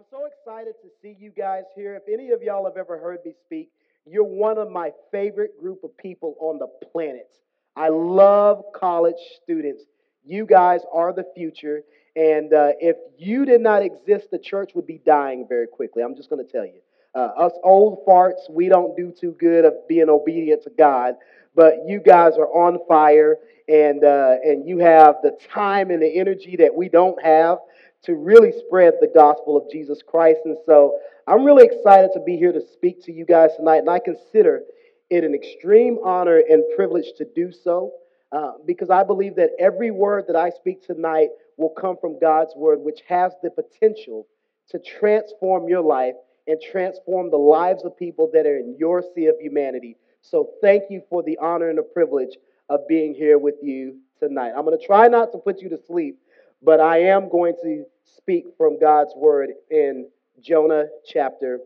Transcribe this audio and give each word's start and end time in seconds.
I'm 0.00 0.06
so 0.10 0.24
excited 0.24 0.76
to 0.82 0.88
see 1.02 1.14
you 1.20 1.30
guys 1.30 1.64
here. 1.76 1.94
If 1.94 2.04
any 2.10 2.30
of 2.30 2.40
y'all 2.42 2.64
have 2.64 2.78
ever 2.78 2.98
heard 2.98 3.18
me 3.22 3.34
speak, 3.44 3.70
you're 4.06 4.24
one 4.24 4.56
of 4.56 4.70
my 4.70 4.92
favorite 5.12 5.60
group 5.60 5.84
of 5.84 5.94
people 5.98 6.36
on 6.40 6.58
the 6.58 6.68
planet. 6.90 7.28
I 7.76 7.90
love 7.90 8.64
college 8.74 9.20
students. 9.42 9.82
You 10.24 10.46
guys 10.46 10.80
are 10.90 11.12
the 11.12 11.26
future. 11.36 11.82
And 12.16 12.50
uh, 12.54 12.72
if 12.80 12.96
you 13.18 13.44
did 13.44 13.60
not 13.60 13.82
exist, 13.82 14.28
the 14.30 14.38
church 14.38 14.70
would 14.74 14.86
be 14.86 15.02
dying 15.04 15.44
very 15.46 15.66
quickly. 15.66 16.02
I'm 16.02 16.16
just 16.16 16.30
going 16.30 16.42
to 16.42 16.50
tell 16.50 16.64
you. 16.64 16.80
Uh, 17.14 17.32
us 17.36 17.52
old 17.62 18.06
farts, 18.06 18.48
we 18.48 18.70
don't 18.70 18.96
do 18.96 19.12
too 19.12 19.36
good 19.38 19.66
of 19.66 19.86
being 19.86 20.08
obedient 20.08 20.62
to 20.62 20.70
God. 20.70 21.16
But 21.54 21.80
you 21.86 22.00
guys 22.00 22.38
are 22.38 22.46
on 22.46 22.78
fire, 22.88 23.36
and 23.68 24.02
uh, 24.02 24.36
and 24.44 24.66
you 24.66 24.78
have 24.78 25.16
the 25.22 25.36
time 25.52 25.90
and 25.90 26.00
the 26.00 26.16
energy 26.16 26.56
that 26.56 26.74
we 26.74 26.88
don't 26.88 27.22
have 27.22 27.58
to 28.04 28.14
really 28.14 28.52
spread 28.66 28.94
the 29.00 29.10
gospel 29.14 29.56
of 29.56 29.70
Jesus 29.70 30.00
Christ. 30.06 30.40
And 30.44 30.56
so 30.66 30.98
I'm 31.26 31.44
really 31.44 31.64
excited 31.64 32.10
to 32.14 32.20
be 32.20 32.36
here 32.36 32.52
to 32.52 32.62
speak 32.72 33.04
to 33.04 33.12
you 33.12 33.24
guys 33.24 33.50
tonight, 33.56 33.78
and 33.78 33.90
I 33.90 33.98
consider 33.98 34.62
it 35.10 35.24
an 35.24 35.34
extreme 35.34 35.98
honor 36.04 36.38
and 36.38 36.62
privilege 36.76 37.12
to 37.18 37.26
do 37.34 37.52
so 37.52 37.92
uh, 38.32 38.52
because 38.64 38.90
I 38.90 39.02
believe 39.02 39.36
that 39.36 39.50
every 39.58 39.90
word 39.90 40.24
that 40.28 40.36
I 40.36 40.50
speak 40.50 40.86
tonight 40.86 41.28
will 41.56 41.70
come 41.70 41.96
from 42.00 42.18
God's 42.18 42.54
word, 42.56 42.78
which 42.80 43.00
has 43.08 43.32
the 43.42 43.50
potential 43.50 44.26
to 44.70 44.78
transform 44.78 45.68
your 45.68 45.82
life 45.82 46.14
and 46.46 46.58
transform 46.70 47.30
the 47.30 47.36
lives 47.36 47.84
of 47.84 47.96
people 47.96 48.30
that 48.32 48.46
are 48.46 48.56
in 48.56 48.76
your 48.78 49.02
sea 49.14 49.26
of 49.26 49.34
humanity. 49.40 49.96
So 50.22 50.50
thank 50.62 50.84
you 50.90 51.02
for 51.10 51.22
the 51.22 51.38
honor 51.38 51.68
and 51.68 51.78
the 51.78 51.82
privilege 51.82 52.36
of 52.68 52.80
being 52.88 53.14
here 53.14 53.38
with 53.38 53.56
you 53.62 53.98
tonight. 54.18 54.52
I'm 54.56 54.64
going 54.64 54.78
to 54.78 54.86
try 54.86 55.08
not 55.08 55.32
to 55.32 55.38
put 55.38 55.60
you 55.60 55.68
to 55.70 55.78
sleep 55.86 56.18
but 56.62 56.80
I 56.80 57.02
am 57.04 57.28
going 57.28 57.54
to 57.62 57.84
speak 58.16 58.44
from 58.56 58.78
God's 58.78 59.12
word 59.16 59.50
in 59.70 60.08
Jonah 60.42 60.84
chapter 61.06 61.58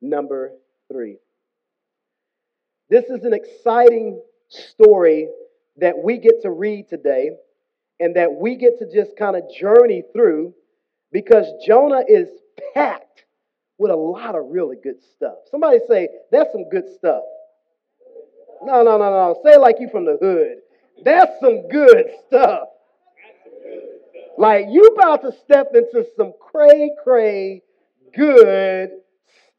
number 0.00 0.52
three. 0.90 1.18
This 2.88 3.04
is 3.06 3.24
an 3.24 3.32
exciting 3.32 4.20
story 4.48 5.28
that 5.78 5.96
we 5.98 6.18
get 6.18 6.42
to 6.42 6.50
read 6.50 6.88
today 6.88 7.30
and 7.98 8.16
that 8.16 8.32
we 8.32 8.56
get 8.56 8.78
to 8.78 8.92
just 8.92 9.16
kind 9.16 9.36
of 9.36 9.42
journey 9.58 10.02
through 10.12 10.54
because 11.12 11.46
Jonah 11.66 12.02
is 12.06 12.28
packed 12.74 13.24
with 13.78 13.90
a 13.90 13.96
lot 13.96 14.34
of 14.34 14.46
really 14.46 14.76
good 14.82 15.02
stuff. 15.16 15.36
Somebody 15.50 15.78
say, 15.88 16.08
that's 16.30 16.52
some 16.52 16.68
good 16.68 16.84
stuff. 16.96 17.22
No, 18.62 18.82
no, 18.82 18.98
no, 18.98 19.10
no. 19.10 19.40
Say 19.44 19.56
like 19.58 19.76
you 19.80 19.88
from 19.90 20.04
the 20.04 20.16
hood. 20.20 20.58
That's 21.04 21.32
some 21.40 21.68
good 21.68 22.06
stuff. 22.26 22.68
Like 24.38 24.66
you 24.68 24.84
about 24.86 25.22
to 25.22 25.32
step 25.44 25.68
into 25.74 26.06
some 26.16 26.32
cray 26.40 26.90
cray 27.02 27.62
good 28.14 28.90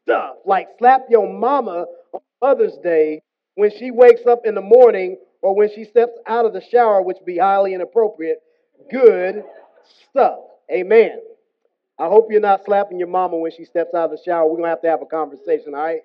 stuff. 0.02 0.36
Like 0.44 0.68
slap 0.78 1.02
your 1.10 1.32
mama 1.32 1.86
on 2.12 2.20
Mother's 2.40 2.76
Day 2.82 3.22
when 3.54 3.70
she 3.76 3.90
wakes 3.90 4.26
up 4.26 4.40
in 4.44 4.54
the 4.54 4.60
morning 4.60 5.18
or 5.42 5.54
when 5.54 5.68
she 5.74 5.84
steps 5.84 6.12
out 6.26 6.44
of 6.44 6.52
the 6.52 6.62
shower, 6.70 7.02
which 7.02 7.18
be 7.24 7.38
highly 7.38 7.74
inappropriate. 7.74 8.38
Good 8.90 9.42
stuff. 10.10 10.38
Amen. 10.72 11.20
I 11.98 12.06
hope 12.06 12.28
you're 12.30 12.40
not 12.40 12.64
slapping 12.64 12.98
your 12.98 13.08
mama 13.08 13.36
when 13.36 13.50
she 13.50 13.64
steps 13.64 13.94
out 13.94 14.04
of 14.04 14.10
the 14.12 14.22
shower. 14.24 14.46
We're 14.46 14.58
going 14.58 14.64
to 14.64 14.70
have 14.70 14.82
to 14.82 14.88
have 14.88 15.02
a 15.02 15.06
conversation, 15.06 15.74
all 15.74 15.82
right? 15.82 16.00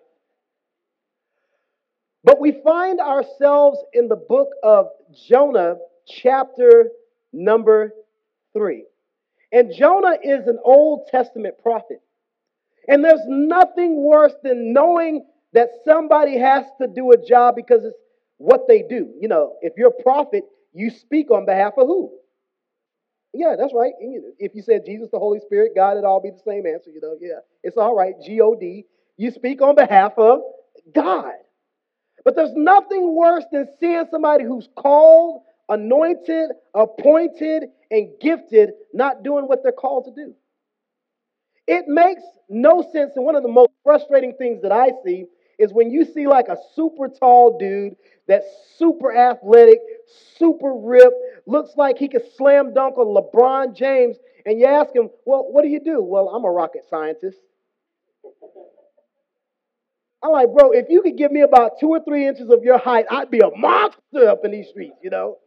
But 2.23 2.39
we 2.39 2.59
find 2.63 2.99
ourselves 2.99 3.77
in 3.93 4.07
the 4.07 4.15
book 4.15 4.49
of 4.63 4.87
Jonah, 5.27 5.75
chapter 6.07 6.89
number 7.31 7.91
3. 8.53 8.85
And 9.51 9.73
Jonah 9.73 10.17
is 10.23 10.47
an 10.47 10.59
Old 10.63 11.07
Testament 11.07 11.55
prophet. 11.61 12.01
And 12.87 13.03
there's 13.03 13.21
nothing 13.27 14.03
worse 14.03 14.33
than 14.43 14.73
knowing 14.73 15.25
that 15.53 15.69
somebody 15.85 16.37
has 16.37 16.65
to 16.81 16.87
do 16.87 17.11
a 17.11 17.17
job 17.17 17.55
because 17.55 17.83
it's 17.85 17.97
what 18.37 18.67
they 18.67 18.81
do. 18.83 19.13
You 19.19 19.27
know, 19.27 19.55
if 19.61 19.73
you're 19.77 19.89
a 19.97 20.03
prophet, 20.03 20.43
you 20.73 20.89
speak 20.89 21.31
on 21.31 21.45
behalf 21.45 21.73
of 21.77 21.87
who? 21.87 22.11
Yeah, 23.33 23.55
that's 23.57 23.73
right. 23.73 23.93
If 24.39 24.55
you 24.55 24.61
said 24.61 24.85
Jesus, 24.85 25.09
the 25.11 25.19
Holy 25.19 25.39
Spirit, 25.39 25.73
God, 25.75 25.93
it'd 25.93 26.03
all 26.03 26.21
be 26.21 26.31
the 26.31 26.41
same 26.45 26.65
answer. 26.67 26.91
You 26.91 27.01
know, 27.01 27.17
yeah, 27.21 27.39
it's 27.63 27.77
all 27.77 27.95
right. 27.95 28.13
G 28.23 28.41
O 28.41 28.55
D. 28.55 28.85
You 29.17 29.31
speak 29.31 29.61
on 29.61 29.75
behalf 29.75 30.13
of 30.17 30.41
God. 30.93 31.33
But 32.23 32.35
there's 32.35 32.53
nothing 32.53 33.15
worse 33.15 33.45
than 33.51 33.67
seeing 33.79 34.05
somebody 34.11 34.43
who's 34.45 34.69
called, 34.75 35.43
anointed, 35.69 36.51
appointed, 36.73 37.65
and 37.93 38.09
gifted 38.19 38.71
not 38.91 39.23
doing 39.23 39.45
what 39.45 39.61
they're 39.61 39.71
called 39.71 40.05
to 40.05 40.11
do. 40.11 40.33
It 41.67 41.87
makes 41.87 42.23
no 42.49 42.81
sense. 42.91 43.13
And 43.15 43.23
one 43.23 43.35
of 43.35 43.43
the 43.43 43.49
most 43.49 43.69
frustrating 43.83 44.33
things 44.37 44.63
that 44.63 44.71
I 44.71 44.89
see 45.05 45.25
is 45.59 45.71
when 45.71 45.91
you 45.91 46.03
see 46.03 46.27
like 46.27 46.47
a 46.47 46.57
super 46.75 47.07
tall 47.07 47.57
dude 47.59 47.95
that's 48.27 48.45
super 48.77 49.15
athletic, 49.15 49.77
super 50.37 50.73
ripped, 50.73 51.15
looks 51.45 51.71
like 51.77 51.99
he 51.99 52.09
could 52.09 52.23
slam 52.35 52.73
dunk 52.73 52.97
on 52.97 53.05
LeBron 53.05 53.75
James, 53.75 54.17
and 54.45 54.59
you 54.59 54.65
ask 54.65 54.93
him, 54.93 55.09
Well, 55.25 55.45
what 55.51 55.61
do 55.61 55.69
you 55.69 55.79
do? 55.79 56.01
Well, 56.01 56.29
I'm 56.29 56.43
a 56.45 56.51
rocket 56.51 56.81
scientist. 56.89 57.37
I'm 60.23 60.31
like, 60.31 60.47
bro, 60.57 60.71
if 60.71 60.85
you 60.89 61.01
could 61.01 61.17
give 61.17 61.31
me 61.31 61.41
about 61.41 61.79
two 61.81 61.89
or 61.89 61.99
three 62.03 62.25
inches 62.27 62.49
of 62.49 62.63
your 62.63 62.77
height, 62.77 63.05
I'd 63.11 63.29
be 63.29 63.39
a 63.39 63.49
monster 63.55 64.29
up 64.29 64.45
in 64.45 64.51
these 64.51 64.69
streets, 64.69 64.95
you 65.03 65.09
know? 65.09 65.37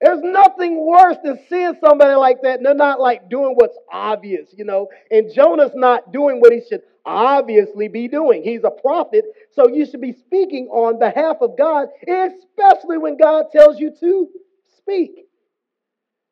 There's 0.00 0.20
nothing 0.22 0.86
worse 0.86 1.16
than 1.24 1.40
seeing 1.48 1.74
somebody 1.80 2.14
like 2.14 2.42
that 2.42 2.58
and 2.58 2.66
they're 2.66 2.74
not 2.74 3.00
like 3.00 3.28
doing 3.28 3.54
what's 3.56 3.76
obvious, 3.92 4.48
you 4.56 4.64
know. 4.64 4.88
And 5.10 5.32
Jonah's 5.34 5.72
not 5.74 6.12
doing 6.12 6.40
what 6.40 6.52
he 6.52 6.60
should 6.68 6.82
obviously 7.04 7.88
be 7.88 8.06
doing. 8.06 8.42
He's 8.44 8.62
a 8.64 8.70
prophet, 8.70 9.24
so 9.52 9.68
you 9.68 9.86
should 9.86 10.00
be 10.00 10.12
speaking 10.12 10.68
on 10.68 11.00
behalf 11.00 11.38
of 11.40 11.58
God, 11.58 11.88
especially 12.06 12.98
when 12.98 13.16
God 13.16 13.46
tells 13.50 13.80
you 13.80 13.92
to 13.98 14.28
speak. 14.76 15.24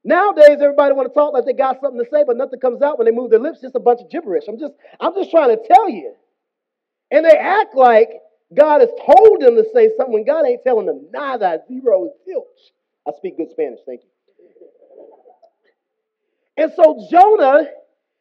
Nowadays, 0.04 0.58
everybody 0.60 0.94
want 0.94 1.08
to 1.08 1.14
talk 1.14 1.32
like 1.32 1.46
they 1.46 1.52
got 1.52 1.80
something 1.80 2.04
to 2.04 2.08
say, 2.10 2.22
but 2.24 2.36
nothing 2.36 2.60
comes 2.60 2.82
out 2.82 2.98
when 2.98 3.06
they 3.06 3.10
move 3.10 3.30
their 3.30 3.40
lips. 3.40 3.60
Just 3.60 3.74
a 3.74 3.80
bunch 3.80 4.00
of 4.00 4.08
gibberish. 4.10 4.44
I'm 4.48 4.58
just, 4.58 4.74
I'm 5.00 5.14
just 5.14 5.32
trying 5.32 5.56
to 5.56 5.60
tell 5.66 5.90
you. 5.90 6.14
And 7.10 7.24
they 7.24 7.36
act 7.36 7.74
like 7.74 8.10
God 8.54 8.80
has 8.82 8.90
told 9.04 9.40
them 9.40 9.56
to 9.56 9.64
say 9.74 9.90
something 9.96 10.14
when 10.14 10.24
God 10.24 10.46
ain't 10.46 10.62
telling 10.62 10.86
them 10.86 11.06
nada, 11.12 11.60
zero, 11.66 12.12
zilch. 12.28 12.70
I 13.06 13.12
speak 13.16 13.36
good 13.36 13.50
Spanish, 13.50 13.80
thank 13.86 14.02
you. 14.02 14.08
And 16.56 16.72
so 16.74 17.06
Jonah 17.10 17.66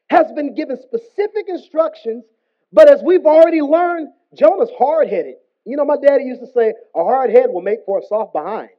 has 0.10 0.32
been 0.34 0.54
given 0.54 0.78
specific 0.78 1.46
instructions, 1.48 2.26
but 2.72 2.90
as 2.90 3.02
we've 3.02 3.26
already 3.26 3.62
learned, 3.62 4.10
Jonah's 4.38 4.70
hard 4.78 5.08
headed. 5.08 5.36
You 5.66 5.78
know, 5.78 5.86
my 5.86 5.96
daddy 5.98 6.26
used 6.26 6.42
to 6.42 6.52
say, 6.54 6.74
a 6.96 7.04
hard 7.04 7.32
head 7.32 7.50
will 7.50 7.62
make 7.62 7.80
for 7.86 8.00
a 8.00 8.02
soft 8.04 8.34
behind. 8.34 8.70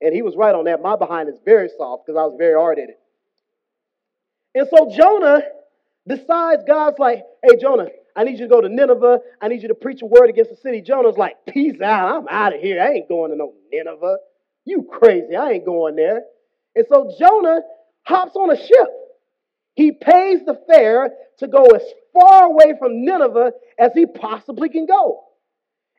And 0.00 0.14
he 0.14 0.22
was 0.22 0.34
right 0.36 0.54
on 0.54 0.64
that. 0.64 0.80
My 0.80 0.96
behind 0.96 1.28
is 1.28 1.36
very 1.44 1.68
soft 1.76 2.06
because 2.06 2.18
I 2.18 2.24
was 2.24 2.34
very 2.38 2.54
hard 2.54 2.78
headed. 2.78 2.94
And 4.54 4.66
so 4.68 4.90
Jonah 4.96 5.42
decides, 6.06 6.62
God's 6.66 6.98
like, 6.98 7.24
hey, 7.42 7.56
Jonah, 7.60 7.88
I 8.16 8.24
need 8.24 8.38
you 8.38 8.46
to 8.46 8.48
go 8.48 8.60
to 8.60 8.68
Nineveh. 8.68 9.20
I 9.40 9.48
need 9.48 9.62
you 9.62 9.68
to 9.68 9.74
preach 9.74 10.02
a 10.02 10.06
word 10.06 10.28
against 10.28 10.50
the 10.50 10.56
city. 10.56 10.80
Jonah's 10.80 11.16
like, 11.16 11.36
peace 11.46 11.80
out. 11.80 12.16
I'm 12.16 12.28
out 12.28 12.54
of 12.54 12.60
here. 12.60 12.82
I 12.82 12.92
ain't 12.92 13.08
going 13.08 13.30
to 13.30 13.36
no 13.36 13.54
Nineveh. 13.72 14.16
You 14.64 14.88
crazy. 14.90 15.36
I 15.36 15.52
ain't 15.52 15.64
going 15.64 15.96
there. 15.96 16.22
And 16.74 16.86
so 16.88 17.12
Jonah 17.18 17.60
hops 18.04 18.36
on 18.36 18.50
a 18.50 18.56
ship. 18.56 18.88
He 19.74 19.92
pays 19.92 20.40
the 20.44 20.60
fare 20.68 21.10
to 21.38 21.48
go 21.48 21.64
as 21.64 21.82
far 22.12 22.44
away 22.44 22.74
from 22.78 23.04
Nineveh 23.04 23.52
as 23.78 23.92
he 23.94 24.06
possibly 24.06 24.68
can 24.68 24.86
go. 24.86 25.24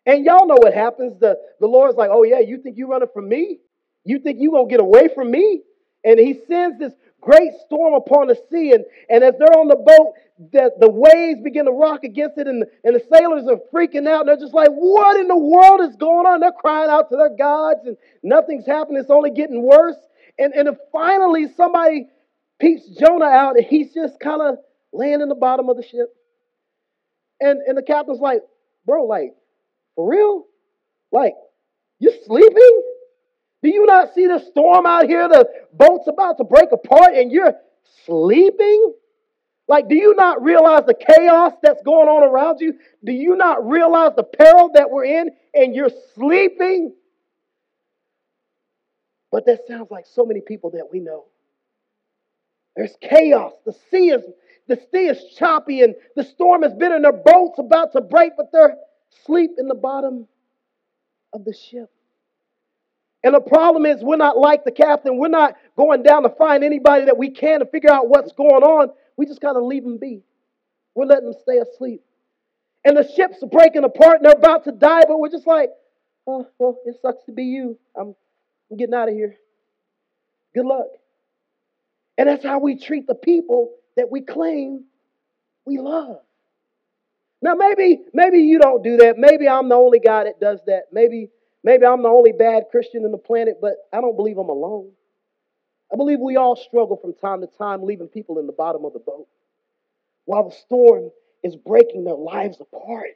And 0.05 0.25
y'all 0.25 0.47
know 0.47 0.57
what 0.59 0.73
happens. 0.73 1.19
The, 1.19 1.37
the 1.59 1.67
Lord's 1.67 1.97
like, 1.97 2.09
oh, 2.11 2.23
yeah, 2.23 2.39
you 2.39 2.57
think 2.57 2.77
you're 2.77 2.89
running 2.89 3.07
from 3.13 3.27
me? 3.29 3.59
You 4.05 4.19
think 4.19 4.37
you're 4.39 4.51
going 4.51 4.67
to 4.67 4.71
get 4.71 4.81
away 4.81 5.07
from 5.13 5.31
me? 5.31 5.61
And 6.03 6.19
he 6.19 6.41
sends 6.47 6.77
this 6.77 6.93
great 7.23 7.51
storm 7.65 7.93
upon 7.93 8.27
the 8.27 8.35
sea. 8.51 8.73
And, 8.73 8.85
and 9.09 9.23
as 9.23 9.33
they're 9.39 9.57
on 9.57 9.67
the 9.67 9.75
boat, 9.75 10.13
the, 10.51 10.71
the 10.79 10.89
waves 10.89 11.41
begin 11.43 11.65
to 11.65 11.71
rock 11.71 12.03
against 12.03 12.37
it, 12.37 12.47
and, 12.47 12.65
and 12.83 12.95
the 12.95 13.03
sailors 13.11 13.47
are 13.47 13.59
freaking 13.73 14.07
out. 14.07 14.25
They're 14.25 14.37
just 14.37 14.53
like, 14.53 14.69
What 14.69 15.19
in 15.19 15.27
the 15.27 15.37
world 15.37 15.81
is 15.81 15.95
going 15.95 16.25
on? 16.25 16.39
They're 16.39 16.51
crying 16.51 16.89
out 16.89 17.09
to 17.09 17.15
their 17.15 17.35
gods, 17.35 17.81
and 17.85 17.97
nothing's 18.23 18.65
happening. 18.65 19.01
It's 19.01 19.11
only 19.11 19.31
getting 19.31 19.61
worse. 19.61 19.95
And, 20.37 20.53
and 20.53 20.75
finally, 20.91 21.47
somebody 21.55 22.07
peeps 22.59 22.87
Jonah 22.99 23.25
out, 23.25 23.55
and 23.55 23.65
he's 23.65 23.93
just 23.93 24.19
kind 24.19 24.41
of 24.41 24.57
laying 24.91 25.21
in 25.21 25.29
the 25.29 25.35
bottom 25.35 25.69
of 25.69 25.77
the 25.77 25.83
ship. 25.83 26.13
And, 27.39 27.61
and 27.61 27.77
the 27.77 27.83
captain's 27.83 28.19
like, 28.19 28.41
Bro, 28.85 29.05
like, 29.05 29.33
for 29.95 30.09
real? 30.09 30.45
Like, 31.11 31.35
you're 31.99 32.13
sleeping? 32.25 32.81
Do 33.63 33.69
you 33.69 33.85
not 33.85 34.13
see 34.13 34.27
the 34.27 34.39
storm 34.39 34.85
out 34.85 35.07
here? 35.07 35.27
The 35.29 35.47
boat's 35.71 36.07
about 36.07 36.37
to 36.37 36.43
break 36.43 36.71
apart 36.73 37.15
and 37.15 37.31
you're 37.31 37.53
sleeping? 38.05 38.93
Like, 39.69 39.87
do 39.87 39.95
you 39.95 40.13
not 40.15 40.43
realize 40.43 40.85
the 40.85 40.93
chaos 40.93 41.53
that's 41.63 41.81
going 41.83 42.09
on 42.09 42.23
around 42.23 42.59
you? 42.59 42.73
Do 43.05 43.13
you 43.13 43.37
not 43.37 43.65
realize 43.65 44.11
the 44.17 44.23
peril 44.23 44.71
that 44.73 44.91
we're 44.91 45.05
in 45.05 45.31
and 45.53 45.73
you're 45.73 45.91
sleeping? 46.13 46.93
But 49.31 49.45
that 49.45 49.61
sounds 49.65 49.89
like 49.89 50.05
so 50.05 50.25
many 50.25 50.41
people 50.41 50.71
that 50.71 50.89
we 50.91 50.99
know. 50.99 51.25
There's 52.75 52.95
chaos. 53.01 53.53
The 53.65 53.73
sea 53.89 54.09
is 54.09 54.23
the 54.67 54.79
sea 54.91 55.07
is 55.07 55.23
choppy 55.37 55.81
and 55.81 55.95
the 56.15 56.23
storm 56.23 56.63
is 56.63 56.73
bitter 56.73 56.95
and 56.95 57.03
their 57.03 57.11
boat's 57.13 57.59
about 57.59 57.93
to 57.93 58.01
break, 58.01 58.33
but 58.37 58.51
they're 58.51 58.77
asleep 59.13 59.51
in 59.57 59.67
the 59.67 59.75
bottom 59.75 60.27
of 61.33 61.45
the 61.45 61.53
ship. 61.53 61.89
And 63.23 63.33
the 63.33 63.41
problem 63.41 63.85
is, 63.85 64.03
we're 64.03 64.17
not 64.17 64.37
like 64.37 64.65
the 64.65 64.71
captain. 64.71 65.17
We're 65.17 65.29
not 65.29 65.55
going 65.77 66.03
down 66.03 66.23
to 66.23 66.29
find 66.29 66.63
anybody 66.63 67.05
that 67.05 67.17
we 67.17 67.29
can 67.29 67.59
to 67.59 67.65
figure 67.65 67.91
out 67.91 68.09
what's 68.09 68.33
going 68.33 68.63
on. 68.63 68.89
We 69.15 69.25
just 69.25 69.41
got 69.41 69.53
to 69.53 69.63
leave 69.63 69.83
them 69.83 69.97
be. 69.97 70.23
We're 70.95 71.05
letting 71.05 71.31
them 71.31 71.35
stay 71.41 71.57
asleep. 71.57 72.01
And 72.85 72.97
the 72.97 73.09
ship's 73.15 73.41
breaking 73.49 73.85
apart 73.85 74.17
and 74.17 74.25
they're 74.25 74.37
about 74.37 74.65
to 74.65 74.71
die, 74.73 75.03
but 75.07 75.19
we're 75.19 75.29
just 75.29 75.47
like, 75.47 75.69
oh, 76.27 76.47
well, 76.59 76.77
it 76.85 76.95
sucks 77.01 77.23
to 77.25 77.31
be 77.31 77.43
you. 77.45 77.77
I'm, 77.97 78.13
I'm 78.69 78.77
getting 78.77 78.93
out 78.93 79.07
of 79.07 79.15
here. 79.15 79.37
Good 80.53 80.65
luck. 80.65 80.87
And 82.17 82.27
that's 82.27 82.43
how 82.43 82.59
we 82.59 82.77
treat 82.77 83.07
the 83.07 83.15
people 83.15 83.73
that 83.95 84.11
we 84.11 84.21
claim 84.21 84.83
we 85.65 85.79
love. 85.79 86.19
Now 87.41 87.55
maybe 87.55 87.99
maybe 88.13 88.39
you 88.39 88.59
don't 88.59 88.83
do 88.83 88.97
that. 88.97 89.17
Maybe 89.17 89.49
I'm 89.49 89.67
the 89.67 89.75
only 89.75 89.99
guy 89.99 90.25
that 90.25 90.39
does 90.39 90.59
that. 90.67 90.83
Maybe 90.91 91.29
maybe 91.63 91.85
I'm 91.85 92.03
the 92.03 92.09
only 92.09 92.31
bad 92.31 92.63
Christian 92.71 93.05
in 93.05 93.11
the 93.11 93.17
planet, 93.17 93.57
but 93.61 93.73
I 93.91 94.01
don't 94.01 94.15
believe 94.15 94.37
I'm 94.37 94.49
alone. 94.49 94.91
I 95.91 95.95
believe 95.95 96.19
we 96.19 96.37
all 96.37 96.55
struggle 96.55 96.97
from 96.97 97.13
time 97.13 97.41
to 97.41 97.47
time 97.57 97.83
leaving 97.83 98.07
people 98.07 98.39
in 98.39 98.47
the 98.47 98.53
bottom 98.53 98.85
of 98.85 98.93
the 98.93 98.99
boat 98.99 99.27
while 100.25 100.49
the 100.49 100.55
storm 100.55 101.11
is 101.43 101.55
breaking 101.55 102.03
their 102.03 102.15
lives 102.15 102.59
apart. 102.59 103.09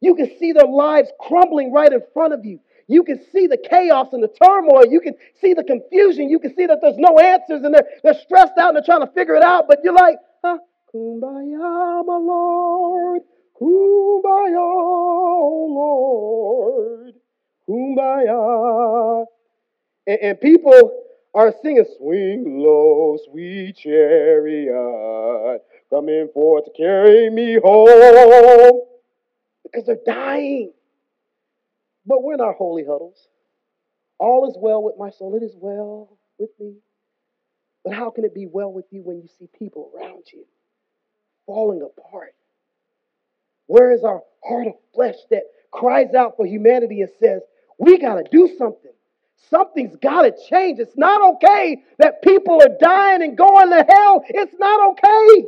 You 0.00 0.14
can 0.16 0.36
see 0.38 0.52
their 0.52 0.66
lives 0.66 1.10
crumbling 1.20 1.72
right 1.72 1.92
in 1.92 2.02
front 2.12 2.34
of 2.34 2.44
you. 2.44 2.60
You 2.88 3.04
can 3.04 3.20
see 3.32 3.46
the 3.46 3.56
chaos 3.56 4.08
and 4.12 4.22
the 4.22 4.28
turmoil. 4.28 4.84
You 4.90 5.00
can 5.00 5.14
see 5.40 5.54
the 5.54 5.64
confusion. 5.64 6.28
You 6.28 6.40
can 6.40 6.54
see 6.56 6.66
that 6.66 6.80
there's 6.82 6.98
no 6.98 7.16
answers 7.18 7.62
and 7.62 7.72
they're, 7.72 7.86
they're 8.02 8.20
stressed 8.20 8.58
out 8.58 8.74
and 8.74 8.76
they're 8.76 8.84
trying 8.84 9.06
to 9.06 9.12
figure 9.14 9.36
it 9.36 9.44
out. 9.44 9.66
But 9.68 9.78
you're 9.84 9.94
like, 9.94 10.16
huh? 10.44 10.58
Kumbaya, 10.92 12.04
my 12.04 12.16
Lord. 12.16 13.22
Kumbaya, 13.60 14.58
oh 14.58 15.66
Lord. 15.70 17.01
Kumbaya. 17.68 19.24
And, 20.06 20.18
and 20.20 20.40
people 20.40 21.02
are 21.34 21.54
singing, 21.62 21.84
Swing 21.98 22.58
low, 22.58 23.18
sweet 23.30 23.76
chariot, 23.76 25.62
coming 25.90 26.28
forth 26.34 26.64
to 26.66 26.70
carry 26.76 27.30
me 27.30 27.58
home. 27.62 28.80
Because 29.64 29.86
they're 29.86 29.96
dying. 30.04 30.72
But 32.04 32.22
we're 32.22 32.40
our 32.42 32.52
holy 32.52 32.82
huddles. 32.82 33.28
All 34.18 34.48
is 34.48 34.56
well 34.58 34.82
with 34.82 34.96
my 34.98 35.10
soul. 35.10 35.36
It 35.36 35.42
is 35.42 35.54
well 35.56 36.18
with 36.38 36.50
me. 36.60 36.74
But 37.84 37.94
how 37.94 38.10
can 38.10 38.24
it 38.24 38.34
be 38.34 38.46
well 38.46 38.72
with 38.72 38.86
you 38.90 39.02
when 39.02 39.16
you 39.20 39.28
see 39.38 39.48
people 39.58 39.90
around 39.96 40.24
you 40.32 40.44
falling 41.46 41.82
apart? 41.82 42.34
Where 43.66 43.92
is 43.92 44.04
our 44.04 44.22
heart 44.44 44.68
of 44.68 44.74
flesh 44.94 45.16
that 45.30 45.42
cries 45.70 46.14
out 46.14 46.36
for 46.36 46.46
humanity 46.46 47.00
and 47.00 47.10
says, 47.20 47.42
we 47.82 47.98
got 47.98 48.14
to 48.16 48.24
do 48.30 48.48
something? 48.58 48.92
Something's 49.50 49.96
got 49.96 50.22
to 50.22 50.32
change. 50.48 50.78
It's 50.78 50.96
not 50.96 51.34
okay 51.34 51.82
that 51.98 52.22
people 52.22 52.62
are 52.62 52.78
dying 52.80 53.22
and 53.22 53.36
going 53.36 53.70
to 53.70 53.84
hell. 53.88 54.24
It's 54.28 54.54
not 54.58 54.92
okay. 54.92 55.46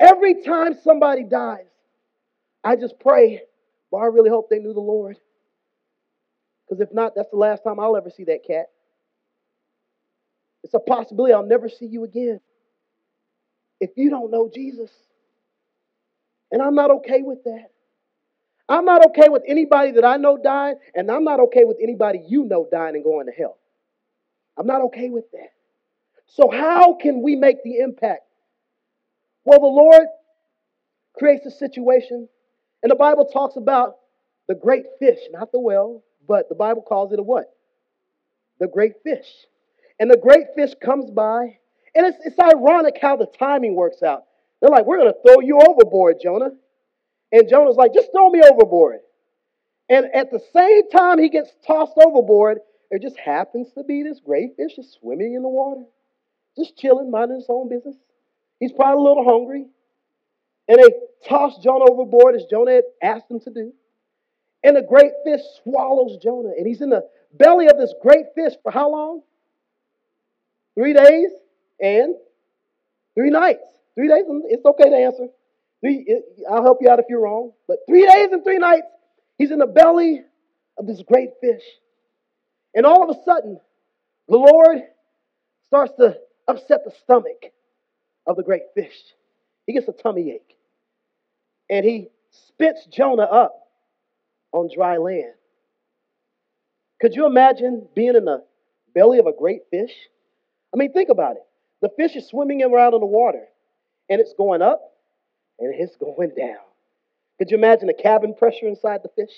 Every 0.00 0.42
time 0.42 0.78
somebody 0.82 1.24
dies, 1.24 1.66
I 2.62 2.76
just 2.76 2.98
pray 3.00 3.42
well, 3.94 4.02
I 4.02 4.06
really 4.06 4.30
hope 4.30 4.50
they 4.50 4.58
knew 4.58 4.74
the 4.74 4.80
Lord. 4.80 5.16
Because 6.66 6.80
if 6.80 6.92
not, 6.92 7.14
that's 7.14 7.30
the 7.30 7.36
last 7.36 7.62
time 7.62 7.78
I'll 7.78 7.96
ever 7.96 8.10
see 8.10 8.24
that 8.24 8.44
cat. 8.44 8.66
It's 10.64 10.74
a 10.74 10.80
possibility 10.80 11.32
I'll 11.32 11.46
never 11.46 11.68
see 11.68 11.86
you 11.86 12.02
again 12.02 12.40
if 13.80 13.90
you 13.96 14.10
don't 14.10 14.32
know 14.32 14.50
Jesus. 14.52 14.90
And 16.50 16.60
I'm 16.60 16.74
not 16.74 16.90
okay 16.90 17.22
with 17.22 17.44
that. 17.44 17.68
I'm 18.68 18.84
not 18.84 19.06
okay 19.06 19.28
with 19.28 19.42
anybody 19.46 19.92
that 19.92 20.04
I 20.04 20.16
know 20.16 20.38
dying, 20.42 20.76
and 20.94 21.10
I'm 21.10 21.24
not 21.24 21.40
okay 21.40 21.64
with 21.64 21.76
anybody 21.82 22.22
you 22.26 22.44
know 22.44 22.66
dying 22.70 22.94
and 22.94 23.04
going 23.04 23.26
to 23.26 23.32
hell. 23.32 23.58
I'm 24.56 24.66
not 24.66 24.82
okay 24.82 25.10
with 25.10 25.30
that. 25.32 25.52
So, 26.26 26.50
how 26.50 26.94
can 26.94 27.22
we 27.22 27.36
make 27.36 27.62
the 27.62 27.78
impact? 27.78 28.22
Well, 29.44 29.60
the 29.60 29.66
Lord 29.66 30.06
creates 31.16 31.44
a 31.46 31.50
situation 31.50 32.28
and 32.84 32.90
the 32.90 32.96
Bible 32.96 33.24
talks 33.24 33.56
about 33.56 33.96
the 34.46 34.54
great 34.54 34.84
fish, 34.98 35.18
not 35.30 35.52
the 35.52 35.58
whale, 35.58 36.04
but 36.28 36.50
the 36.50 36.54
Bible 36.54 36.82
calls 36.82 37.14
it 37.14 37.18
a 37.18 37.22
what? 37.22 37.46
The 38.60 38.68
great 38.68 38.92
fish. 39.02 39.26
And 39.98 40.10
the 40.10 40.18
great 40.18 40.48
fish 40.54 40.72
comes 40.84 41.10
by, 41.10 41.58
and 41.94 42.06
it's, 42.06 42.18
it's 42.24 42.38
ironic 42.38 42.96
how 43.00 43.16
the 43.16 43.26
timing 43.38 43.74
works 43.74 44.02
out. 44.02 44.24
They're 44.60 44.68
like, 44.68 44.84
We're 44.84 44.98
going 44.98 45.12
to 45.12 45.18
throw 45.26 45.40
you 45.40 45.60
overboard, 45.66 46.16
Jonah. 46.22 46.50
And 47.34 47.48
Jonah's 47.48 47.74
like, 47.74 47.92
Just 47.92 48.12
throw 48.12 48.30
me 48.30 48.40
overboard. 48.48 49.00
And 49.88 50.06
at 50.14 50.30
the 50.30 50.40
same 50.54 50.88
time 50.88 51.18
he 51.18 51.28
gets 51.28 51.50
tossed 51.66 51.92
overboard, 51.96 52.60
there 52.90 53.00
just 53.00 53.18
happens 53.18 53.72
to 53.72 53.82
be 53.82 54.04
this 54.04 54.20
great 54.24 54.56
fish 54.56 54.76
just 54.76 54.94
swimming 55.00 55.34
in 55.34 55.42
the 55.42 55.48
water, 55.48 55.82
just 56.56 56.78
chilling, 56.78 57.10
minding 57.10 57.38
his 57.38 57.46
own 57.48 57.68
business. 57.68 57.96
He's 58.60 58.72
probably 58.72 59.04
a 59.04 59.08
little 59.08 59.24
hungry. 59.24 59.66
And 60.68 60.78
they 60.78 60.88
toss 61.28 61.58
Jonah 61.58 61.90
overboard 61.90 62.36
as 62.36 62.44
Jonah 62.48 62.70
had 62.70 62.84
asked 63.02 63.28
them 63.28 63.40
to 63.40 63.50
do. 63.50 63.72
And 64.62 64.76
the 64.76 64.82
great 64.82 65.12
fish 65.24 65.40
swallows 65.62 66.16
Jonah. 66.22 66.52
And 66.56 66.66
he's 66.66 66.80
in 66.80 66.88
the 66.88 67.06
belly 67.34 67.66
of 67.66 67.76
this 67.76 67.92
great 68.00 68.26
fish 68.36 68.52
for 68.62 68.70
how 68.70 68.90
long? 68.90 69.22
Three 70.76 70.94
days 70.94 71.30
and 71.80 72.14
three 73.16 73.30
nights. 73.30 73.66
Three 73.96 74.08
days, 74.08 74.24
it's 74.48 74.64
okay 74.64 74.88
to 74.88 74.96
answer. 74.96 75.28
Three, 75.84 76.22
I'll 76.50 76.62
help 76.62 76.78
you 76.80 76.88
out 76.88 76.98
if 76.98 77.04
you're 77.10 77.20
wrong. 77.20 77.52
But 77.68 77.76
three 77.86 78.06
days 78.06 78.28
and 78.32 78.42
three 78.42 78.56
nights, 78.56 78.86
he's 79.36 79.50
in 79.50 79.58
the 79.58 79.66
belly 79.66 80.22
of 80.78 80.86
this 80.86 81.02
great 81.06 81.28
fish. 81.42 81.62
And 82.74 82.86
all 82.86 83.02
of 83.02 83.14
a 83.14 83.20
sudden, 83.22 83.60
the 84.26 84.38
Lord 84.38 84.78
starts 85.66 85.92
to 85.98 86.16
upset 86.48 86.84
the 86.86 86.92
stomach 87.02 87.52
of 88.26 88.36
the 88.36 88.42
great 88.42 88.62
fish. 88.74 88.94
He 89.66 89.74
gets 89.74 89.86
a 89.86 89.92
tummy 89.92 90.30
ache 90.30 90.56
and 91.68 91.84
he 91.84 92.08
spits 92.30 92.86
Jonah 92.90 93.24
up 93.24 93.54
on 94.52 94.70
dry 94.74 94.96
land. 94.96 95.34
Could 96.98 97.14
you 97.14 97.26
imagine 97.26 97.86
being 97.94 98.16
in 98.16 98.24
the 98.24 98.42
belly 98.94 99.18
of 99.18 99.26
a 99.26 99.32
great 99.38 99.62
fish? 99.70 99.92
I 100.72 100.78
mean, 100.78 100.94
think 100.94 101.10
about 101.10 101.36
it. 101.36 101.42
The 101.82 101.90
fish 101.98 102.16
is 102.16 102.26
swimming 102.26 102.62
around 102.62 102.94
in 102.94 103.00
the 103.00 103.06
water, 103.06 103.44
and 104.08 104.18
it's 104.18 104.32
going 104.32 104.62
up 104.62 104.93
and 105.58 105.74
it's 105.74 105.96
going 105.96 106.32
down. 106.36 106.56
Could 107.38 107.50
you 107.50 107.56
imagine 107.56 107.86
the 107.86 107.94
cabin 107.94 108.34
pressure 108.34 108.66
inside 108.66 109.00
the 109.02 109.10
fish? 109.16 109.34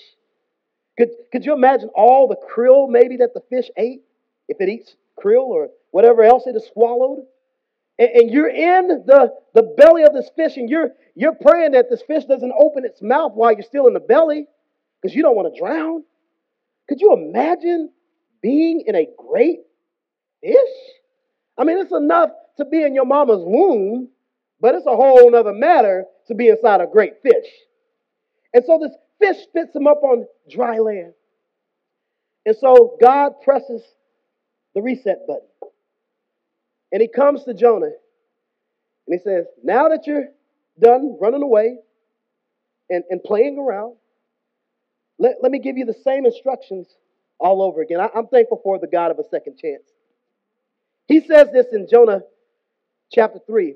Could, 0.97 1.09
could 1.31 1.45
you 1.45 1.53
imagine 1.53 1.89
all 1.95 2.27
the 2.27 2.37
krill 2.37 2.89
maybe 2.89 3.17
that 3.17 3.33
the 3.33 3.41
fish 3.49 3.69
ate, 3.77 4.01
if 4.47 4.57
it 4.59 4.69
eats 4.69 4.95
krill 5.21 5.45
or 5.45 5.69
whatever 5.91 6.23
else 6.23 6.47
it 6.47 6.53
has 6.53 6.67
swallowed? 6.73 7.25
And, 7.99 8.09
and 8.09 8.31
you're 8.31 8.49
in 8.49 8.87
the, 8.87 9.33
the 9.53 9.63
belly 9.63 10.03
of 10.03 10.13
this 10.13 10.29
fish, 10.35 10.57
and 10.57 10.69
you're, 10.69 10.91
you're 11.15 11.35
praying 11.35 11.71
that 11.71 11.89
this 11.89 12.01
fish 12.01 12.25
doesn't 12.25 12.53
open 12.59 12.85
its 12.85 13.01
mouth 13.01 13.33
while 13.33 13.51
you're 13.51 13.63
still 13.63 13.87
in 13.87 13.93
the 13.93 13.99
belly 13.99 14.47
because 15.01 15.15
you 15.15 15.21
don't 15.21 15.35
want 15.35 15.53
to 15.53 15.59
drown. 15.59 16.03
Could 16.87 17.01
you 17.01 17.13
imagine 17.13 17.91
being 18.41 18.83
in 18.85 18.95
a 18.95 19.07
great 19.17 19.59
fish? 20.41 20.55
I 21.57 21.63
mean, 21.63 21.79
it's 21.79 21.91
enough 21.91 22.29
to 22.57 22.65
be 22.65 22.83
in 22.83 22.93
your 22.93 23.05
mama's 23.05 23.43
womb, 23.43 24.09
but 24.59 24.75
it's 24.75 24.85
a 24.85 24.95
whole 24.95 25.35
other 25.35 25.53
matter 25.53 26.05
to 26.27 26.35
be 26.35 26.49
inside 26.49 26.81
a 26.81 26.87
great 26.87 27.21
fish. 27.21 27.47
And 28.53 28.63
so 28.65 28.79
this 28.79 28.95
fish 29.19 29.43
spits 29.43 29.75
him 29.75 29.87
up 29.87 30.01
on 30.03 30.25
dry 30.49 30.79
land. 30.79 31.13
And 32.45 32.55
so 32.59 32.97
God 32.99 33.33
presses 33.43 33.83
the 34.73 34.81
reset 34.81 35.27
button. 35.27 35.47
And 36.91 37.01
he 37.01 37.07
comes 37.07 37.43
to 37.43 37.53
Jonah 37.53 37.91
and 39.07 39.19
he 39.19 39.19
says, 39.23 39.45
Now 39.63 39.89
that 39.89 40.07
you're 40.07 40.27
done 40.79 41.17
running 41.19 41.43
away 41.43 41.77
and, 42.89 43.03
and 43.09 43.21
playing 43.23 43.59
around, 43.59 43.95
let, 45.19 45.37
let 45.41 45.51
me 45.51 45.59
give 45.59 45.77
you 45.77 45.85
the 45.85 45.95
same 46.03 46.25
instructions 46.25 46.87
all 47.39 47.61
over 47.61 47.81
again. 47.81 47.99
I, 47.99 48.09
I'm 48.15 48.27
thankful 48.27 48.61
for 48.63 48.79
the 48.79 48.87
God 48.87 49.11
of 49.11 49.19
a 49.19 49.27
second 49.29 49.57
chance. 49.57 49.83
He 51.07 51.21
says 51.21 51.49
this 51.51 51.67
in 51.71 51.87
Jonah 51.89 52.21
chapter 53.11 53.39
3. 53.45 53.75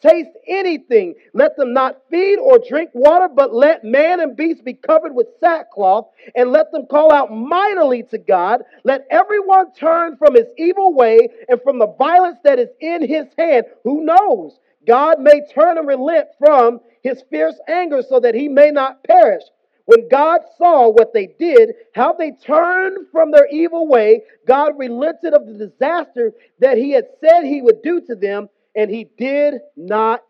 taste 0.00 0.30
anything. 0.46 1.14
Let 1.34 1.56
them 1.56 1.72
not 1.72 2.02
feed 2.10 2.38
or 2.38 2.58
drink 2.58 2.90
water, 2.94 3.28
but 3.34 3.54
let 3.54 3.84
man 3.84 4.20
and 4.20 4.36
beast 4.36 4.64
be 4.64 4.74
covered 4.74 5.14
with 5.14 5.28
sackcloth, 5.40 6.08
and 6.34 6.52
let 6.52 6.72
them 6.72 6.86
call 6.86 7.12
out 7.12 7.32
mightily 7.32 8.02
to 8.04 8.18
God. 8.18 8.62
Let 8.84 9.06
everyone 9.10 9.72
turn 9.72 10.16
from 10.16 10.34
his 10.34 10.48
evil 10.58 10.94
way 10.94 11.28
and 11.48 11.60
from 11.62 11.78
the 11.78 11.94
violence 11.98 12.38
that 12.44 12.58
is 12.58 12.70
in 12.80 13.06
his 13.06 13.26
hand. 13.38 13.66
Who 13.84 14.04
knows? 14.04 14.58
God 14.86 15.20
may 15.20 15.42
turn 15.54 15.78
and 15.78 15.86
relent 15.86 16.28
from 16.38 16.80
his 17.02 17.22
fierce 17.30 17.58
anger 17.68 18.02
so 18.02 18.20
that 18.20 18.34
he 18.34 18.48
may 18.48 18.70
not 18.70 19.04
perish. 19.04 19.42
When 19.86 20.08
God 20.08 20.42
saw 20.56 20.88
what 20.88 21.12
they 21.12 21.26
did, 21.26 21.74
how 21.94 22.12
they 22.12 22.30
turned 22.30 23.08
from 23.10 23.32
their 23.32 23.48
evil 23.50 23.88
way, 23.88 24.22
God 24.46 24.78
relented 24.78 25.34
of 25.34 25.46
the 25.46 25.54
disaster 25.54 26.32
that 26.60 26.78
he 26.78 26.92
had 26.92 27.06
said 27.20 27.42
he 27.42 27.60
would 27.60 27.82
do 27.82 28.00
to 28.02 28.14
them 28.14 28.48
and 28.80 28.90
he 28.90 29.06
did 29.18 29.56
not 29.76 30.22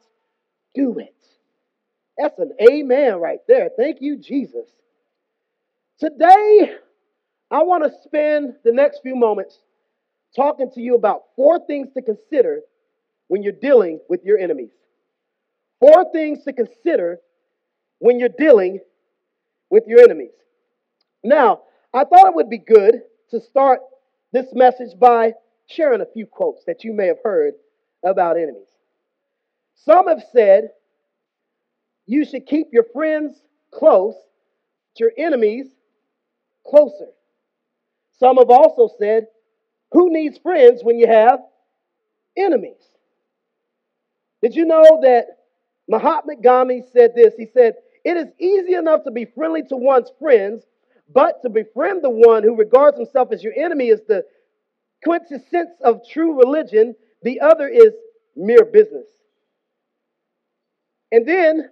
do 0.74 0.98
it. 0.98 1.14
That's 2.18 2.36
an 2.40 2.50
amen 2.60 3.20
right 3.20 3.38
there. 3.46 3.70
Thank 3.78 3.98
you, 4.00 4.16
Jesus. 4.16 4.66
Today, 6.00 6.72
I 7.48 7.62
want 7.62 7.84
to 7.84 7.92
spend 8.02 8.54
the 8.64 8.72
next 8.72 9.02
few 9.04 9.14
moments 9.14 9.56
talking 10.34 10.68
to 10.74 10.80
you 10.80 10.96
about 10.96 11.26
four 11.36 11.64
things 11.64 11.90
to 11.94 12.02
consider 12.02 12.62
when 13.28 13.44
you're 13.44 13.52
dealing 13.52 14.00
with 14.08 14.24
your 14.24 14.36
enemies. 14.36 14.72
Four 15.78 16.06
things 16.12 16.42
to 16.42 16.52
consider 16.52 17.20
when 18.00 18.18
you're 18.18 18.30
dealing 18.36 18.80
with 19.70 19.84
your 19.86 20.00
enemies. 20.00 20.32
Now, 21.22 21.60
I 21.94 22.02
thought 22.02 22.26
it 22.26 22.34
would 22.34 22.50
be 22.50 22.58
good 22.58 22.94
to 23.30 23.40
start 23.40 23.78
this 24.32 24.46
message 24.54 24.98
by 24.98 25.34
sharing 25.68 26.00
a 26.00 26.06
few 26.12 26.26
quotes 26.26 26.64
that 26.66 26.82
you 26.82 26.92
may 26.92 27.06
have 27.06 27.18
heard 27.22 27.54
about 28.04 28.36
enemies. 28.36 28.68
Some 29.74 30.08
have 30.08 30.22
said 30.32 30.70
you 32.06 32.24
should 32.24 32.46
keep 32.46 32.68
your 32.72 32.84
friends 32.92 33.40
close, 33.72 34.14
your 34.98 35.12
enemies 35.16 35.66
closer. 36.66 37.08
Some 38.18 38.36
have 38.36 38.50
also 38.50 38.90
said, 38.98 39.28
who 39.92 40.12
needs 40.12 40.38
friends 40.38 40.82
when 40.84 40.98
you 40.98 41.06
have 41.06 41.40
enemies? 42.36 42.76
Did 44.42 44.54
you 44.54 44.64
know 44.64 45.00
that 45.02 45.26
Mahatma 45.88 46.36
Gandhi 46.36 46.82
said 46.92 47.12
this? 47.14 47.34
He 47.36 47.46
said, 47.52 47.74
It 48.04 48.16
is 48.16 48.26
easy 48.38 48.74
enough 48.74 49.04
to 49.04 49.10
be 49.10 49.24
friendly 49.24 49.62
to 49.64 49.76
one's 49.76 50.10
friends, 50.18 50.62
but 51.12 51.42
to 51.42 51.48
befriend 51.48 52.02
the 52.04 52.10
one 52.10 52.42
who 52.42 52.56
regards 52.56 52.96
himself 52.96 53.32
as 53.32 53.42
your 53.42 53.54
enemy 53.56 53.88
is 53.88 54.00
the 54.06 54.24
quintessence 55.02 55.70
of 55.82 56.00
true 56.08 56.38
religion 56.38 56.94
the 57.22 57.40
other 57.40 57.68
is 57.68 57.92
mere 58.36 58.64
business. 58.64 59.06
And 61.12 61.26
then 61.26 61.70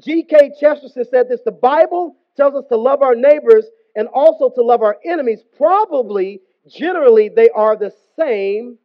G.K. 0.00 0.52
Chesterton 0.60 1.04
said 1.10 1.28
this 1.28 1.40
the 1.44 1.52
Bible 1.52 2.16
tells 2.36 2.54
us 2.54 2.64
to 2.68 2.76
love 2.76 3.02
our 3.02 3.14
neighbors 3.14 3.66
and 3.94 4.08
also 4.08 4.50
to 4.50 4.62
love 4.62 4.82
our 4.82 4.96
enemies. 5.04 5.40
Probably, 5.56 6.40
generally, 6.68 7.28
they 7.28 7.48
are 7.50 7.76
the 7.76 7.92
same 8.18 8.78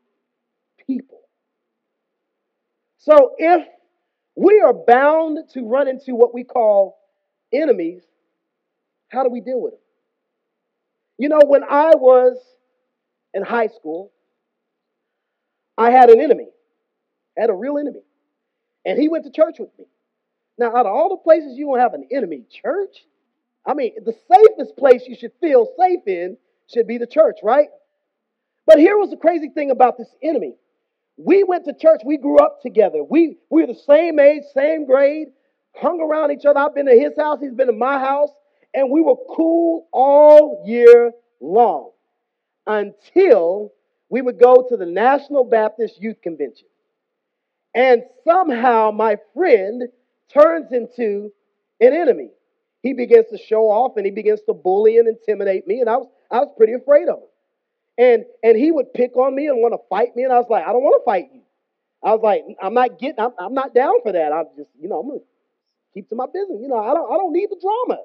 people. 0.85 1.21
So 2.97 3.33
if 3.37 3.65
we 4.35 4.59
are 4.59 4.73
bound 4.73 5.39
to 5.53 5.67
run 5.67 5.87
into 5.87 6.13
what 6.13 6.33
we 6.33 6.43
call 6.43 6.99
enemies, 7.53 8.03
how 9.09 9.23
do 9.23 9.29
we 9.29 9.41
deal 9.41 9.61
with 9.61 9.73
them? 9.73 9.81
You 11.17 11.29
know, 11.29 11.39
when 11.45 11.63
I 11.63 11.91
was 11.95 12.37
in 13.33 13.43
high 13.43 13.67
school, 13.67 14.11
I 15.77 15.91
had 15.91 16.09
an 16.09 16.19
enemy. 16.19 16.47
I 17.37 17.41
had 17.41 17.49
a 17.49 17.53
real 17.55 17.77
enemy. 17.77 18.01
And 18.85 18.99
he 18.99 19.09
went 19.09 19.25
to 19.25 19.31
church 19.31 19.57
with 19.59 19.69
me. 19.77 19.85
Now, 20.57 20.75
out 20.75 20.85
of 20.85 20.93
all 20.93 21.09
the 21.09 21.17
places 21.17 21.57
you 21.57 21.67
will 21.67 21.79
have 21.79 21.93
an 21.93 22.07
enemy, 22.11 22.43
church, 22.49 23.05
I 23.65 23.73
mean, 23.73 23.93
the 24.03 24.15
safest 24.31 24.77
place 24.77 25.03
you 25.07 25.15
should 25.15 25.33
feel 25.39 25.67
safe 25.77 26.07
in 26.07 26.37
should 26.73 26.87
be 26.87 26.97
the 26.97 27.05
church, 27.05 27.37
right? 27.43 27.67
But 28.65 28.79
here 28.79 28.97
was 28.97 29.11
the 29.11 29.17
crazy 29.17 29.49
thing 29.49 29.71
about 29.71 29.97
this 29.97 30.07
enemy. 30.23 30.55
We 31.17 31.43
went 31.43 31.65
to 31.65 31.73
church, 31.73 32.01
we 32.05 32.17
grew 32.17 32.37
up 32.37 32.61
together. 32.61 33.03
We, 33.03 33.37
we 33.49 33.61
were 33.61 33.67
the 33.67 33.79
same 33.87 34.19
age, 34.19 34.43
same 34.53 34.85
grade, 34.85 35.27
hung 35.75 36.01
around 36.01 36.31
each 36.31 36.45
other. 36.45 36.59
I've 36.59 36.75
been 36.75 36.85
to 36.87 36.97
his 36.97 37.17
house, 37.17 37.39
he's 37.41 37.53
been 37.53 37.67
to 37.67 37.73
my 37.73 37.99
house, 37.99 38.31
and 38.73 38.91
we 38.91 39.01
were 39.01 39.15
cool 39.35 39.87
all 39.91 40.63
year 40.65 41.11
long 41.39 41.91
until 42.65 43.73
we 44.09 44.21
would 44.21 44.39
go 44.39 44.65
to 44.69 44.77
the 44.77 44.85
National 44.85 45.43
Baptist 45.43 46.01
Youth 46.01 46.21
Convention. 46.21 46.67
And 47.75 48.03
somehow 48.25 48.91
my 48.91 49.17
friend 49.33 49.83
turns 50.33 50.71
into 50.71 51.31
an 51.79 51.93
enemy. 51.93 52.29
He 52.83 52.93
begins 52.93 53.25
to 53.31 53.37
show 53.37 53.63
off 53.69 53.97
and 53.97 54.05
he 54.05 54.11
begins 54.11 54.41
to 54.47 54.53
bully 54.53 54.97
and 54.97 55.07
intimidate 55.07 55.67
me, 55.67 55.81
and 55.81 55.89
I 55.89 55.97
was, 55.97 56.07
I 56.31 56.39
was 56.39 56.53
pretty 56.57 56.73
afraid 56.73 57.09
of 57.09 57.17
him. 57.17 57.23
And, 57.97 58.25
and 58.43 58.57
he 58.57 58.71
would 58.71 58.93
pick 58.93 59.15
on 59.17 59.35
me 59.35 59.47
and 59.47 59.57
want 59.57 59.73
to 59.73 59.79
fight 59.89 60.15
me, 60.15 60.23
and 60.23 60.31
I 60.31 60.37
was 60.37 60.47
like, 60.49 60.63
I 60.65 60.71
don't 60.71 60.83
want 60.83 61.01
to 61.01 61.05
fight 61.05 61.29
you. 61.33 61.41
I 62.03 62.11
was 62.11 62.21
like, 62.23 62.43
I'm 62.61 62.73
not 62.73 62.99
getting, 62.99 63.19
I'm, 63.19 63.31
I'm 63.39 63.53
not 63.53 63.73
down 63.73 63.95
for 64.03 64.11
that. 64.11 64.31
I'm 64.31 64.45
just, 64.55 64.69
you 64.79 64.87
know, 64.87 64.99
I'm 64.99 65.07
gonna 65.07 65.19
keep 65.93 66.09
to 66.09 66.15
my 66.15 66.27
business. 66.27 66.59
You 66.61 66.67
know, 66.67 66.77
I 66.77 66.93
don't, 66.93 67.11
I 67.11 67.17
don't 67.17 67.33
need 67.33 67.49
the 67.49 67.59
drama. 67.61 68.01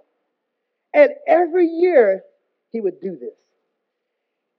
And 0.94 1.11
every 1.26 1.66
year 1.66 2.23
he 2.71 2.80
would 2.80 3.00
do 3.00 3.16
this. 3.21 3.35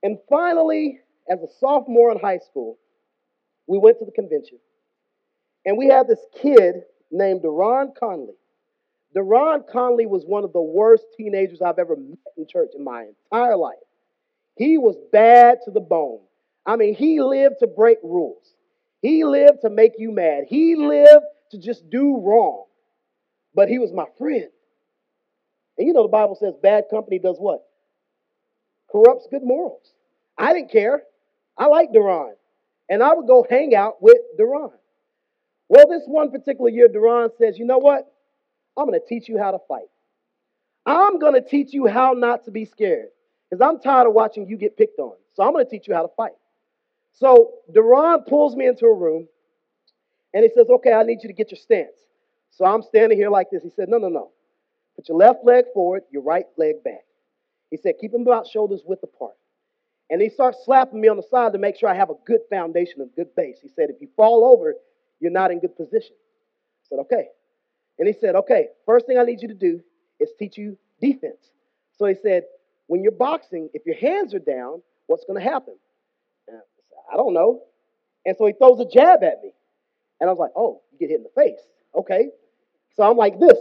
And 0.04 0.18
finally, 0.30 1.00
as 1.30 1.40
a 1.42 1.48
sophomore 1.60 2.12
in 2.12 2.20
high 2.20 2.40
school, 2.40 2.78
we 3.68 3.78
went 3.78 4.00
to 4.00 4.06
the 4.06 4.12
convention. 4.12 4.60
And 5.66 5.78
we 5.78 5.88
had 5.88 6.08
this 6.08 6.20
kid 6.42 6.84
named 7.12 7.42
Deron 7.42 7.96
Conley. 7.98 8.36
Deron 9.16 9.68
Conley 9.72 10.06
was 10.06 10.24
one 10.26 10.44
of 10.44 10.54
the 10.54 10.62
worst 10.62 11.06
teenagers 11.16 11.62
I've 11.62 11.80
ever 11.80 11.96
met 11.96 12.18
in 12.38 12.48
church 12.48 12.72
in 12.76 12.84
my 12.84 13.06
entire 13.32 13.56
life. 13.56 13.76
He 14.58 14.78
was 14.78 14.96
bad 15.12 15.60
to 15.66 15.72
the 15.72 15.80
bone. 15.80 16.20
I 16.66 16.76
mean, 16.76 16.96
he 16.96 17.22
lived 17.22 17.56
to 17.60 17.68
break 17.68 17.98
rules. 18.04 18.54
He 19.02 19.24
lived 19.24 19.62
to 19.62 19.70
make 19.70 19.94
you 19.98 20.12
mad. 20.12 20.46
He 20.48 20.76
lived 20.76 21.26
to 21.52 21.58
just 21.58 21.90
do 21.90 22.18
wrong. 22.18 22.66
But 23.54 23.70
he 23.70 23.80
was 23.80 23.92
my 23.92 24.06
friend. 24.18 24.48
And 25.78 25.88
you 25.88 25.94
know, 25.94 26.04
the 26.04 26.10
Bible 26.10 26.36
says 26.40 26.54
bad 26.62 26.86
company 26.90 27.20
does 27.20 27.38
what? 27.38 27.64
Corrupts 28.92 29.28
good 29.30 29.44
morals. 29.44 29.94
I 30.38 30.54
didn't 30.54 30.72
care. 30.72 31.04
I 31.58 31.68
like 31.68 31.92
Duran. 31.94 32.36
And 32.90 33.02
I 33.02 33.14
would 33.14 33.28
go 33.28 33.46
hang 33.50 33.76
out 33.76 34.02
with 34.02 34.18
Duran. 34.38 34.72
Well, 35.70 35.88
this 35.90 36.04
one 36.06 36.32
particular 36.32 36.70
year, 36.70 36.88
Duran 36.88 37.30
says, 37.38 37.58
you 37.58 37.66
know 37.66 37.78
what? 37.78 38.12
I'm 38.78 38.86
going 38.86 39.00
to 39.00 39.06
teach 39.06 39.30
you 39.30 39.38
how 39.38 39.52
to 39.52 39.60
fight. 39.68 39.88
I'm 40.86 41.20
going 41.20 41.34
to 41.34 41.42
teach 41.42 41.74
you 41.74 41.88
how 41.88 42.14
not 42.14 42.46
to 42.46 42.52
be 42.52 42.66
scared. 42.66 43.08
Because 43.50 43.62
I'm 43.62 43.80
tired 43.80 44.08
of 44.08 44.14
watching 44.14 44.48
you 44.48 44.58
get 44.58 44.78
picked 44.78 45.00
on. 45.00 45.16
So 45.34 45.44
I'm 45.44 45.54
going 45.54 45.66
to 45.66 45.70
teach 45.70 45.88
you 45.88 45.94
how 45.94 46.02
to 46.02 46.12
fight. 46.18 46.34
So 47.14 47.54
Duran 47.72 48.24
pulls 48.28 48.56
me 48.56 48.68
into 48.68 48.86
a 48.86 48.94
room 48.94 49.28
and 50.34 50.44
he 50.44 50.50
says, 50.50 50.68
okay, 50.70 50.92
I 50.94 51.04
need 51.04 51.20
you 51.22 51.30
to 51.30 51.34
get 51.34 51.52
your 51.52 51.60
stance. 51.60 51.96
So 52.52 52.66
I'm 52.66 52.82
standing 52.82 53.18
here 53.18 53.30
like 53.30 53.48
this. 53.52 53.64
He 53.64 53.70
said, 53.70 53.90
no, 53.90 53.98
no, 53.98 54.10
no. 54.10 54.32
Put 54.96 55.08
your 55.10 55.18
left 55.18 55.40
leg 55.44 55.66
forward, 55.74 56.04
your 56.12 56.24
right 56.24 56.46
leg 56.58 56.84
back. 56.84 57.06
He 57.72 57.78
said, 57.78 57.96
keep 58.00 58.12
them 58.12 58.22
about 58.24 58.48
shoulders 58.48 58.82
width 58.86 59.04
apart. 59.04 59.34
And 60.14 60.22
he 60.22 60.30
starts 60.30 60.60
slapping 60.64 61.02
me 61.02 61.08
on 61.08 61.18
the 61.18 61.24
side 61.24 61.54
to 61.54 61.58
make 61.58 61.76
sure 61.76 61.90
I 61.90 61.96
have 61.96 62.12
a 62.12 62.16
good 62.28 62.42
foundation, 62.48 63.02
a 63.02 63.08
good 63.16 63.36
base. 63.36 63.58
He 63.64 63.68
said, 63.68 63.90
if 63.90 64.00
you 64.00 64.08
fall 64.16 64.46
over, 64.46 64.76
you're 65.20 65.32
not 65.32 65.50
in 65.50 65.60
good 65.60 65.76
position. 65.76 66.16
I 66.16 66.84
said, 66.88 67.00
okay. 67.00 67.30
And 67.98 68.08
he 68.08 68.14
said, 68.14 68.36
okay, 68.36 68.68
first 68.86 69.08
thing 69.08 69.18
I 69.18 69.24
need 69.24 69.42
you 69.42 69.48
to 69.48 69.56
do 69.56 69.80
is 70.20 70.30
teach 70.38 70.56
you 70.56 70.78
defense. 71.02 71.50
So 71.98 72.06
he 72.06 72.14
said, 72.14 72.44
when 72.86 73.02
you're 73.02 73.12
boxing, 73.12 73.70
if 73.74 73.88
your 73.88 73.96
hands 73.96 74.36
are 74.36 74.40
down, 74.40 74.84
what's 75.08 75.26
going 75.26 75.44
to 75.44 75.50
happen? 75.50 75.74
I, 76.48 76.52
said, 76.52 76.62
I 77.12 77.18
don't 77.18 77.34
know. 77.34 77.64
And 78.24 78.38
so 78.38 78.46
he 78.46 78.54
throws 78.54 78.80
a 78.82 78.86
jab 78.86 79.24
at 79.24 79.42
me. 79.42 79.50
And 80.22 80.30
I 80.30 80.34
was 80.34 80.40
like, 80.40 80.52
oh, 80.56 80.84
you 80.92 81.00
get 81.00 81.10
hit 81.10 81.18
in 81.18 81.24
the 81.24 81.42
face. 81.42 81.66
Okay. 81.96 82.28
So 82.96 83.02
I'm 83.02 83.18
like 83.18 83.40
this. 83.40 83.58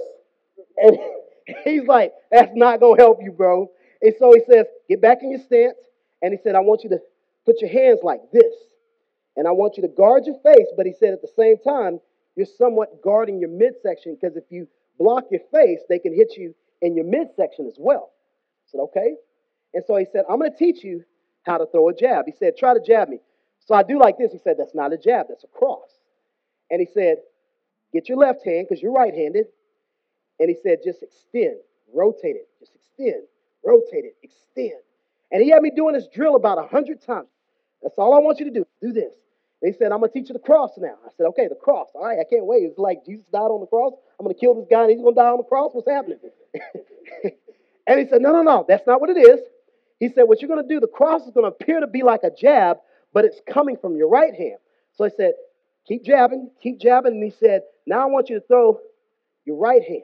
And 0.76 0.98
he's 1.64 1.84
like, 1.84 2.12
that's 2.30 2.52
not 2.54 2.78
going 2.80 2.98
to 2.98 3.02
help 3.02 3.20
you, 3.22 3.32
bro. 3.32 3.70
And 4.02 4.12
so 4.18 4.34
he 4.34 4.42
says, 4.52 4.66
get 4.86 5.00
back 5.00 5.22
in 5.22 5.30
your 5.30 5.40
stance. 5.40 5.78
And 6.22 6.32
he 6.32 6.38
said, 6.42 6.54
I 6.54 6.60
want 6.60 6.84
you 6.84 6.90
to 6.90 6.98
put 7.44 7.60
your 7.60 7.70
hands 7.70 8.00
like 8.02 8.20
this. 8.32 8.54
And 9.36 9.48
I 9.48 9.50
want 9.50 9.76
you 9.76 9.82
to 9.82 9.88
guard 9.88 10.24
your 10.26 10.38
face. 10.42 10.68
But 10.76 10.86
he 10.86 10.92
said 10.92 11.12
at 11.12 11.22
the 11.22 11.32
same 11.36 11.56
time, 11.58 12.00
you're 12.36 12.46
somewhat 12.46 13.02
guarding 13.02 13.40
your 13.40 13.50
midsection 13.50 14.16
because 14.20 14.36
if 14.36 14.44
you 14.50 14.68
block 14.98 15.24
your 15.30 15.40
face, 15.52 15.80
they 15.88 15.98
can 15.98 16.14
hit 16.14 16.36
you 16.36 16.54
in 16.80 16.94
your 16.96 17.04
midsection 17.04 17.66
as 17.66 17.76
well. 17.78 18.10
I 18.66 18.70
said, 18.70 18.80
okay. 18.80 19.14
And 19.74 19.84
so 19.86 19.96
he 19.96 20.06
said, 20.12 20.24
I'm 20.30 20.38
going 20.38 20.52
to 20.52 20.56
teach 20.56 20.84
you 20.84 21.04
how 21.44 21.58
to 21.58 21.66
throw 21.66 21.88
a 21.88 21.94
jab. 21.94 22.26
He 22.26 22.32
said, 22.32 22.56
try 22.56 22.74
to 22.74 22.80
jab 22.80 23.08
me. 23.08 23.18
So 23.66 23.74
I 23.74 23.82
do 23.82 23.98
like 23.98 24.18
this. 24.18 24.32
He 24.32 24.38
said, 24.38 24.56
that's 24.58 24.74
not 24.74 24.92
a 24.92 24.98
jab, 24.98 25.26
that's 25.28 25.44
a 25.44 25.48
cross. 25.48 25.88
And 26.70 26.80
he 26.80 26.86
said, 26.92 27.16
get 27.92 28.08
your 28.08 28.18
left 28.18 28.44
hand 28.44 28.66
because 28.68 28.82
you're 28.82 28.92
right 28.92 29.14
handed. 29.14 29.46
And 30.40 30.48
he 30.48 30.56
said, 30.62 30.78
just 30.84 31.02
extend, 31.02 31.56
rotate 31.94 32.36
it, 32.36 32.48
just 32.58 32.72
extend, 32.74 33.22
rotate 33.64 34.04
it, 34.04 34.16
extend. 34.22 34.80
And 35.32 35.42
he 35.42 35.50
had 35.50 35.62
me 35.62 35.72
doing 35.74 35.94
this 35.94 36.06
drill 36.14 36.36
about 36.36 36.58
a 36.58 36.68
hundred 36.68 37.02
times. 37.02 37.28
That's 37.82 37.94
all 37.98 38.14
I 38.14 38.20
want 38.20 38.38
you 38.38 38.44
to 38.44 38.50
do. 38.52 38.66
Do 38.80 38.92
this. 38.92 39.12
He 39.62 39.72
said, 39.72 39.92
I'm 39.92 40.00
going 40.00 40.10
to 40.10 40.18
teach 40.18 40.28
you 40.28 40.32
the 40.32 40.40
cross 40.40 40.72
now. 40.76 40.94
I 41.06 41.08
said, 41.16 41.26
okay, 41.28 41.48
the 41.48 41.54
cross. 41.54 41.88
All 41.94 42.04
right, 42.04 42.18
I 42.18 42.24
can't 42.28 42.44
wait. 42.46 42.64
It's 42.64 42.78
like 42.78 43.04
Jesus 43.06 43.24
died 43.32 43.38
on 43.38 43.60
the 43.60 43.66
cross. 43.66 43.92
I'm 44.18 44.26
going 44.26 44.34
to 44.34 44.40
kill 44.40 44.54
this 44.54 44.66
guy 44.68 44.82
and 44.82 44.90
he's 44.90 45.00
going 45.00 45.14
to 45.14 45.20
die 45.20 45.28
on 45.28 45.38
the 45.38 45.44
cross. 45.44 45.70
What's 45.72 45.88
happening? 45.88 46.18
and 47.86 48.00
he 48.00 48.06
said, 48.08 48.22
no, 48.22 48.32
no, 48.32 48.42
no, 48.42 48.64
that's 48.68 48.86
not 48.86 49.00
what 49.00 49.10
it 49.10 49.18
is. 49.18 49.40
He 50.00 50.08
said, 50.08 50.24
what 50.24 50.42
you're 50.42 50.48
going 50.48 50.66
to 50.66 50.68
do, 50.68 50.80
the 50.80 50.88
cross 50.88 51.22
is 51.22 51.30
going 51.30 51.48
to 51.48 51.56
appear 51.56 51.78
to 51.78 51.86
be 51.86 52.02
like 52.02 52.24
a 52.24 52.30
jab, 52.30 52.78
but 53.14 53.24
it's 53.24 53.40
coming 53.48 53.76
from 53.76 53.96
your 53.96 54.08
right 54.08 54.34
hand. 54.34 54.58
So 54.94 55.04
he 55.04 55.10
said, 55.16 55.34
keep 55.86 56.04
jabbing, 56.04 56.50
keep 56.60 56.80
jabbing. 56.80 57.12
And 57.12 57.22
he 57.22 57.30
said, 57.30 57.62
now 57.86 58.02
I 58.02 58.06
want 58.06 58.30
you 58.30 58.40
to 58.40 58.46
throw 58.46 58.80
your 59.44 59.56
right 59.56 59.82
hand. 59.82 60.02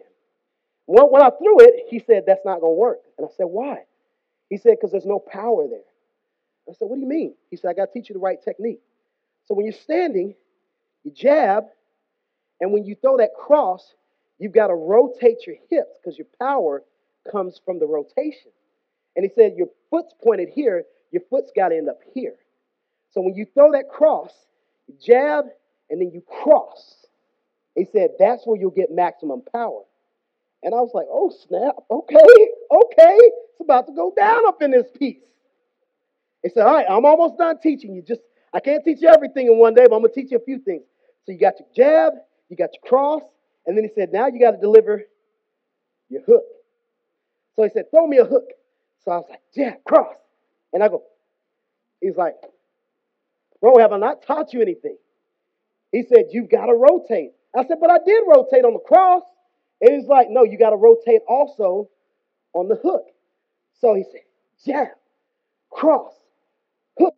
Well, 0.86 1.10
when 1.10 1.20
I 1.20 1.30
threw 1.30 1.60
it, 1.60 1.86
he 1.88 1.98
said, 1.98 2.22
that's 2.28 2.44
not 2.44 2.60
going 2.60 2.74
to 2.74 2.78
work. 2.78 3.00
And 3.18 3.26
I 3.26 3.30
said, 3.36 3.46
why? 3.46 3.78
He 4.50 4.56
said, 4.56 4.76
because 4.78 4.92
there's 4.92 5.06
no 5.06 5.18
power 5.18 5.66
there. 5.68 5.80
I 6.68 6.72
said, 6.72 6.88
what 6.88 6.96
do 6.96 7.00
you 7.00 7.08
mean? 7.08 7.34
He 7.50 7.56
said, 7.56 7.70
I 7.70 7.74
got 7.74 7.86
to 7.86 7.92
teach 7.92 8.08
you 8.08 8.14
the 8.14 8.20
right 8.20 8.38
technique. 8.42 8.80
So 9.46 9.54
when 9.54 9.64
you're 9.64 9.72
standing, 9.72 10.34
you 11.04 11.10
jab, 11.10 11.64
and 12.60 12.72
when 12.72 12.84
you 12.84 12.94
throw 12.94 13.16
that 13.18 13.30
cross, 13.34 13.94
you've 14.38 14.52
got 14.52 14.68
to 14.68 14.74
rotate 14.74 15.46
your 15.46 15.56
hips 15.70 15.98
because 16.02 16.18
your 16.18 16.26
power 16.38 16.82
comes 17.30 17.60
from 17.64 17.78
the 17.78 17.86
rotation. 17.86 18.50
And 19.16 19.24
he 19.24 19.30
said, 19.34 19.54
Your 19.56 19.68
foot's 19.90 20.14
pointed 20.22 20.48
here, 20.54 20.84
your 21.10 21.22
foot's 21.30 21.50
got 21.54 21.68
to 21.68 21.76
end 21.76 21.88
up 21.88 22.00
here. 22.14 22.34
So 23.10 23.20
when 23.20 23.34
you 23.34 23.46
throw 23.54 23.72
that 23.72 23.88
cross, 23.88 24.32
you 24.86 24.94
jab 25.00 25.46
and 25.90 26.00
then 26.00 26.10
you 26.12 26.22
cross. 26.42 27.06
He 27.74 27.86
said, 27.90 28.10
That's 28.18 28.46
where 28.46 28.58
you'll 28.58 28.70
get 28.70 28.90
maximum 28.90 29.42
power. 29.52 29.82
And 30.62 30.74
I 30.74 30.78
was 30.78 30.90
like, 30.94 31.06
Oh, 31.10 31.30
snap. 31.48 31.76
Okay, 31.90 32.16
okay. 32.70 33.18
It's 33.18 33.60
about 33.60 33.86
to 33.86 33.92
go 33.92 34.12
down 34.16 34.46
up 34.46 34.62
in 34.62 34.70
this 34.70 34.86
piece. 34.98 35.22
He 36.42 36.50
said, 36.50 36.66
All 36.66 36.74
right, 36.74 36.86
I'm 36.88 37.04
almost 37.04 37.38
done 37.38 37.58
teaching 37.60 37.94
you. 37.94 38.02
Just 38.02 38.20
I 38.52 38.60
can't 38.60 38.84
teach 38.84 39.02
you 39.02 39.08
everything 39.08 39.46
in 39.46 39.58
one 39.58 39.74
day, 39.74 39.86
but 39.88 39.96
I'm 39.96 40.02
gonna 40.02 40.12
teach 40.14 40.30
you 40.30 40.38
a 40.38 40.44
few 40.44 40.58
things. 40.58 40.82
So 41.26 41.32
you 41.32 41.38
got 41.38 41.54
your 41.58 41.68
jab, 41.76 42.14
you 42.48 42.56
got 42.56 42.70
your 42.72 42.88
cross, 42.88 43.22
and 43.66 43.76
then 43.76 43.84
he 43.84 43.90
said, 43.94 44.12
now 44.12 44.28
you 44.28 44.40
got 44.40 44.52
to 44.52 44.56
deliver 44.56 45.02
your 46.08 46.22
hook. 46.22 46.44
So 47.54 47.64
he 47.64 47.68
said, 47.68 47.90
throw 47.90 48.06
me 48.06 48.16
a 48.16 48.24
hook. 48.24 48.46
So 49.04 49.10
I 49.10 49.16
was 49.18 49.26
like, 49.28 49.42
jab, 49.54 49.84
cross. 49.84 50.14
And 50.72 50.82
I 50.82 50.88
go, 50.88 51.02
he's 52.00 52.16
like, 52.16 52.34
bro, 53.60 53.78
have 53.78 53.92
I 53.92 53.98
not 53.98 54.22
taught 54.22 54.54
you 54.54 54.62
anything? 54.62 54.96
He 55.92 56.02
said, 56.02 56.26
you've 56.30 56.50
got 56.50 56.66
to 56.66 56.74
rotate. 56.74 57.32
I 57.54 57.66
said, 57.66 57.76
but 57.78 57.90
I 57.90 57.98
did 58.06 58.24
rotate 58.26 58.64
on 58.64 58.72
the 58.72 58.78
cross. 58.80 59.22
And 59.80 59.94
he's 59.94 60.08
like, 60.08 60.28
no, 60.30 60.44
you 60.44 60.58
got 60.58 60.70
to 60.70 60.76
rotate 60.76 61.22
also 61.28 61.88
on 62.52 62.68
the 62.68 62.74
hook. 62.76 63.06
So 63.80 63.94
he 63.94 64.04
said, 64.04 64.22
jab, 64.66 64.88
cross, 65.70 66.12
hook. 66.98 67.14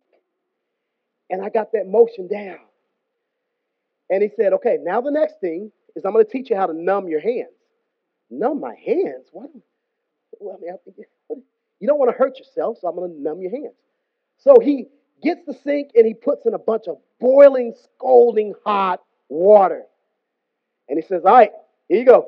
And 1.29 1.43
I 1.43 1.49
got 1.49 1.71
that 1.73 1.87
motion 1.87 2.27
down. 2.27 2.59
And 4.09 4.21
he 4.21 4.29
said, 4.35 4.53
okay, 4.53 4.77
now 4.81 5.01
the 5.01 5.11
next 5.11 5.39
thing 5.39 5.71
is 5.95 6.05
I'm 6.05 6.13
going 6.13 6.25
to 6.25 6.31
teach 6.31 6.49
you 6.49 6.55
how 6.55 6.67
to 6.67 6.73
numb 6.73 7.07
your 7.07 7.21
hands. 7.21 7.55
Numb 8.29 8.59
my 8.59 8.75
hands? 8.75 9.27
What? 9.31 9.49
Well, 10.39 10.57
I 10.57 10.61
mean, 10.61 10.71
I 10.73 11.03
what? 11.27 11.39
You 11.79 11.87
don't 11.87 11.97
want 11.97 12.11
to 12.11 12.17
hurt 12.17 12.37
yourself, 12.37 12.77
so 12.79 12.87
I'm 12.87 12.95
going 12.95 13.11
to 13.11 13.19
numb 13.21 13.41
your 13.41 13.51
hands. 13.51 13.73
So 14.37 14.55
he 14.61 14.87
gets 15.23 15.41
the 15.45 15.53
sink 15.53 15.91
and 15.95 16.05
he 16.05 16.13
puts 16.13 16.45
in 16.45 16.53
a 16.53 16.59
bunch 16.59 16.87
of 16.87 16.97
boiling, 17.19 17.73
scalding 17.83 18.53
hot 18.65 19.01
water. 19.29 19.83
And 20.89 20.97
he 21.01 21.07
says, 21.07 21.23
All 21.25 21.33
right, 21.33 21.51
here 21.87 21.99
you 21.99 22.05
go. 22.05 22.27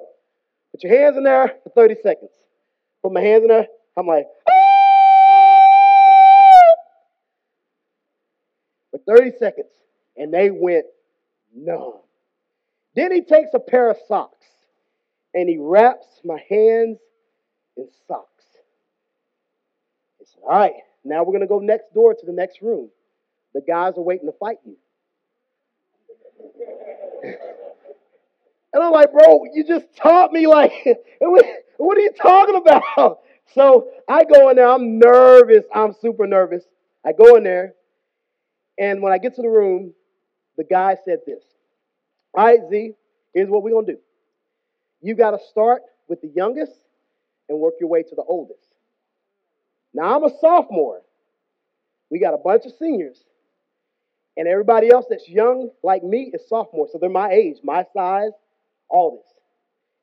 Put 0.74 0.84
your 0.84 1.00
hands 1.00 1.16
in 1.16 1.24
there 1.24 1.56
for 1.64 1.70
30 1.70 1.96
seconds. 2.02 2.32
Put 3.02 3.14
my 3.14 3.22
hands 3.22 3.44
in 3.44 3.50
there. 3.50 3.68
I'm 3.96 4.08
like, 4.08 4.26
oh! 4.50 4.74
for 8.94 9.18
30 9.18 9.32
seconds. 9.38 9.70
And 10.18 10.34
they 10.34 10.50
went 10.52 10.86
numb. 11.56 12.00
Then 12.96 13.12
he 13.12 13.22
takes 13.22 13.50
a 13.54 13.60
pair 13.60 13.90
of 13.90 13.98
socks 14.08 14.46
and 15.34 15.50
he 15.50 15.58
wraps 15.58 16.06
my 16.24 16.40
hands 16.50 17.00
in 17.76 17.88
socks. 18.08 18.30
He 20.20 20.26
said, 20.26 20.42
All 20.44 20.60
right, 20.60 20.74
now 21.04 21.24
we're 21.24 21.34
going 21.34 21.42
to 21.42 21.48
go 21.48 21.60
next 21.60 21.94
door 21.94 22.14
to 22.14 22.26
the 22.26 22.32
next 22.32 22.62
room. 22.62 22.90
The 23.54 23.62
guys 23.62 23.94
are 23.98 24.02
waiting 24.02 24.28
to 24.28 24.38
fight 24.40 24.58
you. 24.66 24.76
And 28.74 28.84
I'm 28.84 28.92
like, 28.92 29.12
Bro, 29.12 29.46
you 29.54 29.64
just 29.66 29.86
taught 29.96 30.32
me, 30.32 30.48
like, 30.48 30.72
what 31.20 31.98
are 31.98 32.02
you 32.02 32.12
talking 32.22 32.56
about? 32.56 33.20
So 33.56 33.90
I 34.10 34.24
go 34.24 34.50
in 34.50 34.56
there, 34.56 34.70
I'm 34.70 34.98
nervous, 34.98 35.66
I'm 35.76 35.94
super 36.02 36.26
nervous. 36.26 36.64
I 37.06 37.12
go 37.12 37.36
in 37.36 37.44
there, 37.44 37.74
and 38.80 39.02
when 39.02 39.12
I 39.12 39.18
get 39.18 39.36
to 39.36 39.42
the 39.44 39.50
room, 39.50 39.94
the 40.58 40.64
guy 40.64 40.96
said 41.06 41.20
this 41.28 41.44
all 42.34 42.46
right, 42.46 42.60
Z, 42.70 42.94
here's 43.34 43.50
what 43.50 43.64
we're 43.64 43.80
to 43.82 43.94
do. 43.94 44.00
You 45.02 45.16
got 45.16 45.32
to 45.32 45.40
start 45.52 45.82
with 46.08 46.22
the 46.22 46.32
youngest 46.36 46.72
and 47.48 47.60
work 47.60 47.76
your 47.80 47.90
way 47.90 48.04
to 48.04 48.16
the 48.16 48.24
oldest. 48.24 48.60
Now, 49.94 50.16
I'm 50.16 50.24
a 50.24 50.32
sophomore. 50.40 51.02
We 52.10 52.20
got 52.20 52.34
a 52.34 52.38
bunch 52.38 52.66
of 52.66 52.72
seniors. 52.80 53.24
And 54.36 54.48
everybody 54.48 54.90
else 54.90 55.06
that's 55.10 55.30
young 55.30 55.70
like 55.84 56.04
me 56.04 56.32
is 56.34 56.48
sophomore. 56.48 56.88
So 56.92 56.98
they're 56.98 57.10
my 57.10 57.30
age, 57.30 57.58
my 57.64 57.86
size, 57.94 58.32
all 58.94 59.18
this. 59.18 59.34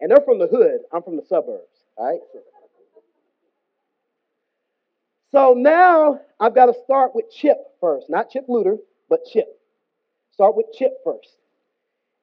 And 0.01 0.11
they're 0.11 0.25
from 0.25 0.39
the 0.39 0.49
hood. 0.49 0.81
I'm 0.93 1.03
from 1.03 1.17
the 1.17 1.25
suburbs. 1.29 1.65
All 1.97 2.11
right? 2.11 2.21
So 5.33 5.55
now 5.57 6.21
I've 6.41 6.55
got 6.55 6.67
to 6.67 6.75
start 6.85 7.15
with 7.15 7.27
Chip 7.31 7.57
first. 7.81 8.11
Not 8.11 8.31
Chip 8.31 8.47
Luter, 8.49 8.77
but 9.09 9.21
Chip. 9.33 9.47
Start 10.33 10.57
with 10.57 10.67
Chip 10.77 10.93
first. 11.05 11.37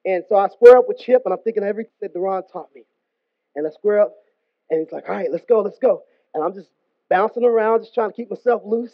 And 0.04 0.24
so 0.28 0.36
I 0.36 0.48
square 0.48 0.78
up 0.78 0.84
with 0.88 0.98
Chip, 0.98 1.22
and 1.24 1.32
I'm 1.32 1.40
thinking 1.40 1.64
everything 1.64 1.92
that 2.00 2.14
Deron 2.14 2.42
taught 2.52 2.68
me. 2.74 2.82
And 3.56 3.66
I 3.66 3.70
square 3.70 4.00
up, 4.00 4.14
and 4.70 4.80
he's 4.80 4.92
like, 4.92 5.08
all 5.08 5.14
right, 5.14 5.30
let's 5.30 5.44
go, 5.48 5.60
let's 5.60 5.78
go. 5.78 6.02
And 6.34 6.44
I'm 6.44 6.54
just 6.54 6.68
bouncing 7.08 7.44
around, 7.44 7.80
just 7.80 7.94
trying 7.94 8.10
to 8.10 8.16
keep 8.16 8.30
myself 8.30 8.62
loose. 8.64 8.92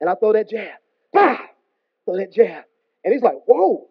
And 0.00 0.08
I 0.08 0.14
throw 0.14 0.32
that 0.32 0.48
jab. 0.48 0.78
Bah! 1.12 1.38
Throw 2.04 2.16
that 2.16 2.32
jab. 2.32 2.64
And 3.04 3.12
he's 3.12 3.22
like, 3.22 3.36
whoa. 3.46 3.88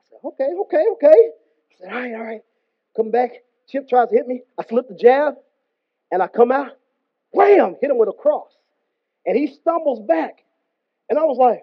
I 0.00 0.04
said, 0.10 0.18
okay, 0.24 0.48
okay, 0.60 0.84
okay. 0.92 1.08
I 1.08 1.74
said, 1.78 1.92
all 1.92 2.00
right, 2.00 2.14
all 2.14 2.24
right. 2.24 2.40
Come 2.98 3.10
back. 3.12 3.30
Chip 3.68 3.88
tries 3.88 4.08
to 4.08 4.16
hit 4.16 4.26
me. 4.26 4.42
I 4.58 4.64
slip 4.64 4.88
the 4.88 4.94
jab, 4.96 5.34
and 6.10 6.20
I 6.20 6.26
come 6.26 6.50
out. 6.50 6.72
Wham! 7.30 7.76
Hit 7.80 7.90
him 7.90 7.98
with 7.98 8.08
a 8.08 8.12
cross. 8.12 8.50
And 9.24 9.38
he 9.38 9.46
stumbles 9.46 10.00
back. 10.00 10.42
And 11.08 11.16
I 11.16 11.22
was 11.22 11.38
like, 11.38 11.62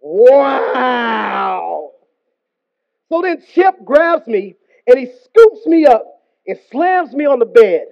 wow. 0.00 1.90
So 3.10 3.20
then 3.22 3.42
Chip 3.52 3.84
grabs 3.84 4.26
me 4.28 4.54
and 4.86 4.98
he 4.98 5.06
scoops 5.24 5.66
me 5.66 5.86
up 5.86 6.04
and 6.46 6.58
slams 6.70 7.12
me 7.14 7.26
on 7.26 7.40
the 7.40 7.46
bed. 7.46 7.86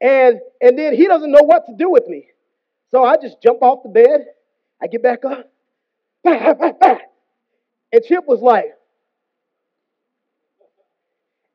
And, 0.00 0.40
and 0.60 0.78
then 0.78 0.94
he 0.94 1.06
doesn't 1.06 1.30
know 1.30 1.42
what 1.42 1.66
to 1.66 1.74
do 1.76 1.90
with 1.90 2.06
me. 2.06 2.28
So 2.90 3.04
I 3.04 3.16
just 3.16 3.42
jump 3.42 3.60
off 3.62 3.82
the 3.82 3.90
bed. 3.90 4.26
I 4.82 4.86
get 4.86 5.02
back 5.02 5.24
up. 5.24 5.50
And 6.24 8.02
Chip 8.04 8.24
was 8.26 8.40
like, 8.40 8.74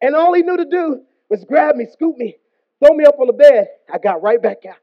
and 0.01 0.15
all 0.15 0.33
he 0.33 0.41
knew 0.41 0.57
to 0.57 0.65
do 0.65 1.01
was 1.29 1.43
grab 1.43 1.75
me, 1.75 1.87
scoop 1.91 2.17
me, 2.17 2.37
throw 2.79 2.95
me 2.95 3.05
up 3.05 3.19
on 3.19 3.27
the 3.27 3.33
bed. 3.33 3.67
I 3.91 3.97
got 3.97 4.21
right 4.21 4.41
back 4.41 4.65
out. 4.67 4.77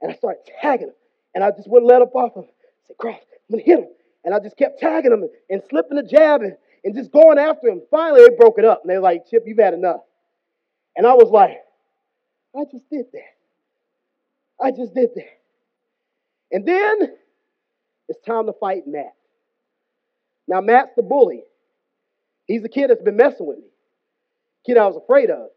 And 0.00 0.12
I 0.12 0.14
started 0.14 0.40
tagging 0.60 0.88
him. 0.88 0.94
And 1.34 1.44
I 1.44 1.50
just 1.50 1.68
wouldn't 1.68 1.90
let 1.90 2.02
up 2.02 2.14
off 2.14 2.34
him. 2.34 2.44
I 2.44 2.86
said, 2.86 2.96
Cross, 2.98 3.20
I'm 3.48 3.56
going 3.56 3.64
to 3.64 3.70
hit 3.70 3.78
him. 3.80 3.88
And 4.24 4.34
I 4.34 4.40
just 4.40 4.56
kept 4.56 4.80
tagging 4.80 5.10
them 5.10 5.28
and 5.48 5.62
slipping 5.70 5.96
the 5.96 6.02
jab 6.02 6.42
and, 6.42 6.56
and 6.84 6.94
just 6.94 7.12
going 7.12 7.38
after 7.38 7.68
him. 7.68 7.82
Finally, 7.90 8.26
they 8.28 8.36
broke 8.36 8.58
it 8.58 8.64
up. 8.64 8.82
And 8.82 8.90
they 8.90 8.96
were 8.96 9.02
like, 9.02 9.28
Chip, 9.30 9.44
you've 9.46 9.58
had 9.58 9.74
enough. 9.74 10.00
And 10.96 11.06
I 11.06 11.14
was 11.14 11.30
like, 11.30 11.58
I 12.56 12.64
just 12.70 12.88
did 12.90 13.06
that. 13.12 13.34
I 14.60 14.70
just 14.70 14.94
did 14.94 15.10
that. 15.14 15.38
And 16.50 16.66
then 16.66 17.16
it's 18.08 18.20
time 18.26 18.46
to 18.46 18.52
fight 18.52 18.86
Matt. 18.86 19.14
Now, 20.48 20.60
Matt's 20.60 20.92
the 20.96 21.02
bully. 21.02 21.44
He's 22.46 22.62
the 22.62 22.68
kid 22.68 22.88
that's 22.90 23.02
been 23.02 23.16
messing 23.16 23.46
with 23.46 23.58
me. 23.58 23.64
Kid 24.68 24.76
I 24.76 24.86
was 24.86 24.96
afraid 24.96 25.30
of. 25.30 25.48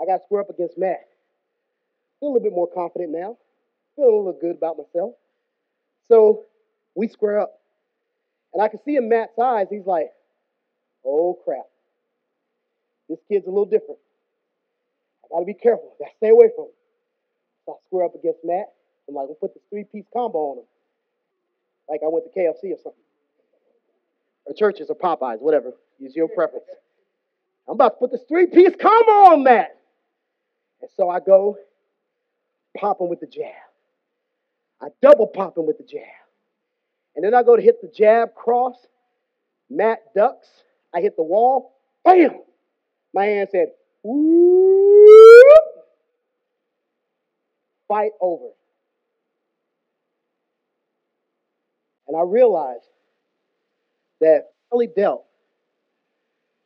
I 0.00 0.06
got 0.06 0.22
square 0.22 0.42
up 0.42 0.50
against 0.50 0.78
Matt. 0.78 1.08
Feel 2.20 2.28
a 2.28 2.30
little 2.30 2.44
bit 2.44 2.52
more 2.52 2.68
confident 2.72 3.10
now. 3.10 3.36
Feel 3.96 4.04
a 4.04 4.16
little 4.16 4.38
good 4.40 4.54
about 4.54 4.78
myself. 4.78 5.14
So 6.06 6.44
we 6.94 7.08
square 7.08 7.40
up. 7.40 7.58
And 8.54 8.62
I 8.62 8.68
can 8.68 8.78
see 8.84 8.94
in 8.94 9.08
Matt's 9.08 9.36
eyes, 9.36 9.66
he's 9.68 9.84
like, 9.84 10.12
oh 11.04 11.40
crap. 11.44 11.66
This 13.08 13.18
kid's 13.28 13.46
a 13.46 13.50
little 13.50 13.64
different. 13.64 13.98
I 15.24 15.34
gotta 15.34 15.44
be 15.44 15.54
careful. 15.54 15.90
I 15.98 16.04
gotta 16.04 16.16
stay 16.18 16.28
away 16.28 16.50
from 16.54 16.66
him. 16.66 16.70
So 17.66 17.72
I 17.72 17.76
square 17.88 18.04
up 18.04 18.14
against 18.14 18.44
Matt. 18.44 18.74
I'm 19.08 19.16
like, 19.16 19.26
we'll 19.26 19.34
put 19.34 19.54
this 19.54 19.62
three 19.70 19.82
piece 19.82 20.06
combo 20.12 20.38
on 20.38 20.58
him. 20.58 20.64
Like 21.88 22.02
I 22.04 22.08
went 22.08 22.26
to 22.32 22.38
KFC 22.38 22.72
or 22.72 22.78
something. 22.80 23.02
Or 24.46 24.54
Church's 24.54 24.88
or 24.88 24.94
Popeyes, 24.94 25.40
whatever. 25.40 25.72
Use 25.98 26.14
your 26.14 26.28
preference. 26.28 26.66
I'm 27.68 27.74
about 27.74 27.90
to 27.90 27.96
put 27.98 28.12
this 28.12 28.22
three 28.26 28.46
piece 28.46 28.74
combo 28.80 29.32
on 29.32 29.42
Matt. 29.42 29.76
And 30.80 30.90
so 30.96 31.10
I 31.10 31.20
go 31.20 31.58
pop 32.76 33.00
him 33.00 33.08
with 33.08 33.20
the 33.20 33.26
jab. 33.26 33.52
I 34.80 34.88
double 35.02 35.26
pop 35.26 35.58
him 35.58 35.66
with 35.66 35.76
the 35.76 35.84
jab. 35.84 36.02
And 37.14 37.24
then 37.24 37.34
I 37.34 37.42
go 37.42 37.56
to 37.56 37.62
hit 37.62 37.82
the 37.82 37.88
jab 37.88 38.34
cross. 38.34 38.76
Matt 39.68 40.14
ducks. 40.14 40.48
I 40.94 41.00
hit 41.00 41.16
the 41.16 41.22
wall. 41.22 41.74
Bam! 42.04 42.40
My 43.12 43.26
hand 43.26 43.48
said, 43.52 43.68
Whoop! 44.02 45.44
Fight 47.86 48.12
over. 48.20 48.50
And 52.06 52.16
I 52.16 52.22
realized 52.22 52.86
that 54.20 54.52
I 54.72 54.74
really 54.74 54.86
dealt 54.86 55.26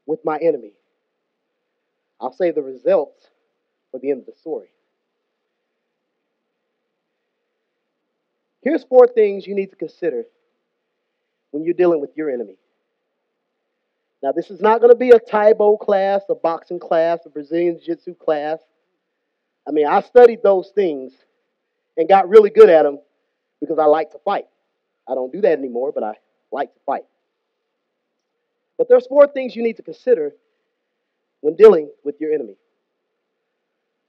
with 0.07 0.21
my 0.25 0.37
enemy. 0.37 0.73
I'll 2.23 2.33
say 2.33 2.53
the 2.53 2.63
results 2.63 3.29
for 3.91 3.99
the 3.99 4.11
end 4.11 4.21
of 4.21 4.27
the 4.27 4.39
story. 4.41 4.69
Here's 8.63 8.85
four 8.85 9.09
things 9.09 9.45
you 9.45 9.57
need 9.57 9.71
to 9.71 9.77
consider 9.77 10.25
when 11.51 11.65
you're 11.65 11.75
dealing 11.75 12.01
with 12.01 12.17
your 12.17 12.31
enemy. 12.31 12.57
Now, 14.23 14.31
this 14.31 14.51
is 14.51 14.61
not 14.61 14.81
going 14.81 14.93
to 14.93 14.99
be 14.99 15.11
a 15.11 15.19
Tae 15.19 15.53
Bo 15.53 15.77
class, 15.77 16.23
a 16.29 16.37
boxing 16.37 16.79
class, 16.79 17.19
a 17.27 17.29
Brazilian 17.29 17.81
Jiu 17.81 17.97
Jitsu 17.97 18.15
class. 18.15 18.61
I 19.67 19.73
mean, 19.73 19.89
I 19.89 20.01
studied 20.01 20.45
those 20.45 20.71
things 20.77 21.13
and 21.97 22.09
got 22.09 22.29
really 22.29 22.51
good 22.51 22.71
at 22.71 22.85
them 22.85 23.01
because 23.61 23.81
I 23.81 23.87
like 23.87 24.13
to 24.13 24.19
fight. 24.25 24.47
I 25.09 25.15
don't 25.17 25.33
do 25.33 25.41
that 25.41 25.59
anymore, 25.59 25.91
but 25.93 26.05
I 26.05 26.15
like 26.53 26.73
to 26.73 26.81
fight. 26.87 27.03
But 28.79 28.89
there's 28.89 29.09
four 29.09 29.27
things 29.27 29.57
you 29.57 29.65
need 29.65 29.77
to 29.79 29.83
consider 29.83 30.33
when 31.43 31.55
dealing 31.57 31.91
with 32.05 32.19
your 32.21 32.33
enemy. 32.33 32.57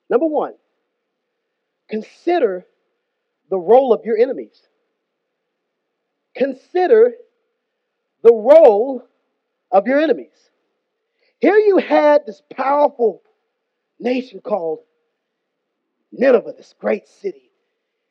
Number 0.09 0.25
one, 0.25 0.53
consider 1.89 2.65
the 3.49 3.57
role 3.57 3.91
of 3.91 4.05
your 4.05 4.17
enemies. 4.17 4.61
Consider 6.35 7.13
the 8.23 8.33
role 8.33 9.03
of 9.71 9.85
your 9.85 9.99
enemies. 9.99 10.31
Here 11.39 11.57
you 11.57 11.77
had 11.77 12.25
this 12.25 12.41
powerful 12.55 13.21
nation 13.99 14.39
called 14.39 14.79
Nineveh, 16.11 16.53
this 16.55 16.73
great 16.79 17.07
city. 17.07 17.51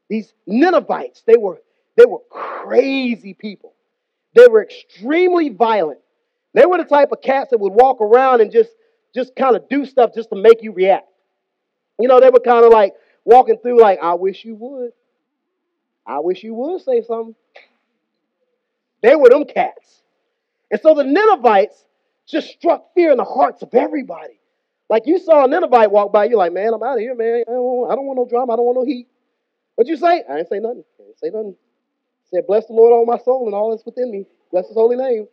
These 0.09 0.35
Ninevites, 0.47 1.23
they 1.27 1.37
were, 1.37 1.63
they 1.97 2.05
were 2.05 2.21
crazy 2.29 3.35
people. 3.35 3.73
They 4.35 4.47
were 4.49 4.63
extremely 4.63 5.49
violent. 5.49 6.01
They 6.53 6.67
were 6.67 6.79
the 6.79 6.85
type 6.85 7.13
of 7.13 7.23
cats 7.23 7.51
that 7.51 7.59
would 7.59 7.73
walk 7.73 8.01
around 8.01 8.41
and 8.41 8.53
just, 8.53 8.71
just 9.15 9.35
kind 9.37 9.57
of 9.57 9.69
do 9.69 9.85
stuff 9.85 10.11
just 10.15 10.31
to 10.31 10.37
make 10.37 10.63
you 10.63 10.73
react. 10.73 11.09
You 11.99 12.09
know, 12.09 12.21
they 12.21 12.31
were 12.31 12.41
kind 12.41 12.65
of 12.65 12.73
like 12.73 12.95
walking 13.25 13.59
through, 13.59 13.81
like, 13.81 13.99
I 14.03 14.15
wish 14.15 14.45
you 14.45 14.55
would. 14.57 14.91
I 16.07 16.19
wish 16.19 16.43
you 16.43 16.55
would 16.55 16.83
say 16.83 17.03
something. 17.03 17.35
They 19.03 19.15
were 19.17 19.29
them 19.29 19.45
cats. 19.45 20.03
And 20.71 20.81
so 20.81 20.95
the 20.95 21.05
Ninevites 21.05 21.85
just 22.27 22.49
struck 22.49 22.95
fear 22.95 23.11
in 23.13 23.19
the 23.19 23.25
hearts 23.25 23.63
of 23.63 23.75
everybody. 23.75 24.41
Like 24.89 25.07
you 25.07 25.19
saw 25.19 25.45
a 25.45 25.49
Ninevite 25.49 25.91
walk 25.91 26.13
by, 26.13 26.27
you're 26.27 26.39
like, 26.39 26.53
man, 26.53 26.75
I'm 26.75 26.83
out 26.83 26.95
of 26.95 27.01
here, 27.01 27.15
man. 27.15 27.45
I 27.49 27.53
don't, 27.53 27.63
want, 27.63 27.93
I 27.93 27.95
don't 27.95 28.07
want 28.07 28.19
no 28.19 28.27
drama. 28.27 28.53
I 28.53 28.57
don't 28.57 28.67
want 28.67 28.79
no 28.79 28.85
heat. 28.85 29.09
What 29.75 29.87
you 29.87 29.97
say? 29.97 30.23
I 30.29 30.37
didn't 30.37 30.49
say 30.49 30.59
nothing. 30.59 30.85
I 30.99 31.03
didn't 31.03 31.19
say 31.19 31.27
nothing. 31.29 31.57
I 31.57 32.37
said, 32.37 32.47
bless 32.47 32.67
the 32.67 32.75
Lord, 32.75 32.93
all 32.93 33.07
my 33.07 33.19
soul, 33.19 33.47
and 33.47 33.55
all 33.55 33.71
that's 33.71 33.87
within 33.87 34.11
me. 34.11 34.27
Bless 34.51 34.67
his 34.67 34.77
holy 34.77 34.97
name. 34.97 35.27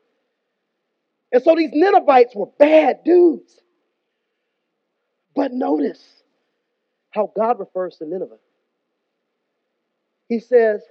And 1.31 1.43
so 1.43 1.55
these 1.55 1.71
Ninevites 1.73 2.35
were 2.35 2.47
bad 2.57 3.03
dudes. 3.03 3.59
But 5.35 5.53
notice 5.53 6.23
how 7.11 7.31
God 7.35 7.59
refers 7.59 7.97
to 7.97 8.05
Nineveh. 8.05 8.37
He 10.27 10.39
says, 10.39 10.81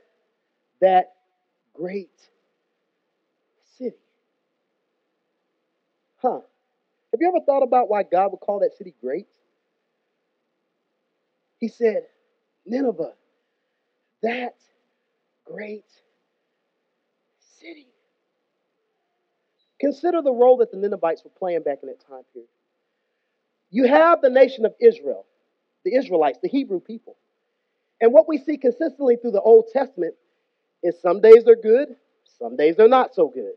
that 0.81 1.13
great 1.75 2.11
city. 3.79 3.97
Huh. 6.21 6.41
Have 7.13 7.21
you 7.21 7.29
ever 7.29 7.45
thought 7.45 7.63
about 7.63 7.89
why 7.89 8.03
God 8.03 8.33
would 8.33 8.41
call 8.41 8.61
that 8.61 8.77
city 8.77 8.95
great? 9.01 9.27
He 11.59 11.69
said, 11.69 12.05
Nineveh, 12.67 13.15
that 14.23 14.57
great 15.45 15.87
city. 17.61 17.87
Consider 19.81 20.23
the 20.23 20.33
role 20.33 20.57
that 20.59 20.71
the 20.71 20.77
Ninevites 20.77 21.25
were 21.25 21.31
playing 21.31 21.63
back 21.63 21.79
in 21.83 21.89
that 21.89 22.01
time 22.01 22.23
period. 22.33 22.49
You 23.71 23.87
have 23.87 24.21
the 24.21 24.31
nation 24.31 24.65
of 24.65 24.75
Israel, 24.81 25.27
the 25.85 25.95
Israelites, 25.95 26.39
the 26.43 26.49
Hebrew 26.49 26.81
people. 26.81 27.17
And 28.01 28.13
what 28.13 28.29
we 28.29 28.39
see 28.39 28.57
consistently 28.57 29.17
through 29.17 29.33
the 29.33 29.41
Old 29.41 29.67
Testament 29.73 30.15
is 30.83 31.01
some 31.01 31.21
days 31.21 31.45
they're 31.45 31.57
good, 31.57 31.97
some 32.39 32.57
days 32.57 32.77
they're 32.77 32.89
not 32.89 33.15
so 33.15 33.29
good. 33.29 33.55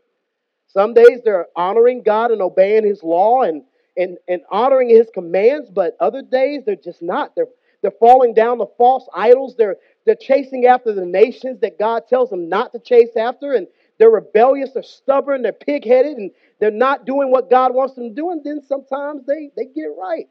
Some 0.66 0.94
days 0.94 1.20
they're 1.24 1.46
honoring 1.54 2.02
God 2.02 2.30
and 2.30 2.40
obeying 2.40 2.84
His 2.84 3.02
law 3.02 3.42
and, 3.42 3.62
and, 3.96 4.16
and 4.26 4.40
honoring 4.50 4.88
His 4.88 5.08
commands, 5.12 5.70
but 5.70 5.96
other 6.00 6.22
days 6.22 6.62
they're 6.64 6.76
just 6.76 7.02
not. 7.02 7.34
They're, 7.36 7.48
they're 7.82 7.90
falling 7.90 8.32
down 8.34 8.58
to 8.58 8.66
false 8.78 9.06
idols. 9.14 9.54
They're, 9.56 9.76
they're 10.06 10.14
chasing 10.14 10.66
after 10.66 10.92
the 10.92 11.04
nations 11.04 11.60
that 11.60 11.78
God 11.78 12.04
tells 12.08 12.30
them 12.30 12.48
not 12.48 12.72
to 12.72 12.78
chase 12.78 13.16
after, 13.16 13.52
and 13.52 13.66
they're 14.02 14.10
rebellious, 14.10 14.72
they're 14.72 14.82
stubborn, 14.82 15.42
they're 15.42 15.52
pig 15.52 15.86
headed, 15.86 16.16
and 16.16 16.32
they're 16.58 16.72
not 16.72 17.06
doing 17.06 17.30
what 17.30 17.48
God 17.48 17.72
wants 17.72 17.94
them 17.94 18.08
to 18.08 18.10
do, 18.12 18.30
and 18.30 18.42
then 18.42 18.60
sometimes 18.60 19.24
they, 19.26 19.52
they 19.56 19.66
get 19.66 19.90
right. 19.96 20.26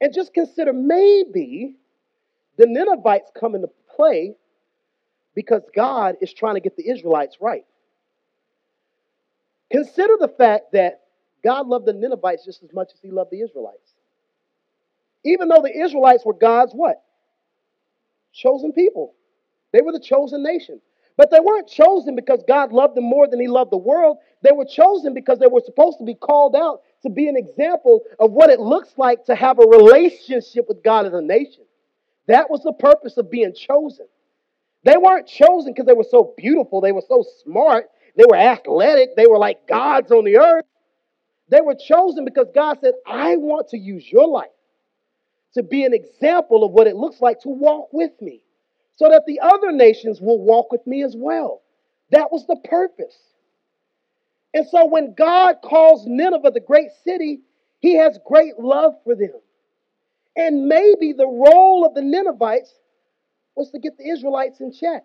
And 0.00 0.14
just 0.14 0.32
consider 0.32 0.72
maybe 0.72 1.74
the 2.56 2.66
Ninevites 2.66 3.30
come 3.38 3.54
into 3.54 3.68
play 3.94 4.36
because 5.34 5.60
God 5.76 6.16
is 6.22 6.32
trying 6.32 6.54
to 6.54 6.60
get 6.60 6.78
the 6.78 6.88
Israelites 6.88 7.36
right. 7.42 7.66
Consider 9.70 10.14
the 10.18 10.28
fact 10.28 10.72
that 10.72 11.02
God 11.44 11.66
loved 11.66 11.84
the 11.84 11.92
Ninevites 11.92 12.42
just 12.42 12.62
as 12.62 12.72
much 12.72 12.88
as 12.94 13.00
he 13.02 13.10
loved 13.10 13.32
the 13.32 13.42
Israelites. 13.42 13.92
Even 15.26 15.48
though 15.48 15.60
the 15.60 15.78
Israelites 15.78 16.24
were 16.24 16.32
God's 16.32 16.72
what? 16.72 17.02
Chosen 18.32 18.72
people. 18.72 19.12
They 19.74 19.82
were 19.82 19.92
the 19.92 20.00
chosen 20.00 20.42
nation. 20.42 20.80
But 21.18 21.32
they 21.32 21.40
weren't 21.40 21.68
chosen 21.68 22.16
because 22.16 22.44
God 22.48 22.72
loved 22.72 22.96
them 22.96 23.04
more 23.04 23.28
than 23.28 23.40
he 23.40 23.48
loved 23.48 23.72
the 23.72 23.78
world. 23.78 24.18
They 24.42 24.52
were 24.52 24.64
chosen 24.64 25.14
because 25.14 25.40
they 25.40 25.48
were 25.48 25.62
supposed 25.64 25.98
to 25.98 26.04
be 26.04 26.14
called 26.14 26.56
out 26.56 26.82
to 27.02 27.10
be 27.10 27.28
an 27.28 27.36
example 27.36 28.04
of 28.20 28.30
what 28.32 28.50
it 28.50 28.60
looks 28.60 28.94
like 28.96 29.24
to 29.26 29.34
have 29.34 29.58
a 29.58 29.66
relationship 29.66 30.66
with 30.68 30.84
God 30.84 31.06
as 31.06 31.12
a 31.12 31.20
nation. 31.20 31.64
That 32.28 32.50
was 32.50 32.62
the 32.62 32.72
purpose 32.72 33.18
of 33.18 33.30
being 33.30 33.52
chosen. 33.54 34.06
They 34.84 34.96
weren't 34.96 35.26
chosen 35.26 35.72
because 35.74 35.86
they 35.86 35.92
were 35.92 36.06
so 36.08 36.34
beautiful, 36.36 36.80
they 36.80 36.92
were 36.92 37.04
so 37.06 37.24
smart, 37.44 37.86
they 38.16 38.24
were 38.28 38.36
athletic. 38.36 39.16
They 39.16 39.26
were 39.26 39.38
like 39.38 39.66
gods 39.68 40.12
on 40.12 40.24
the 40.24 40.38
earth. 40.38 40.64
They 41.50 41.60
were 41.60 41.76
chosen 41.76 42.24
because 42.24 42.48
God 42.54 42.78
said, 42.80 42.94
I 43.06 43.36
want 43.36 43.68
to 43.70 43.78
use 43.78 44.10
your 44.10 44.28
life 44.28 44.50
to 45.54 45.62
be 45.62 45.84
an 45.84 45.94
example 45.94 46.64
of 46.64 46.72
what 46.72 46.86
it 46.86 46.96
looks 46.96 47.20
like 47.20 47.40
to 47.40 47.48
walk 47.48 47.88
with 47.92 48.12
me 48.20 48.42
so 48.98 49.08
that 49.08 49.22
the 49.26 49.38
other 49.40 49.70
nations 49.70 50.20
will 50.20 50.40
walk 50.40 50.72
with 50.72 50.84
me 50.86 51.04
as 51.04 51.14
well. 51.16 51.62
That 52.10 52.32
was 52.32 52.46
the 52.46 52.56
purpose. 52.64 53.16
And 54.52 54.66
so 54.68 54.86
when 54.86 55.14
God 55.14 55.56
calls 55.62 56.04
Nineveh 56.06 56.50
the 56.50 56.60
great 56.60 56.90
city, 57.04 57.42
he 57.78 57.96
has 57.96 58.18
great 58.26 58.58
love 58.58 58.94
for 59.04 59.14
them. 59.14 59.40
And 60.34 60.66
maybe 60.66 61.12
the 61.12 61.28
role 61.28 61.86
of 61.86 61.94
the 61.94 62.02
Ninevites 62.02 62.74
was 63.54 63.70
to 63.70 63.78
get 63.78 63.96
the 63.98 64.08
Israelites 64.08 64.60
in 64.60 64.72
check. 64.72 65.04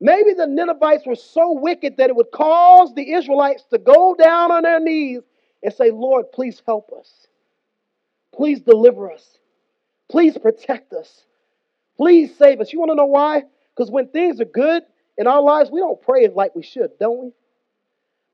Maybe 0.00 0.32
the 0.32 0.46
Ninevites 0.46 1.06
were 1.06 1.14
so 1.14 1.52
wicked 1.52 1.96
that 1.98 2.10
it 2.10 2.16
would 2.16 2.32
cause 2.32 2.92
the 2.94 3.12
Israelites 3.12 3.64
to 3.70 3.78
go 3.78 4.16
down 4.16 4.50
on 4.50 4.62
their 4.64 4.80
knees 4.80 5.22
and 5.62 5.72
say, 5.72 5.92
Lord, 5.92 6.32
please 6.32 6.60
help 6.66 6.90
us. 6.98 7.26
Please 8.34 8.60
deliver 8.60 9.12
us. 9.12 9.38
Please 10.10 10.36
protect 10.38 10.92
us. 10.92 11.24
Please 11.98 12.36
save 12.38 12.60
us. 12.60 12.72
You 12.72 12.78
want 12.78 12.92
to 12.92 12.96
know 12.96 13.06
why? 13.06 13.44
Because 13.76 13.90
when 13.90 14.08
things 14.08 14.40
are 14.40 14.46
good 14.46 14.84
in 15.18 15.26
our 15.26 15.42
lives, 15.42 15.70
we 15.70 15.80
don't 15.80 16.00
pray 16.00 16.28
like 16.28 16.56
we 16.56 16.62
should, 16.62 16.92
don't 16.98 17.24
we? 17.24 17.32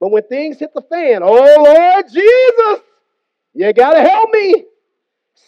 But 0.01 0.11
when 0.13 0.23
things 0.25 0.59
hit 0.59 0.73
the 0.75 0.83
fan, 0.83 1.23
oh 1.25 1.65
Lord 1.65 2.07
Jesus, 2.13 2.85
you 3.55 3.73
got 3.73 3.95
to 3.95 4.01
help 4.03 4.31
me. 4.33 4.65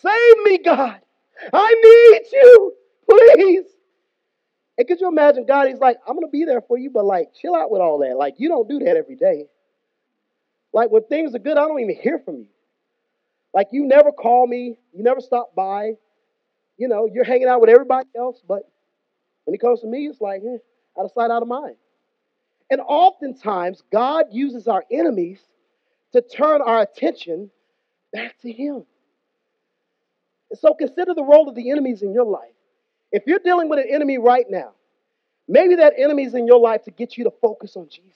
Save 0.03 0.39
me, 0.45 0.59
God. 0.59 1.01
I 1.53 1.75
need 1.75 2.23
you. 2.33 2.75
Please. 3.11 3.67
And 4.79 4.89
could 4.89 5.01
you 5.01 5.09
imagine 5.09 5.47
God? 5.47 5.69
He's 5.69 5.79
like, 5.79 5.99
I'm 6.07 6.17
gonna 6.17 6.29
be 6.29 6.45
there 6.45 6.61
for 6.63 6.79
you, 6.79 6.91
but 6.91 7.05
like, 7.05 7.29
chill 7.41 7.55
out 7.55 7.71
with 7.71 7.81
all 7.81 7.99
that. 8.01 8.17
Like, 8.17 8.35
you 8.39 8.49
don't 8.49 8.69
do 8.69 8.79
that 8.81 8.97
every 8.97 9.17
day. 9.17 9.47
Like 10.73 10.91
when 10.91 11.05
things 11.05 11.35
are 11.35 11.39
good, 11.39 11.57
I 11.57 11.67
don't 11.67 11.81
even 11.81 11.97
hear 11.97 12.19
from 12.19 12.37
you. 12.37 12.49
Like 13.55 13.69
you 13.73 13.87
never 13.87 14.13
call 14.13 14.47
me, 14.47 14.79
you 14.93 15.03
never 15.03 15.21
stop 15.21 15.55
by. 15.55 15.95
You 16.77 16.89
know, 16.89 17.09
you're 17.13 17.25
hanging 17.25 17.49
out 17.49 17.61
with 17.61 17.71
everybody 17.71 18.09
else, 18.17 18.43
but 18.47 18.63
when 19.45 19.55
it 19.55 19.61
comes 19.61 19.81
to 19.81 19.87
me, 19.87 20.07
it's 20.07 20.21
like, 20.21 20.43
eh, 20.43 20.59
out 20.99 21.05
of 21.05 21.13
sight, 21.13 21.31
out 21.31 21.43
of 21.43 21.49
mind. 21.49 21.77
And 22.71 22.81
oftentimes, 22.81 23.83
God 23.93 24.27
uses 24.33 24.67
our 24.67 24.85
enemies 24.91 25.39
to 26.13 26.21
turn 26.21 26.61
our 26.61 26.83
attention 26.83 27.51
back 28.13 28.39
to 28.43 28.51
Him. 28.51 28.85
And 30.51 30.59
so 30.59 30.75
consider 30.75 31.15
the 31.15 31.23
role 31.23 31.49
of 31.49 31.55
the 31.55 31.71
enemies 31.71 32.03
in 32.03 32.13
your 32.13 32.25
life. 32.25 32.53
If 33.13 33.25
you're 33.27 33.39
dealing 33.39 33.69
with 33.69 33.79
an 33.79 33.87
enemy 33.89 34.19
right 34.19 34.47
now, 34.49 34.73
maybe 35.49 35.77
that 35.77 35.95
enemy's 35.97 36.35
in 36.35 36.47
your 36.47 36.59
life 36.59 36.83
to 36.85 36.91
get 36.91 37.17
you 37.17 37.25
to 37.25 37.33
focus 37.43 37.77
on 37.77 37.89
Jesus. 37.89 38.13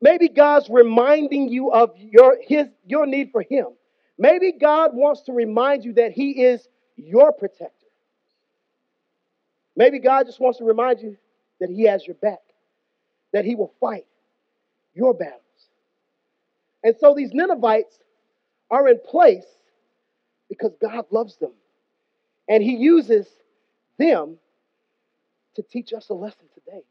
Maybe 0.00 0.28
God's 0.28 0.68
reminding 0.70 1.48
you 1.48 1.70
of 1.72 1.90
your, 1.98 2.38
his, 2.40 2.68
your 2.86 3.06
need 3.06 3.30
for 3.32 3.42
Him. 3.42 3.66
Maybe 4.18 4.52
God 4.52 4.94
wants 4.94 5.22
to 5.22 5.32
remind 5.32 5.84
you 5.84 5.94
that 5.94 6.12
He 6.12 6.42
is 6.42 6.66
your 7.06 7.32
protector. 7.32 7.86
Maybe 9.76 9.98
God 9.98 10.26
just 10.26 10.40
wants 10.40 10.58
to 10.58 10.64
remind 10.64 11.00
you 11.00 11.16
that 11.60 11.70
He 11.70 11.84
has 11.84 12.06
your 12.06 12.16
back, 12.16 12.40
that 13.32 13.44
He 13.44 13.54
will 13.54 13.72
fight 13.80 14.06
your 14.94 15.14
battles. 15.14 15.40
And 16.82 16.94
so 16.98 17.14
these 17.14 17.32
Ninevites 17.32 17.98
are 18.70 18.88
in 18.88 18.98
place 18.98 19.46
because 20.48 20.72
God 20.80 21.06
loves 21.10 21.36
them. 21.36 21.52
And 22.48 22.62
He 22.62 22.76
uses 22.76 23.26
them 23.98 24.36
to 25.54 25.62
teach 25.62 25.92
us 25.92 26.08
a 26.08 26.14
lesson 26.14 26.46
today. 26.54 26.82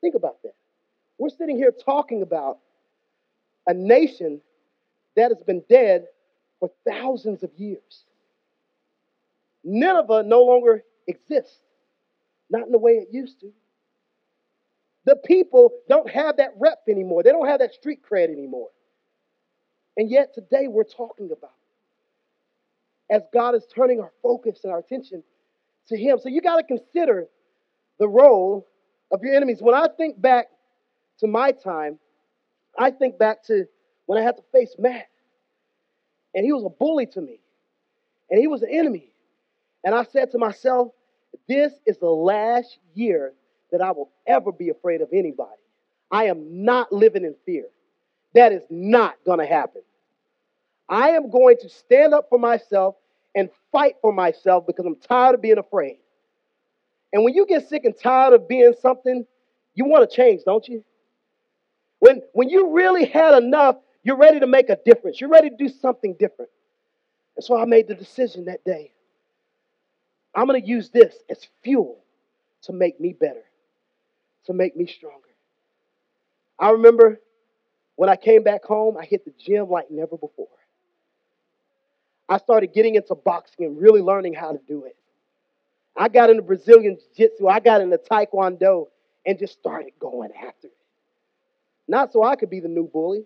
Think 0.00 0.14
about 0.14 0.42
that. 0.42 0.54
We're 1.18 1.28
sitting 1.30 1.56
here 1.56 1.72
talking 1.72 2.22
about 2.22 2.58
a 3.66 3.74
nation 3.74 4.40
that 5.16 5.30
has 5.30 5.42
been 5.42 5.62
dead 5.68 6.06
for 6.60 6.70
thousands 6.86 7.42
of 7.42 7.50
years. 7.56 8.04
Nineveh 9.66 10.24
no 10.24 10.44
longer 10.44 10.84
exists, 11.08 11.60
not 12.50 12.66
in 12.66 12.72
the 12.72 12.78
way 12.78 12.94
it 12.94 13.08
used 13.12 13.40
to. 13.40 13.52
The 15.06 15.16
people 15.16 15.70
don't 15.88 16.10
have 16.10 16.38
that 16.38 16.52
rep 16.58 16.80
anymore, 16.88 17.24
they 17.24 17.32
don't 17.32 17.48
have 17.48 17.60
that 17.60 17.74
street 17.74 18.00
cred 18.08 18.30
anymore. 18.30 18.70
And 19.96 20.10
yet 20.10 20.34
today 20.34 20.68
we're 20.68 20.84
talking 20.84 21.32
about 21.32 21.52
it. 23.10 23.14
as 23.16 23.22
God 23.32 23.54
is 23.54 23.66
turning 23.74 24.00
our 24.00 24.12
focus 24.22 24.60
and 24.64 24.72
our 24.72 24.80
attention 24.80 25.24
to 25.88 25.98
Him. 25.98 26.18
So 26.20 26.28
you 26.30 26.42
got 26.42 26.56
to 26.56 26.64
consider 26.64 27.28
the 27.98 28.08
role 28.08 28.66
of 29.12 29.22
your 29.22 29.34
enemies. 29.34 29.58
When 29.62 29.74
I 29.76 29.88
think 29.96 30.20
back 30.20 30.48
to 31.20 31.28
my 31.28 31.52
time, 31.52 31.98
I 32.78 32.90
think 32.92 33.18
back 33.18 33.44
to 33.46 33.66
when 34.06 34.18
I 34.20 34.22
had 34.22 34.36
to 34.38 34.44
face 34.52 34.74
Matt. 34.78 35.08
And 36.34 36.44
he 36.44 36.52
was 36.52 36.64
a 36.64 36.70
bully 36.70 37.06
to 37.08 37.20
me. 37.22 37.40
And 38.30 38.40
he 38.40 38.48
was 38.48 38.62
an 38.62 38.70
enemy. 38.72 39.12
And 39.86 39.94
I 39.94 40.02
said 40.02 40.32
to 40.32 40.38
myself, 40.38 40.88
this 41.48 41.72
is 41.86 41.96
the 41.98 42.10
last 42.10 42.78
year 42.94 43.32
that 43.70 43.80
I 43.80 43.92
will 43.92 44.10
ever 44.26 44.50
be 44.50 44.68
afraid 44.68 45.00
of 45.00 45.08
anybody. 45.12 45.50
I 46.10 46.24
am 46.24 46.64
not 46.64 46.92
living 46.92 47.24
in 47.24 47.36
fear. 47.46 47.66
That 48.34 48.52
is 48.52 48.62
not 48.68 49.14
going 49.24 49.38
to 49.38 49.46
happen. 49.46 49.82
I 50.88 51.10
am 51.10 51.30
going 51.30 51.56
to 51.60 51.68
stand 51.68 52.14
up 52.14 52.26
for 52.28 52.38
myself 52.38 52.96
and 53.36 53.48
fight 53.70 53.94
for 54.02 54.12
myself 54.12 54.66
because 54.66 54.84
I'm 54.86 54.96
tired 54.96 55.36
of 55.36 55.42
being 55.42 55.58
afraid. 55.58 55.98
And 57.12 57.22
when 57.22 57.34
you 57.34 57.46
get 57.46 57.68
sick 57.68 57.84
and 57.84 57.96
tired 57.96 58.32
of 58.32 58.48
being 58.48 58.74
something, 58.82 59.24
you 59.76 59.84
want 59.84 60.08
to 60.08 60.16
change, 60.16 60.42
don't 60.44 60.66
you? 60.66 60.84
When, 62.00 62.22
when 62.32 62.48
you 62.48 62.74
really 62.74 63.04
had 63.04 63.40
enough, 63.40 63.76
you're 64.02 64.18
ready 64.18 64.40
to 64.40 64.48
make 64.48 64.68
a 64.68 64.78
difference. 64.84 65.20
You're 65.20 65.30
ready 65.30 65.50
to 65.50 65.56
do 65.56 65.68
something 65.68 66.16
different. 66.18 66.50
And 67.36 67.44
so 67.44 67.56
I 67.56 67.66
made 67.66 67.86
the 67.86 67.94
decision 67.94 68.46
that 68.46 68.64
day. 68.64 68.90
I'm 70.36 70.46
going 70.46 70.60
to 70.60 70.68
use 70.68 70.90
this 70.90 71.14
as 71.30 71.38
fuel 71.64 71.98
to 72.62 72.72
make 72.74 73.00
me 73.00 73.14
better, 73.14 73.44
to 74.44 74.52
make 74.52 74.76
me 74.76 74.86
stronger. 74.86 75.16
I 76.58 76.70
remember 76.70 77.20
when 77.96 78.10
I 78.10 78.16
came 78.16 78.42
back 78.42 78.62
home, 78.64 78.98
I 78.98 79.06
hit 79.06 79.24
the 79.24 79.32
gym 79.38 79.70
like 79.70 79.90
never 79.90 80.18
before. 80.18 80.48
I 82.28 82.36
started 82.38 82.74
getting 82.74 82.96
into 82.96 83.14
boxing 83.14 83.64
and 83.64 83.80
really 83.80 84.02
learning 84.02 84.34
how 84.34 84.52
to 84.52 84.60
do 84.68 84.84
it. 84.84 84.96
I 85.96 86.08
got 86.08 86.28
into 86.28 86.42
Brazilian 86.42 86.98
Jiu 87.16 87.28
Jitsu, 87.28 87.48
I 87.48 87.60
got 87.60 87.80
into 87.80 87.96
Taekwondo, 87.96 88.88
and 89.24 89.38
just 89.38 89.54
started 89.54 89.92
going 89.98 90.30
after 90.32 90.66
it. 90.66 90.76
Not 91.88 92.12
so 92.12 92.22
I 92.22 92.36
could 92.36 92.50
be 92.50 92.60
the 92.60 92.68
new 92.68 92.86
bully, 92.86 93.24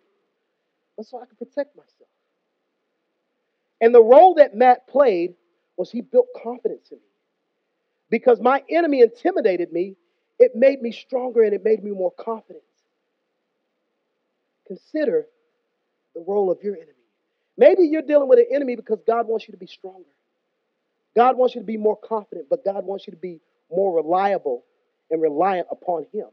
but 0.96 1.06
so 1.06 1.20
I 1.20 1.26
could 1.26 1.38
protect 1.38 1.76
myself. 1.76 2.08
And 3.80 3.92
the 3.94 4.02
role 4.02 4.34
that 4.34 4.54
Matt 4.54 4.86
played 4.86 5.34
was 5.80 5.90
he 5.90 6.02
built 6.02 6.26
confidence 6.42 6.88
in 6.90 6.98
me. 6.98 7.04
Because 8.10 8.38
my 8.38 8.62
enemy 8.68 9.00
intimidated 9.00 9.72
me, 9.72 9.96
it 10.38 10.54
made 10.54 10.82
me 10.82 10.92
stronger 10.92 11.42
and 11.42 11.54
it 11.54 11.64
made 11.64 11.82
me 11.82 11.90
more 11.90 12.10
confident. 12.10 12.62
Consider 14.66 15.26
the 16.14 16.20
role 16.20 16.50
of 16.50 16.58
your 16.62 16.74
enemy. 16.74 16.92
Maybe 17.56 17.84
you're 17.84 18.02
dealing 18.02 18.28
with 18.28 18.38
an 18.38 18.48
enemy 18.54 18.76
because 18.76 18.98
God 19.06 19.26
wants 19.26 19.48
you 19.48 19.52
to 19.52 19.58
be 19.58 19.66
stronger. 19.66 20.04
God 21.16 21.38
wants 21.38 21.54
you 21.54 21.62
to 21.62 21.66
be 21.66 21.78
more 21.78 21.96
confident, 21.96 22.48
but 22.50 22.62
God 22.62 22.84
wants 22.84 23.06
you 23.06 23.12
to 23.12 23.18
be 23.18 23.40
more 23.70 23.96
reliable 23.96 24.64
and 25.10 25.22
reliant 25.22 25.66
upon 25.70 26.04
Him. 26.12 26.26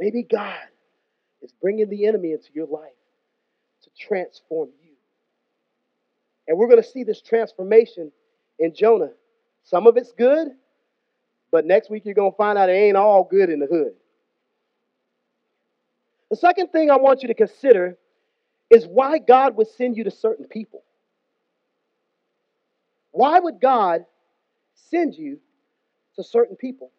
Maybe 0.00 0.24
God 0.24 0.58
is 1.40 1.52
bringing 1.62 1.88
the 1.88 2.06
enemy 2.06 2.32
into 2.32 2.48
your 2.52 2.66
life 2.66 2.90
to 3.84 3.90
transform 4.08 4.70
you. 4.82 4.85
And 6.48 6.58
we're 6.58 6.68
going 6.68 6.82
to 6.82 6.88
see 6.88 7.04
this 7.04 7.20
transformation 7.20 8.12
in 8.58 8.74
Jonah. 8.74 9.10
Some 9.64 9.86
of 9.86 9.96
it's 9.96 10.12
good, 10.12 10.48
but 11.50 11.66
next 11.66 11.90
week 11.90 12.04
you're 12.04 12.14
going 12.14 12.32
to 12.32 12.36
find 12.36 12.56
out 12.58 12.68
it 12.68 12.72
ain't 12.74 12.96
all 12.96 13.24
good 13.24 13.50
in 13.50 13.58
the 13.58 13.66
hood. 13.66 13.94
The 16.30 16.36
second 16.36 16.68
thing 16.68 16.90
I 16.90 16.96
want 16.96 17.22
you 17.22 17.28
to 17.28 17.34
consider 17.34 17.96
is 18.70 18.86
why 18.86 19.18
God 19.18 19.56
would 19.56 19.68
send 19.68 19.96
you 19.96 20.04
to 20.04 20.10
certain 20.10 20.46
people. 20.46 20.82
Why 23.12 23.38
would 23.38 23.60
God 23.60 24.04
send 24.74 25.14
you 25.14 25.38
to 26.16 26.24
certain 26.24 26.56
people? 26.56 26.90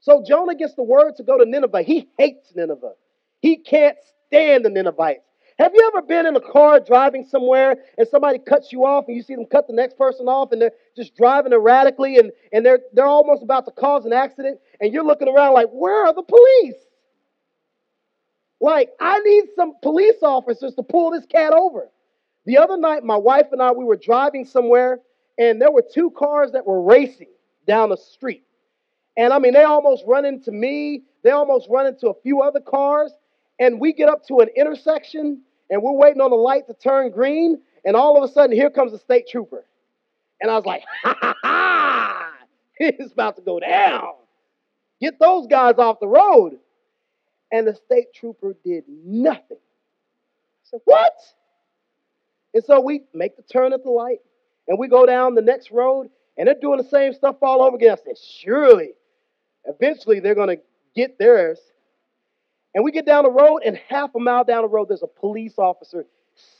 So 0.00 0.22
Jonah 0.26 0.54
gets 0.54 0.74
the 0.74 0.82
word 0.82 1.16
to 1.16 1.22
go 1.22 1.38
to 1.38 1.44
Nineveh. 1.44 1.82
He 1.82 2.08
hates 2.18 2.52
Nineveh. 2.54 2.92
He 3.40 3.56
can't 3.56 3.96
stand 4.26 4.64
the 4.64 4.70
Ninevites. 4.70 5.27
Have 5.58 5.72
you 5.74 5.90
ever 5.92 6.06
been 6.06 6.24
in 6.24 6.36
a 6.36 6.40
car 6.40 6.78
driving 6.78 7.24
somewhere 7.24 7.76
and 7.98 8.06
somebody 8.06 8.38
cuts 8.38 8.72
you 8.72 8.84
off 8.84 9.06
and 9.08 9.16
you 9.16 9.22
see 9.22 9.34
them 9.34 9.44
cut 9.44 9.66
the 9.66 9.72
next 9.72 9.98
person 9.98 10.28
off 10.28 10.52
and 10.52 10.62
they're 10.62 10.72
just 10.96 11.16
driving 11.16 11.52
erratically 11.52 12.16
and, 12.16 12.30
and 12.52 12.64
they're, 12.64 12.78
they're 12.92 13.06
almost 13.06 13.42
about 13.42 13.64
to 13.64 13.72
cause 13.72 14.04
an 14.04 14.12
accident 14.12 14.60
and 14.80 14.92
you're 14.92 15.04
looking 15.04 15.26
around 15.26 15.54
like, 15.54 15.68
where 15.72 16.06
are 16.06 16.14
the 16.14 16.22
police? 16.22 16.80
Like, 18.60 18.90
I 19.00 19.18
need 19.18 19.46
some 19.56 19.74
police 19.82 20.22
officers 20.22 20.74
to 20.76 20.82
pull 20.84 21.10
this 21.10 21.26
cat 21.26 21.52
over. 21.52 21.88
The 22.44 22.58
other 22.58 22.76
night, 22.76 23.02
my 23.02 23.16
wife 23.16 23.46
and 23.50 23.60
I, 23.60 23.72
we 23.72 23.84
were 23.84 23.96
driving 23.96 24.44
somewhere 24.44 25.00
and 25.38 25.60
there 25.60 25.72
were 25.72 25.84
two 25.92 26.12
cars 26.12 26.52
that 26.52 26.66
were 26.66 26.82
racing 26.82 27.30
down 27.66 27.88
the 27.88 27.96
street. 27.96 28.44
And 29.16 29.32
I 29.32 29.40
mean, 29.40 29.54
they 29.54 29.64
almost 29.64 30.04
run 30.06 30.24
into 30.24 30.52
me. 30.52 31.02
They 31.24 31.30
almost 31.30 31.66
run 31.68 31.86
into 31.86 32.10
a 32.10 32.14
few 32.22 32.42
other 32.42 32.60
cars. 32.60 33.12
And 33.58 33.80
we 33.80 33.92
get 33.92 34.08
up 34.08 34.24
to 34.28 34.38
an 34.38 34.48
intersection 34.56 35.42
and 35.70 35.82
we're 35.82 35.92
waiting 35.92 36.20
on 36.20 36.30
the 36.30 36.36
light 36.36 36.66
to 36.68 36.74
turn 36.74 37.10
green. 37.10 37.60
And 37.84 37.96
all 37.96 38.22
of 38.22 38.28
a 38.28 38.32
sudden, 38.32 38.54
here 38.54 38.70
comes 38.70 38.92
a 38.92 38.98
state 38.98 39.28
trooper. 39.28 39.64
And 40.40 40.50
I 40.50 40.56
was 40.56 40.66
like, 40.66 40.82
ha 41.02 41.16
ha 41.20 41.34
ha, 41.42 42.32
it's 42.78 43.12
about 43.12 43.36
to 43.36 43.42
go 43.42 43.60
down. 43.60 44.14
Get 45.00 45.18
those 45.18 45.46
guys 45.46 45.74
off 45.78 46.00
the 46.00 46.08
road. 46.08 46.58
And 47.52 47.66
the 47.66 47.74
state 47.74 48.12
trooper 48.14 48.54
did 48.64 48.84
nothing. 48.88 49.58
I 49.58 50.64
said, 50.64 50.80
what? 50.84 51.14
And 52.54 52.64
so 52.64 52.80
we 52.80 53.02
make 53.14 53.36
the 53.36 53.42
turn 53.42 53.72
at 53.72 53.84
the 53.84 53.90
light 53.90 54.18
and 54.66 54.78
we 54.78 54.88
go 54.88 55.06
down 55.06 55.34
the 55.34 55.42
next 55.42 55.70
road 55.70 56.10
and 56.36 56.46
they're 56.46 56.56
doing 56.60 56.78
the 56.78 56.88
same 56.88 57.14
stuff 57.14 57.36
all 57.42 57.62
over 57.62 57.76
again. 57.76 57.92
I 57.92 57.96
said, 57.96 58.18
surely 58.18 58.90
Eventually, 59.68 60.20
they're 60.20 60.34
going 60.34 60.56
to 60.56 60.62
get 60.94 61.18
theirs. 61.18 61.58
And 62.74 62.84
we 62.84 62.92
get 62.92 63.06
down 63.06 63.24
the 63.24 63.30
road, 63.30 63.62
and 63.64 63.78
half 63.88 64.14
a 64.14 64.20
mile 64.20 64.44
down 64.44 64.62
the 64.62 64.68
road, 64.68 64.88
there's 64.88 65.02
a 65.02 65.06
police 65.06 65.54
officer 65.58 66.06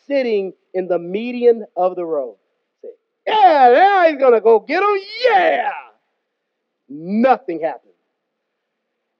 sitting 0.06 0.52
in 0.74 0.88
the 0.88 0.98
median 0.98 1.66
of 1.76 1.96
the 1.96 2.04
road. 2.04 2.36
Say, 2.82 2.88
yeah, 3.26 3.70
now 3.72 4.08
he's 4.08 4.18
to 4.18 4.40
go 4.40 4.60
get 4.60 4.82
him. 4.82 5.02
Yeah. 5.26 5.70
Nothing 6.88 7.60
happened. 7.60 7.92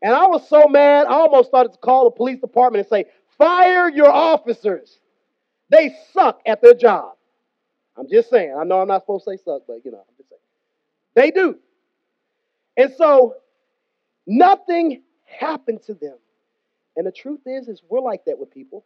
And 0.02 0.14
I 0.14 0.26
was 0.26 0.48
so 0.48 0.66
mad, 0.68 1.06
I 1.06 1.12
almost 1.12 1.48
started 1.48 1.72
to 1.72 1.78
call 1.78 2.04
the 2.04 2.16
police 2.16 2.40
department 2.40 2.86
and 2.86 2.88
say, 2.88 3.10
fire 3.36 3.90
your 3.90 4.10
officers. 4.10 4.98
They 5.70 5.94
suck 6.12 6.40
at 6.46 6.62
their 6.62 6.74
job. 6.74 7.12
I'm 7.96 8.08
just 8.08 8.30
saying. 8.30 8.56
I 8.58 8.64
know 8.64 8.80
I'm 8.80 8.88
not 8.88 9.02
supposed 9.02 9.24
to 9.24 9.32
say 9.32 9.42
suck, 9.44 9.62
but 9.66 9.84
you 9.84 9.90
know, 9.90 9.98
I'm 9.98 10.14
just 10.16 10.30
saying. 10.30 10.40
They 11.14 11.30
do. 11.30 11.58
And 12.76 12.92
so 12.96 13.34
Nothing 14.28 15.02
happened 15.24 15.82
to 15.86 15.94
them. 15.94 16.16
And 16.98 17.06
the 17.06 17.12
truth 17.12 17.42
is, 17.46 17.68
is 17.68 17.80
we're 17.88 18.00
like 18.00 18.24
that 18.26 18.38
with 18.38 18.50
people. 18.50 18.84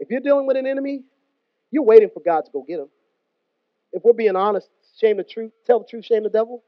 If 0.00 0.10
you're 0.10 0.20
dealing 0.20 0.46
with 0.46 0.56
an 0.56 0.66
enemy, 0.66 1.04
you're 1.70 1.84
waiting 1.84 2.10
for 2.12 2.20
God 2.20 2.44
to 2.44 2.50
go 2.50 2.64
get 2.66 2.80
him. 2.80 2.88
if 3.92 4.04
we're 4.04 4.12
being 4.12 4.36
honest, 4.36 4.68
shame 5.00 5.16
the 5.16 5.24
truth, 5.24 5.52
tell 5.64 5.78
the 5.78 5.86
truth, 5.86 6.04
shame 6.04 6.24
the 6.24 6.30
devil. 6.30 6.64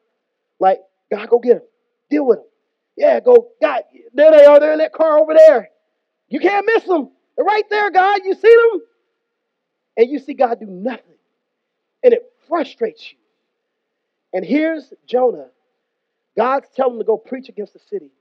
Like, 0.61 0.81
God, 1.11 1.29
go 1.29 1.41
get 1.41 1.57
him. 1.57 1.63
Deal 2.09 2.25
with 2.25 2.39
him. 2.39 2.45
Yeah, 2.97 3.21
go, 3.21 3.49
God, 3.61 3.83
there 4.15 4.31
they 4.31 4.45
are. 4.45 4.61
They're 4.61 4.73
in 4.73 4.79
that 4.79 4.93
car 4.93 5.19
over 5.19 5.35
there. 5.35 5.71
You 6.29 6.41
can't 6.41 6.67
miss 6.67 6.85
them. 6.85 7.11
They're 7.37 7.45
right 7.45 7.69
there, 7.69 7.91
God. 7.91 8.21
You 8.25 8.35
see 8.35 8.57
them? 8.73 8.83
And 9.97 10.11
you 10.11 10.21
see 10.21 10.35
God 10.35 10.61
do 10.61 10.67
nothing. 10.67 11.17
And 12.05 12.13
it 12.15 12.33
frustrates 12.49 13.11
you. 13.11 13.19
And 14.33 14.45
here's 14.45 14.93
Jonah. 15.07 15.49
God's 16.37 16.69
telling 16.77 16.95
him 16.95 17.01
to 17.01 17.05
go 17.05 17.17
preach 17.17 17.49
against 17.49 17.73
the 17.73 17.81
city. 17.91 18.13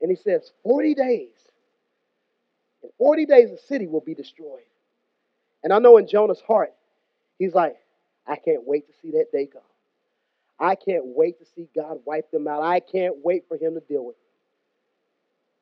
And 0.00 0.10
he 0.10 0.16
says, 0.16 0.52
40 0.62 0.94
days. 0.94 1.30
In 2.82 2.90
40 2.98 3.26
days, 3.26 3.50
the 3.50 3.58
city 3.58 3.86
will 3.86 4.00
be 4.00 4.14
destroyed. 4.14 4.62
And 5.64 5.72
I 5.72 5.78
know 5.78 5.96
in 5.96 6.06
Jonah's 6.06 6.40
heart, 6.40 6.72
he's 7.38 7.54
like, 7.54 7.76
I 8.26 8.36
can't 8.36 8.66
wait 8.66 8.86
to 8.86 8.92
see 9.02 9.12
that 9.12 9.32
day 9.32 9.46
come. 9.46 9.62
I 10.60 10.74
can't 10.74 11.04
wait 11.06 11.38
to 11.38 11.46
see 11.54 11.68
God 11.74 11.98
wipe 12.04 12.30
them 12.30 12.48
out. 12.48 12.62
I 12.62 12.80
can't 12.80 13.16
wait 13.24 13.44
for 13.48 13.56
him 13.56 13.74
to 13.74 13.80
deal 13.80 14.04
with 14.04 14.16
them. 14.16 14.24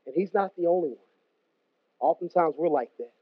And 0.06 0.14
he's 0.14 0.32
not 0.32 0.54
the 0.56 0.66
only 0.66 0.90
one. 0.90 0.98
Oftentimes 2.00 2.54
we're 2.56 2.68
like 2.68 2.90
that. 2.98 3.12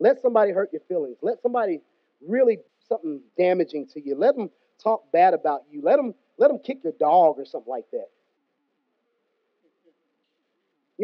Let 0.00 0.20
somebody 0.20 0.52
hurt 0.52 0.70
your 0.72 0.82
feelings. 0.88 1.16
Let 1.22 1.40
somebody 1.42 1.80
really 2.26 2.58
something 2.88 3.20
damaging 3.38 3.86
to 3.94 4.04
you. 4.04 4.14
Let 4.14 4.36
them 4.36 4.50
talk 4.82 5.10
bad 5.12 5.34
about 5.34 5.62
you. 5.70 5.80
Let 5.82 5.96
them 5.96 6.14
let 6.36 6.48
them 6.48 6.58
kick 6.58 6.78
your 6.82 6.92
dog 6.98 7.36
or 7.38 7.44
something 7.44 7.70
like 7.70 7.90
that. 7.92 8.08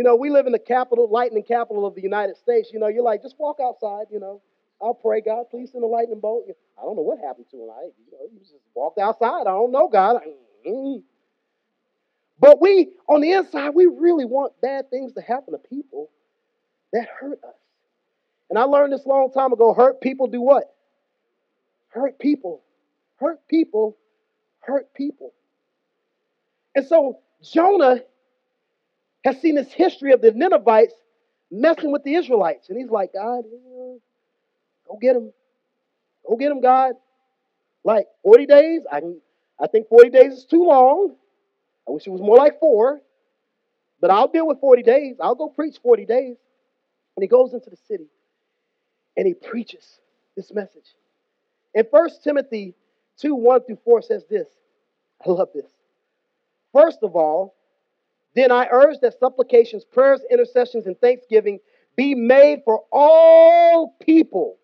You 0.01 0.05
know, 0.05 0.17
we 0.17 0.31
live 0.31 0.47
in 0.47 0.53
the 0.53 0.59
capital, 0.59 1.11
lightning 1.11 1.43
capital 1.43 1.85
of 1.85 1.95
the 1.95 2.01
United 2.01 2.39
States. 2.39 2.71
You 2.73 2.79
know, 2.79 2.89
you're 2.89 3.03
like, 3.03 3.21
just 3.21 3.39
walk 3.39 3.59
outside. 3.63 4.07
You 4.11 4.19
know, 4.19 4.41
I'll 4.81 4.95
pray, 4.95 5.21
God, 5.21 5.51
please 5.51 5.73
send 5.73 5.85
a 5.85 5.87
lightning 5.87 6.21
bolt. 6.21 6.47
I 6.79 6.81
don't 6.81 6.97
know 6.97 7.03
what 7.03 7.19
happened 7.19 7.45
to 7.51 7.57
him. 7.59 7.69
I, 7.69 7.83
you 7.83 8.13
know, 8.13 8.27
he 8.33 8.39
just 8.39 8.55
walked 8.75 8.99
outside. 8.99 9.43
I 9.43 9.51
don't 9.51 9.71
know, 9.71 9.89
God. 9.89 10.23
Mm-hmm. 10.67 11.01
But 12.39 12.63
we, 12.63 12.93
on 13.11 13.21
the 13.21 13.33
inside, 13.33 13.75
we 13.75 13.85
really 13.85 14.25
want 14.25 14.59
bad 14.63 14.89
things 14.89 15.13
to 15.13 15.21
happen 15.21 15.53
to 15.53 15.59
people 15.59 16.09
that 16.95 17.07
hurt 17.21 17.39
us. 17.45 17.57
And 18.49 18.59
I 18.59 18.63
learned 18.63 18.95
this 18.95 19.05
long 19.05 19.31
time 19.31 19.53
ago 19.53 19.75
hurt 19.75 20.01
people 20.01 20.29
do 20.29 20.41
what? 20.41 20.75
Hurt 21.91 22.19
people. 22.19 22.63
Hurt 23.17 23.47
people 23.49 23.99
hurt 24.61 24.95
people. 24.95 25.35
And 26.75 26.87
so 26.87 27.19
Jonah 27.43 28.01
has 29.25 29.41
seen 29.41 29.55
this 29.55 29.73
history 29.73 30.13
of 30.13 30.21
the 30.21 30.33
Ninevites 30.33 30.95
messing 31.51 31.93
with 31.93 32.05
the 32.05 32.15
Israelites. 32.15 32.69
And 32.69 32.79
he's 32.79 32.91
like, 32.91 33.13
God, 33.13 33.45
go 34.89 34.99
get 35.01 35.15
them. 35.15 35.33
Go 36.27 36.37
get 36.37 36.49
them, 36.49 36.61
God. 36.61 36.95
Like 37.85 38.07
40 38.23 38.47
days. 38.47 38.83
I, 38.91 39.01
can, 39.01 39.21
I 39.61 39.67
think 39.67 39.89
40 39.89 40.11
days 40.11 40.33
is 40.33 40.45
too 40.45 40.65
long. 40.65 41.15
I 41.89 41.93
wish 41.93 42.07
it 42.07 42.11
was 42.11 42.21
more 42.21 42.37
like 42.37 42.61
four. 42.61 43.01
But 44.01 44.11
I'll 44.11 44.29
deal 44.29 44.47
with 44.47 44.61
40 44.61 44.83
days. 44.83 45.17
I'll 45.21 45.35
go 45.35 45.49
preach 45.49 45.79
40 45.83 46.07
days. 46.07 46.37
And 47.17 47.23
he 47.23 47.29
goes 47.29 47.53
into 47.53 47.69
the 47.69 47.77
city 47.89 48.07
and 49.17 49.27
he 49.27 49.35
preaches 49.35 49.99
this 50.37 50.53
message. 50.53 50.95
In 51.75 51.85
1 51.91 52.09
Timothy 52.25 52.75
2 53.19 53.35
1 53.35 53.65
through 53.65 53.79
4 53.85 54.03
says 54.03 54.25
this. 54.31 54.49
I 55.25 55.31
love 55.31 55.51
this. 55.55 55.71
First 56.73 57.01
of 57.03 57.17
all, 57.17 57.55
then 58.35 58.53
I 58.53 58.69
urge 58.71 58.99
that 59.01 59.19
supplications, 59.19 59.85
prayers, 59.85 60.21
intercessions, 60.31 60.87
and 60.87 60.99
thanksgiving 61.01 61.59
be 61.97 62.15
made 62.15 62.63
for 62.65 62.85
all 62.93 63.97
people, 64.01 64.59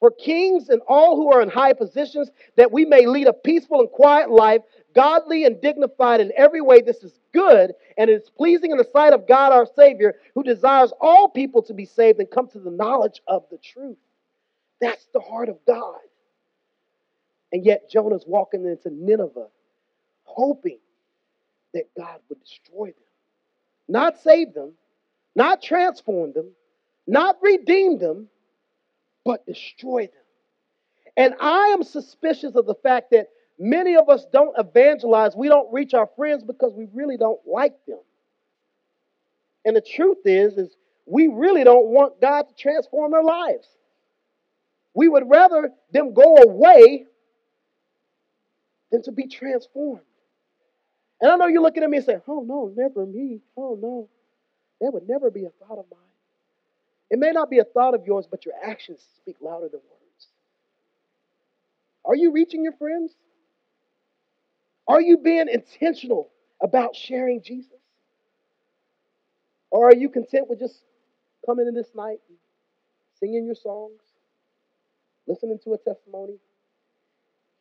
for 0.00 0.10
kings 0.10 0.68
and 0.68 0.80
all 0.86 1.16
who 1.16 1.32
are 1.32 1.40
in 1.40 1.48
high 1.48 1.72
positions, 1.72 2.30
that 2.56 2.70
we 2.70 2.84
may 2.84 3.06
lead 3.06 3.26
a 3.26 3.32
peaceful 3.32 3.80
and 3.80 3.90
quiet 3.90 4.30
life, 4.30 4.60
godly 4.94 5.44
and 5.44 5.60
dignified 5.60 6.20
in 6.20 6.32
every 6.36 6.60
way. 6.60 6.80
This 6.80 7.02
is 7.02 7.18
good 7.32 7.72
and 7.96 8.10
it 8.10 8.22
is 8.22 8.30
pleasing 8.30 8.70
in 8.70 8.78
the 8.78 8.88
sight 8.92 9.12
of 9.12 9.26
God 9.26 9.52
our 9.52 9.66
Savior, 9.74 10.16
who 10.34 10.42
desires 10.42 10.92
all 11.00 11.28
people 11.28 11.62
to 11.62 11.74
be 11.74 11.84
saved 11.84 12.20
and 12.20 12.30
come 12.30 12.48
to 12.48 12.60
the 12.60 12.70
knowledge 12.70 13.20
of 13.26 13.44
the 13.50 13.58
truth. 13.58 13.96
That's 14.80 15.06
the 15.12 15.20
heart 15.20 15.48
of 15.48 15.58
God. 15.66 15.98
And 17.52 17.64
yet 17.64 17.90
Jonah's 17.90 18.24
walking 18.26 18.66
into 18.66 18.90
Nineveh, 18.90 19.48
hoping 20.24 20.78
that 21.74 21.84
God 21.96 22.20
would 22.28 22.40
destroy 22.40 22.86
them. 22.86 22.94
Not 23.88 24.20
save 24.20 24.54
them, 24.54 24.72
not 25.34 25.62
transform 25.62 26.32
them, 26.32 26.50
not 27.06 27.38
redeem 27.42 27.98
them, 27.98 28.28
but 29.24 29.46
destroy 29.46 30.02
them. 30.02 30.12
And 31.16 31.34
I 31.40 31.68
am 31.68 31.82
suspicious 31.82 32.54
of 32.54 32.66
the 32.66 32.74
fact 32.76 33.10
that 33.10 33.28
many 33.58 33.96
of 33.96 34.08
us 34.08 34.26
don't 34.32 34.54
evangelize, 34.58 35.34
we 35.34 35.48
don't 35.48 35.72
reach 35.72 35.94
our 35.94 36.08
friends 36.16 36.44
because 36.44 36.72
we 36.74 36.86
really 36.92 37.16
don't 37.16 37.40
like 37.46 37.74
them. 37.86 37.98
And 39.64 39.74
the 39.74 39.80
truth 39.80 40.18
is, 40.24 40.56
is 40.56 40.76
we 41.06 41.28
really 41.28 41.64
don't 41.64 41.86
want 41.86 42.20
God 42.20 42.48
to 42.48 42.54
transform 42.54 43.12
their 43.12 43.22
lives. 43.22 43.68
We 44.94 45.08
would 45.08 45.28
rather 45.28 45.72
them 45.92 46.12
go 46.14 46.36
away 46.36 47.06
than 48.90 49.02
to 49.02 49.12
be 49.12 49.26
transformed. 49.26 50.02
And 51.20 51.30
I 51.30 51.36
know 51.36 51.46
you're 51.46 51.62
looking 51.62 51.82
at 51.82 51.90
me 51.90 51.98
and 51.98 52.06
saying, 52.06 52.22
oh 52.28 52.42
no, 52.46 52.72
never 52.76 53.04
me. 53.06 53.40
Oh 53.56 53.78
no. 53.80 54.08
That 54.80 54.92
would 54.92 55.08
never 55.08 55.30
be 55.30 55.44
a 55.44 55.50
thought 55.50 55.78
of 55.78 55.86
mine. 55.90 56.00
It 57.10 57.18
may 57.18 57.32
not 57.32 57.50
be 57.50 57.58
a 57.58 57.64
thought 57.64 57.94
of 57.94 58.06
yours, 58.06 58.26
but 58.30 58.44
your 58.44 58.54
actions 58.62 59.00
speak 59.16 59.36
louder 59.40 59.68
than 59.68 59.80
words. 59.80 60.28
Are 62.04 62.14
you 62.14 62.32
reaching 62.32 62.62
your 62.62 62.74
friends? 62.74 63.12
Are 64.86 65.00
you 65.00 65.18
being 65.18 65.48
intentional 65.48 66.30
about 66.62 66.94
sharing 66.94 67.42
Jesus? 67.42 67.72
Or 69.70 69.88
are 69.88 69.94
you 69.94 70.08
content 70.08 70.48
with 70.48 70.58
just 70.58 70.82
coming 71.44 71.66
in 71.66 71.74
this 71.74 71.90
night 71.94 72.18
singing 73.20 73.44
your 73.44 73.54
songs, 73.54 74.00
listening 75.26 75.58
to 75.64 75.74
a 75.74 75.78
testimony, 75.78 76.36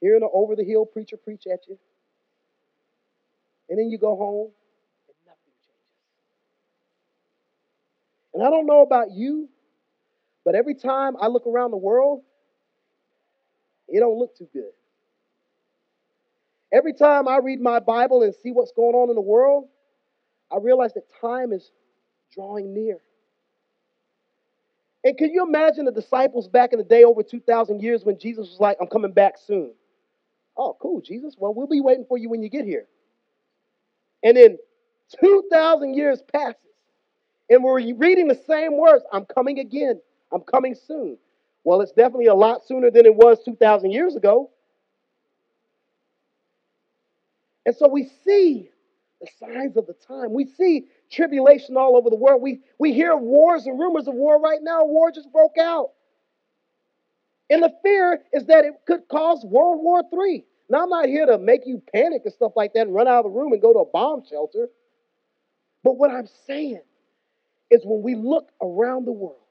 hearing 0.02 0.24
an 0.24 0.30
over 0.34 0.56
the 0.56 0.64
hill 0.64 0.86
preacher 0.86 1.18
preach 1.18 1.48
at 1.52 1.60
you, 1.68 1.78
and 3.70 3.80
then 3.80 3.90
you 3.90 3.98
go 3.98 4.16
home 4.16 4.52
and 5.08 5.16
nothing 5.26 5.54
changes. 5.66 5.82
And 8.34 8.44
I 8.44 8.50
don't 8.50 8.66
know 8.66 8.82
about 8.82 9.12
you, 9.12 9.50
but 10.46 10.56
every 10.56 10.76
time 10.76 11.16
I 11.20 11.28
look 11.28 11.46
around 11.48 11.72
the 11.72 11.78
world, 11.78 12.24
it 13.88 14.00
don't 14.00 14.18
look 14.18 14.36
too 14.38 14.48
good. 14.54 14.72
Every 16.72 16.94
time 16.94 17.28
I 17.28 17.38
read 17.38 17.62
my 17.62 17.80
Bible 17.80 18.24
and 18.24 18.34
see 18.44 18.52
what's 18.52 18.72
going 18.74 18.96
on 18.96 19.10
in 19.10 19.16
the 19.16 19.22
world, 19.22 19.70
I 20.52 20.58
realize 20.58 20.94
that 20.94 21.06
time 21.22 21.54
is 21.54 21.72
drawing 22.34 22.74
near. 22.74 23.00
And 25.04 25.18
can 25.18 25.32
you 25.32 25.46
imagine 25.46 25.86
the 25.86 25.92
disciples 25.92 26.48
back 26.50 26.74
in 26.74 26.80
the 26.80 26.84
day 26.84 27.04
over 27.04 27.24
2,000 27.24 27.82
years 27.82 28.04
when 28.04 28.20
Jesus 28.20 28.50
was 28.50 28.60
like, 28.60 28.78
I'm 28.82 28.88
coming 28.88 29.14
back 29.14 29.36
soon? 29.38 29.72
Oh, 30.58 30.76
cool, 30.82 31.02
Jesus. 31.02 31.36
Well, 31.38 31.54
we'll 31.54 31.68
be 31.68 31.82
waiting 31.82 32.06
for 32.08 32.18
you 32.18 32.30
when 32.30 32.42
you 32.42 32.50
get 32.50 32.66
here. 32.66 32.88
And 34.24 34.38
then 34.38 34.58
2,000 35.20 35.94
years 35.94 36.22
passes, 36.34 36.56
and 37.50 37.64
we're 37.64 37.94
reading 37.96 38.28
the 38.28 38.40
same 38.48 38.78
words 38.78 39.04
I'm 39.12 39.26
coming 39.26 39.60
again. 39.60 40.02
I'm 40.34 40.42
coming 40.42 40.76
soon. 40.76 41.18
Well, 41.64 41.82
it's 41.82 41.92
definitely 41.92 42.28
a 42.28 42.36
lot 42.36 42.66
sooner 42.66 42.92
than 42.92 43.06
it 43.06 43.16
was 43.16 43.44
2,000 43.44 43.92
years 43.92 44.16
ago. 44.16 44.50
And 47.66 47.76
so 47.76 47.88
we 47.88 48.10
see 48.24 48.70
the 49.20 49.28
signs 49.40 49.76
of 49.78 49.88
the 49.88 49.96
time. 50.08 50.34
We 50.34 50.46
see 50.46 50.88
tribulation 51.12 51.76
all 51.76 51.98
over 51.98 52.10
the 52.10 52.16
world. 52.16 52.42
We, 52.42 52.62
we 52.80 52.94
hear 52.94 53.16
wars 53.16 53.66
and 53.66 53.80
rumors 53.80 54.08
of 54.08 54.14
war 54.14 54.40
right 54.40 54.60
now. 54.62 54.86
War 54.86 55.12
just 55.12 55.32
broke 55.32 55.58
out. 55.58 55.92
And 57.50 57.64
the 57.64 57.74
fear 57.84 58.22
is 58.34 58.46
that 58.46 58.66
it 58.66 58.74
could 58.86 59.08
cause 59.10 59.44
World 59.46 59.82
War 59.82 60.02
III. 60.14 60.46
Now, 60.70 60.84
I'm 60.84 60.90
not 60.90 61.06
here 61.08 61.26
to 61.28 61.38
make 61.38 61.62
you 61.66 61.82
panic 61.94 62.24
and 62.26 62.34
stuff 62.34 62.54
like 62.56 62.74
that 62.74 62.88
and 62.88 62.96
run 62.96 63.08
out 63.08 63.26
of 63.26 63.32
the 63.32 63.40
room 63.40 63.54
and 63.54 63.62
go 63.62 63.74
to 63.74 63.80
a 63.80 63.86
bomb 63.86 64.24
shelter. 64.30 64.70
But 65.84 65.98
what 65.98 66.12
I'm 66.12 66.28
saying 66.48 66.82
is 67.72 67.82
when 67.86 68.02
we 68.04 68.16
look 68.16 68.50
around 68.62 69.06
the 69.06 69.12
world 69.12 69.42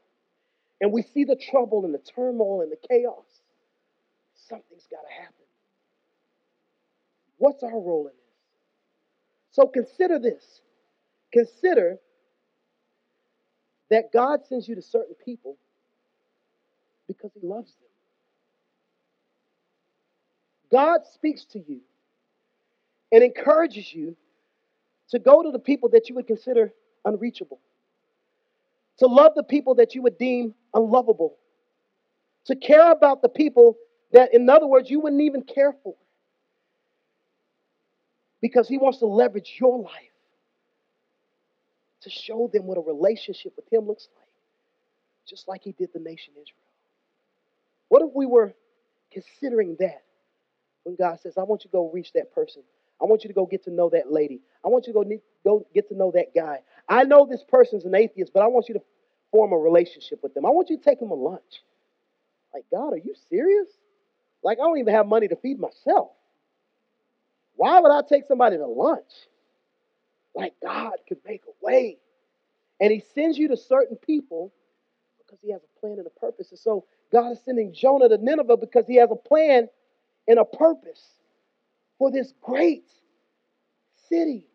and 0.80 0.92
we 0.92 1.02
see 1.02 1.24
the 1.24 1.36
trouble 1.36 1.84
and 1.84 1.94
the 1.94 1.98
turmoil 1.98 2.62
and 2.62 2.72
the 2.72 2.88
chaos, 2.88 3.24
something's 4.34 4.86
got 4.90 5.02
to 5.02 5.14
happen. 5.22 5.34
What's 7.38 7.62
our 7.62 7.70
role 7.70 8.08
in 8.08 8.12
this? 8.14 8.24
So 9.52 9.66
consider 9.66 10.18
this. 10.18 10.60
Consider 11.32 11.98
that 13.90 14.12
God 14.12 14.40
sends 14.48 14.68
you 14.68 14.74
to 14.74 14.82
certain 14.82 15.14
people 15.24 15.56
because 17.08 17.30
He 17.40 17.46
loves 17.46 17.72
them. 17.74 17.85
God 20.70 21.00
speaks 21.12 21.44
to 21.52 21.58
you 21.58 21.80
and 23.12 23.22
encourages 23.22 23.92
you 23.92 24.16
to 25.10 25.18
go 25.18 25.42
to 25.42 25.50
the 25.50 25.58
people 25.58 25.88
that 25.90 26.08
you 26.08 26.14
would 26.16 26.26
consider 26.26 26.72
unreachable, 27.04 27.60
to 28.98 29.06
love 29.06 29.32
the 29.36 29.44
people 29.44 29.76
that 29.76 29.94
you 29.94 30.02
would 30.02 30.18
deem 30.18 30.54
unlovable, 30.74 31.36
to 32.46 32.56
care 32.56 32.90
about 32.90 33.22
the 33.22 33.28
people 33.28 33.76
that, 34.12 34.34
in 34.34 34.48
other 34.48 34.66
words, 34.66 34.90
you 34.90 35.00
wouldn't 35.00 35.22
even 35.22 35.42
care 35.42 35.74
for. 35.82 35.94
Because 38.40 38.68
he 38.68 38.78
wants 38.78 38.98
to 38.98 39.06
leverage 39.06 39.56
your 39.58 39.80
life 39.80 39.92
to 42.02 42.10
show 42.10 42.50
them 42.52 42.64
what 42.64 42.78
a 42.78 42.80
relationship 42.80 43.52
with 43.56 43.72
him 43.72 43.86
looks 43.86 44.08
like, 44.16 44.28
just 45.28 45.48
like 45.48 45.62
he 45.62 45.72
did 45.72 45.88
the 45.92 46.00
nation 46.00 46.32
Israel. 46.34 46.56
What 47.88 48.02
if 48.02 48.10
we 48.14 48.26
were 48.26 48.54
considering 49.12 49.76
that 49.80 50.02
when 50.86 50.94
God 50.94 51.18
says, 51.20 51.36
I 51.36 51.42
want 51.42 51.64
you 51.64 51.68
to 51.68 51.72
go 51.72 51.90
reach 51.92 52.12
that 52.12 52.32
person? 52.32 52.62
I 53.02 53.06
want 53.06 53.24
you 53.24 53.28
to 53.28 53.34
go 53.34 53.44
get 53.44 53.64
to 53.64 53.72
know 53.72 53.90
that 53.90 54.12
lady. 54.12 54.40
I 54.64 54.68
want 54.68 54.86
you 54.86 54.92
to 54.92 55.04
go, 55.04 55.20
go 55.44 55.66
get 55.74 55.88
to 55.88 55.96
know 55.96 56.12
that 56.14 56.32
guy. 56.32 56.60
I 56.88 57.02
know 57.02 57.26
this 57.26 57.42
person's 57.46 57.84
an 57.84 57.94
atheist, 57.94 58.32
but 58.32 58.44
I 58.44 58.46
want 58.46 58.68
you 58.68 58.74
to 58.74 58.82
form 59.32 59.52
a 59.52 59.58
relationship 59.58 60.22
with 60.22 60.32
them. 60.32 60.46
I 60.46 60.50
want 60.50 60.70
you 60.70 60.78
to 60.78 60.82
take 60.82 61.00
them 61.00 61.10
a 61.10 61.14
lunch. 61.14 61.64
Like, 62.54 62.64
God, 62.70 62.92
are 62.92 62.98
you 62.98 63.14
serious? 63.28 63.66
Like, 64.44 64.58
I 64.58 64.62
don't 64.62 64.78
even 64.78 64.94
have 64.94 65.08
money 65.08 65.26
to 65.26 65.34
feed 65.34 65.58
myself. 65.58 66.10
Why 67.56 67.80
would 67.80 67.90
I 67.90 68.02
take 68.08 68.24
somebody 68.26 68.56
to 68.56 68.66
lunch? 68.66 69.12
Like, 70.36 70.54
God 70.62 70.92
could 71.08 71.18
make 71.26 71.42
a 71.48 71.66
way. 71.66 71.98
And 72.80 72.92
He 72.92 73.02
sends 73.12 73.36
you 73.36 73.48
to 73.48 73.56
certain 73.56 73.96
people 73.96 74.52
because 75.18 75.40
He 75.42 75.50
has 75.50 75.62
a 75.62 75.80
plan 75.80 75.98
and 75.98 76.06
a 76.06 76.20
purpose. 76.20 76.50
And 76.50 76.60
so, 76.60 76.84
God 77.10 77.32
is 77.32 77.40
sending 77.44 77.74
Jonah 77.74 78.08
to 78.08 78.18
Nineveh 78.18 78.56
because 78.56 78.86
He 78.86 78.96
has 78.96 79.10
a 79.10 79.16
plan 79.16 79.68
and 80.28 80.38
a 80.38 80.44
purpose 80.44 81.02
for 81.98 82.10
this 82.10 82.32
great 82.42 82.90
city. 84.08 84.46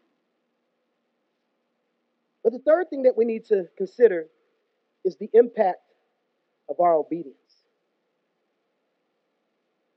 But 2.44 2.54
the 2.54 2.60
third 2.60 2.90
thing 2.90 3.04
that 3.04 3.16
we 3.16 3.26
need 3.26 3.46
to 3.46 3.66
consider 3.78 4.28
is 5.06 5.16
the 5.18 5.30
impact 5.34 5.82
of 6.70 6.80
our 6.80 6.94
obedience. 6.94 7.38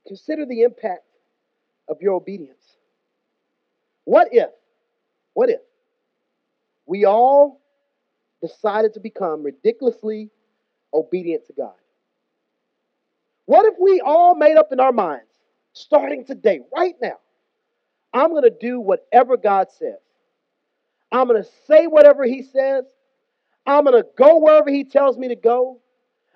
Consider 0.07 0.45
the 0.45 0.61
impact 0.61 1.05
of 1.87 2.01
your 2.01 2.13
obedience. 2.13 2.77
What 4.03 4.29
if, 4.31 4.49
what 5.33 5.49
if 5.49 5.61
we 6.85 7.05
all 7.05 7.61
decided 8.41 8.93
to 8.93 8.99
become 8.99 9.41
ridiculously 9.41 10.29
obedient 10.93 11.47
to 11.47 11.53
God? 11.53 11.73
What 13.45 13.65
if 13.65 13.75
we 13.79 14.01
all 14.01 14.35
made 14.35 14.57
up 14.57 14.71
in 14.71 14.79
our 14.79 14.91
minds, 14.91 15.34
starting 15.75 16.25
today, 16.25 16.61
right 16.75 16.95
now, 17.01 17.19
I'm 18.13 18.29
going 18.29 18.43
to 18.43 18.49
do 18.59 18.79
whatever 18.79 19.37
God 19.37 19.67
says. 19.71 19.99
I'm 21.11 21.27
going 21.27 21.43
to 21.43 21.49
say 21.67 21.87
whatever 21.87 22.23
He 22.23 22.43
says. 22.43 22.85
I'm 23.65 23.83
going 23.85 24.01
to 24.01 24.07
go 24.17 24.39
wherever 24.39 24.69
He 24.69 24.83
tells 24.85 25.17
me 25.17 25.27
to 25.29 25.35
go. 25.35 25.79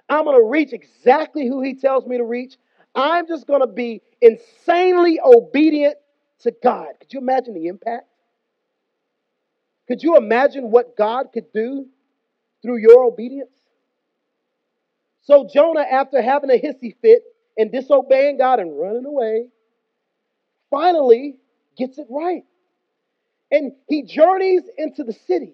I'm 0.10 0.26
going 0.26 0.40
to 0.40 0.46
reach 0.46 0.74
exactly 0.74 1.48
who 1.48 1.62
He 1.62 1.76
tells 1.76 2.06
me 2.06 2.18
to 2.18 2.24
reach. 2.24 2.58
I'm 2.96 3.28
just 3.28 3.48
going 3.48 3.62
to 3.62 3.68
be 3.68 4.02
insanely 4.22 5.20
obedient 5.24 5.96
to 6.40 6.54
God. 6.64 6.88
Could 7.00 7.14
you 7.14 7.20
imagine 7.20 7.54
the 7.54 7.68
impact? 7.68 8.08
Could 9.88 10.04
you 10.04 10.18
imagine 10.18 10.72
what 10.72 10.96
God 10.98 11.28
could 11.34 11.52
do 11.54 11.88
through 12.62 12.78
your 12.78 13.04
obedience? 13.06 13.52
So, 15.22 15.48
Jonah, 15.52 15.82
after 15.90 16.22
having 16.22 16.50
a 16.50 16.60
hissy 16.60 16.96
fit 17.02 17.24
and 17.60 17.72
disobeying 17.72 18.40
God 18.40 18.60
and 18.62 18.80
running 18.80 19.06
away, 19.06 19.50
finally 20.72 21.38
gets 21.78 22.00
it 22.00 22.08
right. 22.10 22.44
And 23.52 23.74
he 23.88 24.04
journeys 24.04 24.64
into 24.78 25.04
the 25.04 25.14
city. 25.14 25.54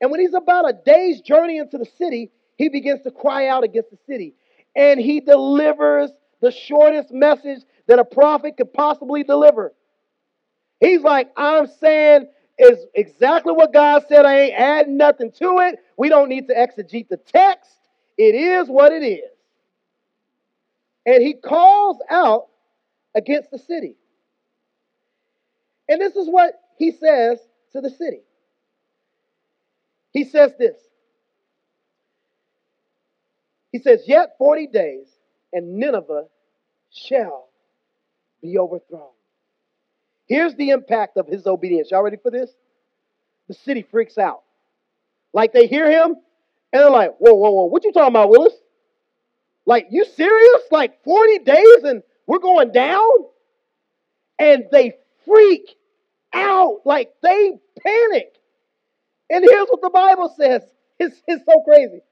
And 0.00 0.10
when 0.10 0.20
he's 0.20 0.34
about 0.34 0.68
a 0.70 0.72
day's 0.72 1.20
journey 1.22 1.58
into 1.58 1.78
the 1.78 1.88
city, 1.98 2.30
he 2.56 2.68
begins 2.70 3.02
to 3.02 3.10
cry 3.10 3.48
out 3.48 3.64
against 3.64 3.90
the 3.90 3.98
city. 4.08 4.34
And 4.76 5.00
he 5.00 5.20
delivers 5.20 6.10
the 6.40 6.52
shortest 6.52 7.12
message 7.12 7.62
that 7.88 7.98
a 7.98 8.04
prophet 8.04 8.56
could 8.56 8.72
possibly 8.72 9.24
deliver. 9.24 9.74
He's 10.80 11.02
like, 11.02 11.30
I'm 11.36 11.66
saying 11.80 12.28
is 12.58 12.78
exactly 12.94 13.52
what 13.54 13.72
God 13.72 14.04
said. 14.08 14.26
I 14.26 14.40
ain't 14.40 14.54
adding 14.54 14.96
nothing 14.98 15.32
to 15.32 15.58
it. 15.60 15.80
We 15.98 16.08
don't 16.08 16.28
need 16.28 16.48
to 16.48 16.54
exegete 16.54 17.08
the 17.08 17.16
text. 17.18 17.70
It 18.18 18.34
is 18.34 18.68
what 18.68 18.92
it 18.92 19.02
is. 19.04 19.30
And 21.06 21.22
he 21.22 21.34
calls 21.34 21.98
out 22.10 22.48
against 23.14 23.50
the 23.50 23.58
city. 23.58 23.96
And 25.88 26.00
this 26.00 26.14
is 26.14 26.28
what 26.28 26.54
he 26.78 26.92
says 26.92 27.38
to 27.72 27.80
the 27.80 27.90
city. 27.90 28.22
He 30.12 30.24
says 30.24 30.52
this. 30.58 30.76
He 33.72 33.78
says, 33.78 34.02
Yet 34.06 34.34
40 34.38 34.66
days, 34.68 35.06
and 35.52 35.76
Nineveh 35.76 36.26
shall 36.92 37.48
be 38.42 38.58
overthrown. 38.58 39.10
Here's 40.26 40.54
the 40.54 40.70
impact 40.70 41.16
of 41.16 41.26
his 41.26 41.46
obedience. 41.46 41.90
Y'all 41.90 42.02
ready 42.02 42.16
for 42.16 42.30
this? 42.30 42.50
The 43.48 43.54
city 43.54 43.82
freaks 43.90 44.18
out. 44.18 44.42
Like 45.32 45.52
they 45.52 45.66
hear 45.66 45.90
him, 45.90 46.16
and 46.72 46.82
they're 46.82 46.90
like, 46.90 47.16
whoa, 47.18 47.34
whoa, 47.34 47.50
whoa, 47.50 47.64
what 47.64 47.84
you 47.84 47.92
talking 47.92 48.12
about, 48.12 48.30
Willis? 48.30 48.54
Like, 49.70 49.88
you 49.92 50.04
serious? 50.04 50.62
Like 50.72 51.04
40 51.04 51.40
days 51.40 51.84
and 51.84 52.02
we're 52.26 52.40
going 52.40 52.72
down? 52.72 53.08
And 54.38 54.64
they 54.72 54.94
freak 55.26 55.76
out. 56.34 56.80
Like 56.84 57.12
they 57.22 57.52
panic. 57.84 58.34
And 59.30 59.44
here's 59.48 59.68
what 59.68 59.82
the 59.82 59.90
Bible 59.90 60.34
says. 60.38 60.62
It's, 61.02 61.22
it's 61.26 61.44
so 61.46 61.62
crazy. 61.62 62.02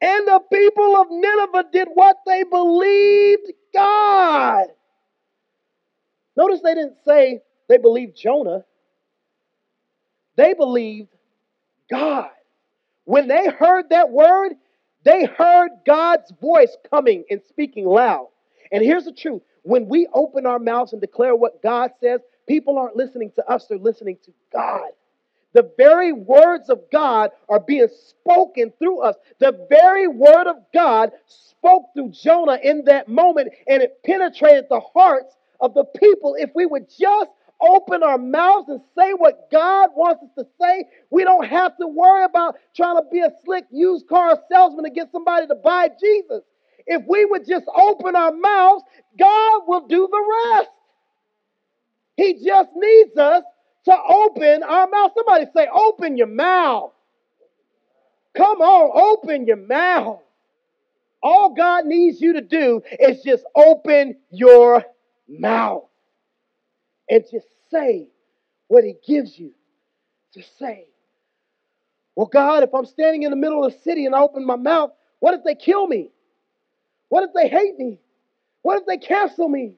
And 0.00 0.26
the 0.28 0.40
people 0.52 0.96
of 0.96 1.08
Nineveh 1.10 1.66
did 1.72 1.88
what 1.94 2.16
they 2.26 2.44
believed 2.44 3.52
God. 3.74 4.66
Notice 6.36 6.60
they 6.62 6.74
didn't 6.74 6.96
say 7.04 7.40
they 7.68 7.78
believed 7.78 8.16
Jonah, 8.16 8.64
they 10.36 10.54
believed 10.54 11.10
God. 11.90 12.30
When 13.04 13.28
they 13.28 13.48
heard 13.48 13.90
that 13.90 14.10
word, 14.10 14.52
they 15.04 15.26
heard 15.26 15.70
God's 15.86 16.32
voice 16.40 16.76
coming 16.90 17.24
and 17.30 17.42
speaking 17.48 17.86
loud. 17.86 18.28
And 18.72 18.82
here's 18.82 19.04
the 19.04 19.12
truth 19.12 19.42
when 19.62 19.88
we 19.88 20.08
open 20.12 20.46
our 20.46 20.58
mouths 20.58 20.92
and 20.92 21.00
declare 21.00 21.36
what 21.36 21.62
God 21.62 21.92
says, 22.00 22.20
people 22.48 22.78
aren't 22.78 22.96
listening 22.96 23.32
to 23.36 23.46
us, 23.48 23.66
they're 23.68 23.78
listening 23.78 24.18
to 24.24 24.32
God. 24.52 24.90
The 25.54 25.70
very 25.76 26.12
words 26.12 26.70
of 26.70 26.80
God 26.90 27.30
are 27.48 27.60
being 27.60 27.88
spoken 27.88 28.72
through 28.78 29.02
us. 29.02 29.16
The 29.38 29.66
very 29.68 30.08
word 30.08 30.46
of 30.46 30.56
God 30.72 31.12
spoke 31.26 31.84
through 31.94 32.10
Jonah 32.12 32.58
in 32.62 32.84
that 32.86 33.08
moment, 33.08 33.52
and 33.68 33.82
it 33.82 34.00
penetrated 34.04 34.66
the 34.70 34.80
hearts 34.80 35.36
of 35.60 35.74
the 35.74 35.84
people. 35.84 36.36
If 36.38 36.50
we 36.54 36.66
would 36.66 36.88
just 36.88 37.30
open 37.62 38.02
our 38.02 38.18
mouths 38.18 38.68
and 38.68 38.80
say 38.98 39.12
what 39.12 39.50
God 39.50 39.90
wants 39.96 40.22
us 40.22 40.30
to 40.38 40.46
say, 40.60 40.84
we 41.10 41.24
don't 41.24 41.46
have 41.46 41.76
to 41.78 41.86
worry 41.86 42.24
about 42.24 42.56
trying 42.74 42.96
to 42.96 43.04
be 43.10 43.20
a 43.20 43.30
slick 43.44 43.64
used 43.70 44.08
car 44.08 44.38
salesman 44.50 44.84
to 44.84 44.90
get 44.90 45.10
somebody 45.12 45.46
to 45.46 45.54
buy 45.54 45.88
Jesus. 46.00 46.42
If 46.86 47.02
we 47.08 47.24
would 47.24 47.46
just 47.46 47.66
open 47.74 48.16
our 48.16 48.32
mouths, 48.32 48.84
God 49.18 49.62
will 49.66 49.86
do 49.86 50.08
the 50.10 50.56
rest. 50.56 50.70
He 52.16 52.44
just 52.44 52.70
needs 52.74 53.16
us 53.16 53.44
to 53.84 53.96
open 53.96 54.62
our 54.62 54.88
mouth. 54.88 55.12
Somebody 55.16 55.46
say, 55.54 55.68
open 55.72 56.16
your 56.16 56.26
mouth. 56.26 56.92
Come 58.36 58.60
on, 58.60 59.18
open 59.18 59.46
your 59.46 59.56
mouth. 59.56 60.20
All 61.22 61.54
God 61.54 61.86
needs 61.86 62.20
you 62.20 62.32
to 62.34 62.40
do 62.40 62.82
is 62.98 63.22
just 63.22 63.44
open 63.54 64.16
your 64.30 64.84
mouth 65.28 65.84
and 67.12 67.24
just 67.32 67.48
say 67.70 68.08
what 68.68 68.84
He 68.84 68.96
gives 69.06 69.38
you 69.38 69.52
to 70.34 70.42
say. 70.58 70.86
Well, 72.16 72.26
God, 72.28 72.62
if 72.64 72.74
I'm 72.74 72.86
standing 72.86 73.24
in 73.24 73.30
the 73.30 73.36
middle 73.36 73.64
of 73.64 73.72
the 73.72 73.78
city 73.80 74.06
and 74.06 74.14
I 74.14 74.20
open 74.20 74.46
my 74.46 74.56
mouth, 74.56 74.92
what 75.20 75.34
if 75.34 75.44
they 75.44 75.54
kill 75.54 75.86
me? 75.86 76.10
What 77.10 77.24
if 77.24 77.30
they 77.34 77.48
hate 77.48 77.78
me? 77.78 78.00
What 78.62 78.80
if 78.80 78.86
they 78.86 78.98
cancel 78.98 79.48
me? 79.48 79.74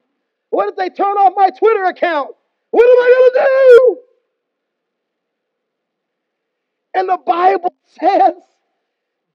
What 0.51 0.69
if 0.69 0.77
they 0.77 0.89
turn 0.89 1.17
off 1.17 1.33
my 1.35 1.51
Twitter 1.51 1.85
account? 1.85 2.31
What 2.71 2.85
am 2.85 2.97
I 3.03 3.29
going 3.33 3.45
to 3.45 3.49
do? 3.49 3.99
And 6.95 7.09
the 7.09 7.19
Bible 7.25 7.75
says 8.01 8.33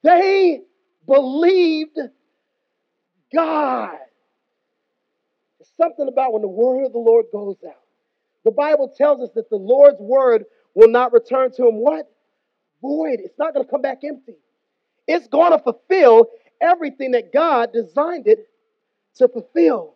they 0.05 0.63
believed 1.07 1.99
God. 3.35 3.99
There's 5.59 5.73
something 5.77 6.09
about 6.09 6.33
when 6.35 6.43
the 6.43 6.49
word 6.49 6.87
of 6.87 6.93
the 6.93 6.99
Lord 6.99 7.27
goes 7.33 7.57
out. 7.67 7.90
The 8.45 8.51
Bible 8.51 8.93
tells 8.97 9.21
us 9.21 9.31
that 9.35 9.51
the 9.51 9.57
Lord's 9.57 10.01
word 10.01 10.45
will 10.75 10.89
not 10.89 11.13
return 11.13 11.53
to 11.53 11.69
him 11.69 11.77
what? 11.77 12.11
Void. 12.83 13.21
It's 13.21 13.39
not 13.39 13.55
going 13.55 13.65
to 13.67 13.71
come 13.71 13.83
back 13.83 14.01
empty. 14.05 14.37
It's 15.07 15.29
going 15.29 15.53
to 15.53 15.59
fulfill 15.59 16.29
everything 16.61 17.13
that 17.13 17.33
God 17.33 17.73
designed 17.73 18.27
it 18.29 18.49
to 19.17 19.29
fulfill. 19.29 19.95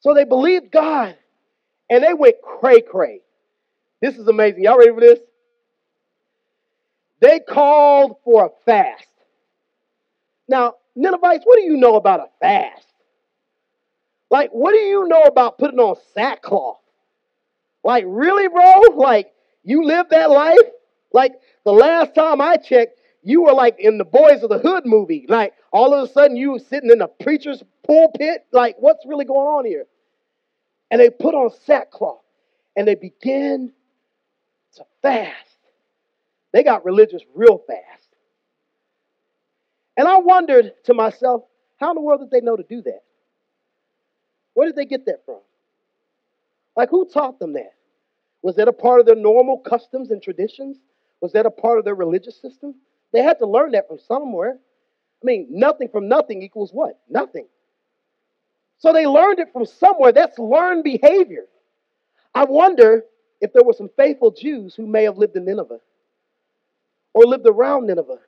So 0.00 0.14
they 0.14 0.24
believed 0.24 0.70
God 0.72 1.16
and 1.90 2.02
they 2.04 2.14
went 2.14 2.36
cray 2.42 2.80
cray. 2.80 3.20
This 4.00 4.16
is 4.16 4.28
amazing. 4.28 4.64
Y'all 4.64 4.78
ready 4.78 4.92
for 4.92 5.00
this? 5.00 5.20
They 7.20 7.40
called 7.40 8.16
for 8.24 8.46
a 8.46 8.50
fast. 8.66 9.06
Now, 10.48 10.74
Ninevites, 10.96 11.44
what 11.44 11.56
do 11.58 11.64
you 11.64 11.76
know 11.76 11.96
about 11.96 12.20
a 12.20 12.26
fast? 12.40 12.86
Like, 14.34 14.50
what 14.50 14.72
do 14.72 14.78
you 14.78 15.06
know 15.06 15.22
about 15.22 15.58
putting 15.58 15.78
on 15.78 15.94
sackcloth? 16.12 16.80
Like, 17.84 18.02
really, 18.04 18.48
bro? 18.48 18.96
Like, 18.96 19.32
you 19.62 19.84
live 19.84 20.08
that 20.08 20.28
life? 20.28 20.58
Like, 21.12 21.34
the 21.62 21.70
last 21.70 22.16
time 22.16 22.40
I 22.40 22.56
checked, 22.56 22.98
you 23.22 23.44
were 23.44 23.52
like 23.52 23.76
in 23.78 23.96
the 23.96 24.04
Boys 24.04 24.42
of 24.42 24.50
the 24.50 24.58
Hood 24.58 24.86
movie. 24.86 25.26
Like, 25.28 25.54
all 25.72 25.94
of 25.94 26.10
a 26.10 26.12
sudden, 26.12 26.36
you 26.36 26.50
were 26.50 26.58
sitting 26.58 26.90
in 26.90 27.00
a 27.00 27.06
preacher's 27.06 27.62
pulpit. 27.86 28.44
Like, 28.50 28.74
what's 28.80 29.06
really 29.06 29.24
going 29.24 29.46
on 29.46 29.66
here? 29.66 29.86
And 30.90 31.00
they 31.00 31.10
put 31.10 31.36
on 31.36 31.52
sackcloth 31.64 32.24
and 32.74 32.88
they 32.88 32.96
begin 32.96 33.70
to 34.74 34.84
fast. 35.00 35.58
They 36.50 36.64
got 36.64 36.84
religious 36.84 37.22
real 37.36 37.58
fast. 37.58 38.08
And 39.96 40.08
I 40.08 40.18
wondered 40.18 40.72
to 40.86 40.94
myself, 40.94 41.44
how 41.76 41.90
in 41.90 41.94
the 41.94 42.00
world 42.00 42.18
did 42.18 42.32
they 42.32 42.44
know 42.44 42.56
to 42.56 42.64
do 42.64 42.82
that? 42.82 43.03
Where 44.54 44.66
did 44.66 44.76
they 44.76 44.86
get 44.86 45.06
that 45.06 45.24
from? 45.24 45.40
Like, 46.76 46.90
who 46.90 47.08
taught 47.08 47.38
them 47.38 47.52
that? 47.52 47.74
Was 48.42 48.56
that 48.56 48.68
a 48.68 48.72
part 48.72 49.00
of 49.00 49.06
their 49.06 49.14
normal 49.14 49.58
customs 49.58 50.10
and 50.10 50.22
traditions? 50.22 50.78
Was 51.20 51.32
that 51.32 51.46
a 51.46 51.50
part 51.50 51.78
of 51.78 51.84
their 51.84 51.94
religious 51.94 52.40
system? 52.40 52.74
They 53.12 53.22
had 53.22 53.38
to 53.38 53.46
learn 53.46 53.72
that 53.72 53.88
from 53.88 53.98
somewhere. 53.98 54.58
I 55.22 55.24
mean, 55.24 55.46
nothing 55.50 55.88
from 55.88 56.08
nothing 56.08 56.42
equals 56.42 56.70
what? 56.72 56.98
Nothing. 57.08 57.46
So 58.78 58.92
they 58.92 59.06
learned 59.06 59.38
it 59.38 59.52
from 59.52 59.64
somewhere. 59.64 60.12
That's 60.12 60.38
learned 60.38 60.84
behavior. 60.84 61.46
I 62.34 62.44
wonder 62.44 63.04
if 63.40 63.52
there 63.52 63.62
were 63.62 63.72
some 63.72 63.88
faithful 63.96 64.30
Jews 64.30 64.74
who 64.74 64.86
may 64.86 65.04
have 65.04 65.16
lived 65.16 65.36
in 65.36 65.44
Nineveh 65.44 65.78
or 67.14 67.24
lived 67.24 67.46
around 67.46 67.86
Nineveh. 67.86 68.18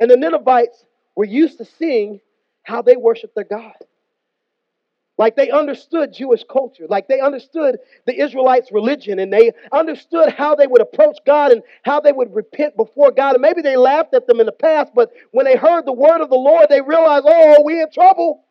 And 0.00 0.10
the 0.10 0.16
Ninevites 0.16 0.84
were 1.14 1.24
used 1.24 1.58
to 1.58 1.64
seeing 1.64 2.20
how 2.64 2.82
they 2.82 2.96
worshiped 2.96 3.34
their 3.34 3.44
God. 3.44 3.74
Like 5.18 5.34
they 5.34 5.50
understood 5.50 6.12
Jewish 6.12 6.44
culture, 6.50 6.86
like 6.88 7.08
they 7.08 7.20
understood 7.20 7.78
the 8.04 8.20
Israelites' 8.20 8.70
religion, 8.70 9.18
and 9.18 9.32
they 9.32 9.52
understood 9.72 10.32
how 10.32 10.54
they 10.54 10.66
would 10.66 10.82
approach 10.82 11.16
God 11.24 11.52
and 11.52 11.62
how 11.84 12.00
they 12.00 12.12
would 12.12 12.34
repent 12.34 12.76
before 12.76 13.10
God. 13.12 13.34
And 13.34 13.40
maybe 13.40 13.62
they 13.62 13.76
laughed 13.76 14.14
at 14.14 14.26
them 14.26 14.40
in 14.40 14.46
the 14.46 14.52
past, 14.52 14.92
but 14.94 15.12
when 15.30 15.46
they 15.46 15.56
heard 15.56 15.86
the 15.86 15.92
word 15.92 16.20
of 16.20 16.28
the 16.28 16.36
Lord, 16.36 16.66
they 16.68 16.82
realized, 16.82 17.24
oh, 17.26 17.62
we 17.64 17.80
in 17.80 17.90
trouble. 17.90 18.44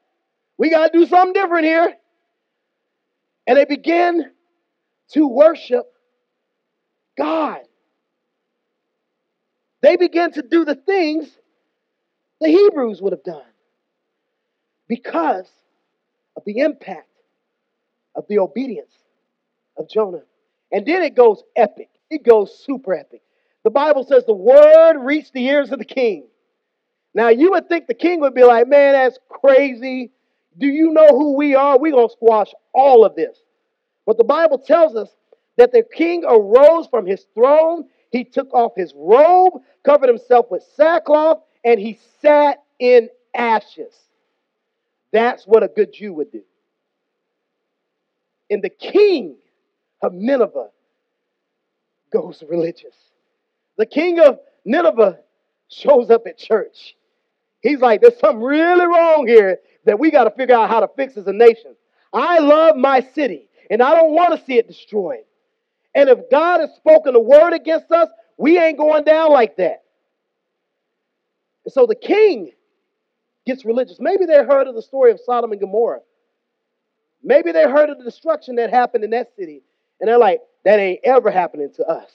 We 0.58 0.72
got 0.72 0.92
to 0.92 0.98
do 0.98 1.06
something 1.06 1.34
different 1.34 1.66
here. 1.66 1.94
And 3.46 3.58
they 3.58 3.66
began 3.66 4.32
to 5.12 5.28
worship 5.28 5.86
God. 7.16 7.60
They 9.82 9.98
began 9.98 10.32
to 10.32 10.42
do 10.42 10.66
the 10.66 10.74
things 10.74 11.30
the 12.42 12.48
Hebrews 12.48 13.02
would 13.04 13.14
have 13.14 13.24
done 13.24 13.44
because 14.88 15.48
of 16.36 16.44
the 16.46 16.60
impact 16.60 17.10
of 18.16 18.26
the 18.28 18.40
obedience 18.40 18.94
of 19.78 19.90
Jonah. 19.90 20.24
And 20.72 20.86
then 20.86 21.02
it 21.04 21.16
goes 21.16 21.44
epic. 21.56 21.90
It 22.10 22.24
goes 22.24 22.58
super 22.66 22.94
epic. 22.94 23.22
The 23.64 23.72
Bible 23.72 24.04
says 24.04 24.26
the 24.26 24.34
word 24.34 24.98
reached 25.00 25.34
the 25.34 25.46
ears 25.46 25.72
of 25.72 25.80
the 25.80 25.86
king. 25.86 26.28
Now 27.14 27.30
you 27.30 27.52
would 27.52 27.68
think 27.70 27.88
the 27.88 27.94
king 27.94 28.20
would 28.22 28.34
be 28.34 28.44
like, 28.44 28.68
man, 28.68 28.94
that's 28.94 29.18
crazy. 29.30 30.12
Do 30.58 30.68
you 30.68 30.92
know 30.92 31.08
who 31.10 31.36
we 31.36 31.56
are? 31.56 31.80
We're 31.80 31.92
going 31.92 32.08
to 32.08 32.14
squash 32.14 32.52
all 32.74 33.06
of 33.06 33.16
this. 33.16 33.38
But 34.06 34.18
the 34.18 34.24
Bible 34.24 34.60
tells 34.60 34.96
us 34.96 35.10
that 35.58 35.72
the 35.72 35.84
king 35.84 36.24
arose 36.26 36.88
from 36.88 37.06
his 37.06 37.26
throne. 37.34 37.86
He 38.12 38.24
took 38.24 38.54
off 38.54 38.74
his 38.76 38.94
robe, 38.96 39.62
covered 39.84 40.08
himself 40.08 40.46
with 40.50 40.64
sackcloth, 40.76 41.42
and 41.64 41.80
he 41.80 42.00
sat 42.22 42.64
in 42.80 43.10
ashes. 43.36 43.94
That's 45.16 45.46
what 45.46 45.64
a 45.64 45.70
good 45.70 45.94
Jew 45.94 46.12
would 46.16 46.30
do. 46.30 46.42
And 48.50 48.62
the 48.62 48.70
king 48.70 49.38
of 50.02 50.12
Nineveh 50.12 50.72
goes 52.12 52.44
religious. 52.50 52.96
The 53.78 53.86
king 53.86 54.20
of 54.20 54.40
Nineveh 54.66 55.20
shows 55.70 56.10
up 56.10 56.28
at 56.28 56.38
church. 56.38 56.98
He's 57.62 57.80
like, 57.80 58.02
there's 58.02 58.20
something 58.20 58.44
really 58.44 58.86
wrong 58.86 59.26
here 59.26 59.60
that 59.86 59.98
we 59.98 60.12
got 60.12 60.26
to 60.26 60.32
figure 60.32 60.54
out 60.56 60.70
how 60.70 60.82
to 60.82 60.90
fix 60.98 61.16
as 61.16 61.28
a 61.28 61.34
nation. 61.34 61.78
I 62.12 62.40
love 62.40 62.76
my 62.76 63.00
city, 63.00 63.48
and 63.70 63.82
I 63.82 63.96
don't 63.96 64.12
want 64.12 64.38
to 64.38 64.46
see 64.46 64.58
it 64.58 64.68
destroyed. 64.68 65.24
And 65.96 66.10
if 66.10 66.30
God 66.30 66.60
has 66.60 66.72
spoken 66.76 67.16
a 67.16 67.22
word 67.22 67.54
against 67.54 67.90
us, 67.90 68.10
we 68.38 68.60
ain't 68.60 68.78
going 68.78 69.06
down 69.06 69.32
like 69.32 69.56
that. 69.58 69.84
And 71.64 71.72
so 71.72 71.86
the 71.86 71.96
king 71.96 72.52
gets 73.46 73.66
religious. 73.66 73.98
Maybe 74.00 74.26
they 74.26 74.44
heard 74.44 74.68
of 74.68 74.76
the 74.76 74.82
story 74.82 75.12
of 75.12 75.20
Sodom 75.26 75.52
and 75.52 75.62
Gomorrah. 75.62 76.02
Maybe 77.24 77.52
they 77.52 77.64
heard 77.64 77.90
of 77.90 77.98
the 77.98 78.04
destruction 78.04 78.56
that 78.56 78.70
happened 78.70 79.04
in 79.04 79.12
that 79.12 79.36
city. 79.36 79.62
And 80.00 80.08
they're 80.08 80.18
like, 80.18 80.42
that 80.64 80.80
ain't 80.80 81.00
ever 81.04 81.32
happening 81.32 81.72
to 81.76 81.86
us. 81.86 82.12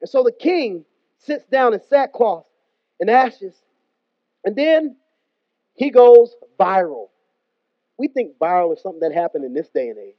And 0.00 0.08
so 0.08 0.22
the 0.22 0.32
king 0.32 0.84
sits 1.18 1.44
down 1.46 1.74
in 1.74 1.80
sackcloth 1.88 2.46
and 3.00 3.10
ashes. 3.10 3.54
And 4.44 4.56
then 4.56 4.96
he 5.74 5.90
goes 5.90 6.34
viral. 6.58 7.08
We 7.98 8.08
think 8.08 8.38
viral 8.38 8.74
is 8.74 8.82
something 8.82 9.00
that 9.00 9.12
happened 9.12 9.44
in 9.44 9.54
this 9.54 9.68
day 9.68 9.88
and 9.88 9.98
age. 9.98 10.14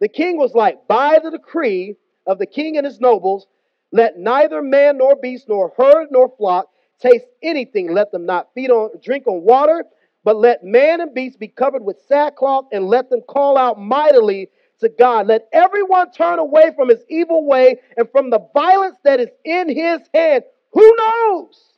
The 0.00 0.08
king 0.08 0.36
was 0.38 0.54
like, 0.54 0.88
by 0.88 1.20
the 1.22 1.30
decree 1.30 1.96
of 2.26 2.38
the 2.38 2.46
king 2.46 2.76
and 2.76 2.86
his 2.86 3.00
nobles, 3.00 3.46
let 3.92 4.18
neither 4.18 4.62
man 4.62 4.98
nor 4.98 5.16
beast, 5.16 5.48
nor 5.48 5.72
herd 5.76 6.08
nor 6.10 6.32
flock 6.36 6.68
taste 7.02 7.26
anything. 7.42 7.92
Let 7.94 8.12
them 8.12 8.26
not 8.26 8.50
feed 8.54 8.70
on, 8.70 8.90
drink 9.02 9.26
on 9.28 9.42
water, 9.42 9.84
but 10.24 10.36
let 10.38 10.64
man 10.64 11.02
and 11.02 11.14
beast 11.14 11.40
be 11.40 11.48
covered 11.48 11.84
with 11.84 11.98
sackcloth, 12.08 12.66
and 12.72 12.86
let 12.86 13.10
them 13.10 13.22
call 13.28 13.58
out 13.58 13.80
mightily 13.80 14.50
to 14.80 14.90
God. 14.90 15.28
Let 15.28 15.48
everyone 15.52 16.12
turn 16.12 16.38
away 16.40 16.72
from 16.76 16.88
his 16.90 17.04
evil 17.10 17.46
way 17.46 17.80
and 17.96 18.10
from 18.12 18.30
the 18.30 18.40
violence 18.54 18.98
that 19.04 19.20
is 19.20 19.30
in 19.44 19.68
his 19.68 20.00
hand. 20.14 20.44
Who 20.72 20.96
knows? 20.98 21.74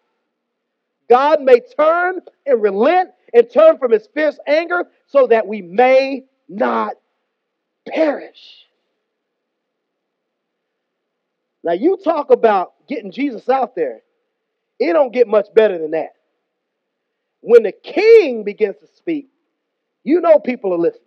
God 1.11 1.43
may 1.43 1.61
turn 1.79 2.21
and 2.47 2.63
relent 2.63 3.11
and 3.35 3.51
turn 3.51 3.79
from 3.79 3.93
his 3.93 4.09
fierce 4.15 4.39
anger 4.47 4.85
so 5.07 5.27
that 5.29 5.47
we 5.47 5.63
may 5.63 6.25
not 6.49 6.95
perish. 7.89 8.67
Now, 11.65 11.73
you 11.73 11.99
talk 12.03 12.31
about 12.31 12.75
getting 12.89 13.13
Jesus 13.13 13.49
out 13.49 13.75
there. 13.77 14.03
It 14.79 14.93
don't 14.93 15.13
get 15.13 15.29
much 15.29 15.47
better 15.55 15.79
than 15.79 15.93
that. 15.93 16.15
When 17.41 17.63
the 17.63 17.73
king 17.73 18.45
begins 18.45 18.77
to 18.81 18.87
speak, 18.97 19.29
you 20.03 20.21
know 20.21 20.39
people 20.39 20.73
are 20.75 20.79
listening. 20.79 21.03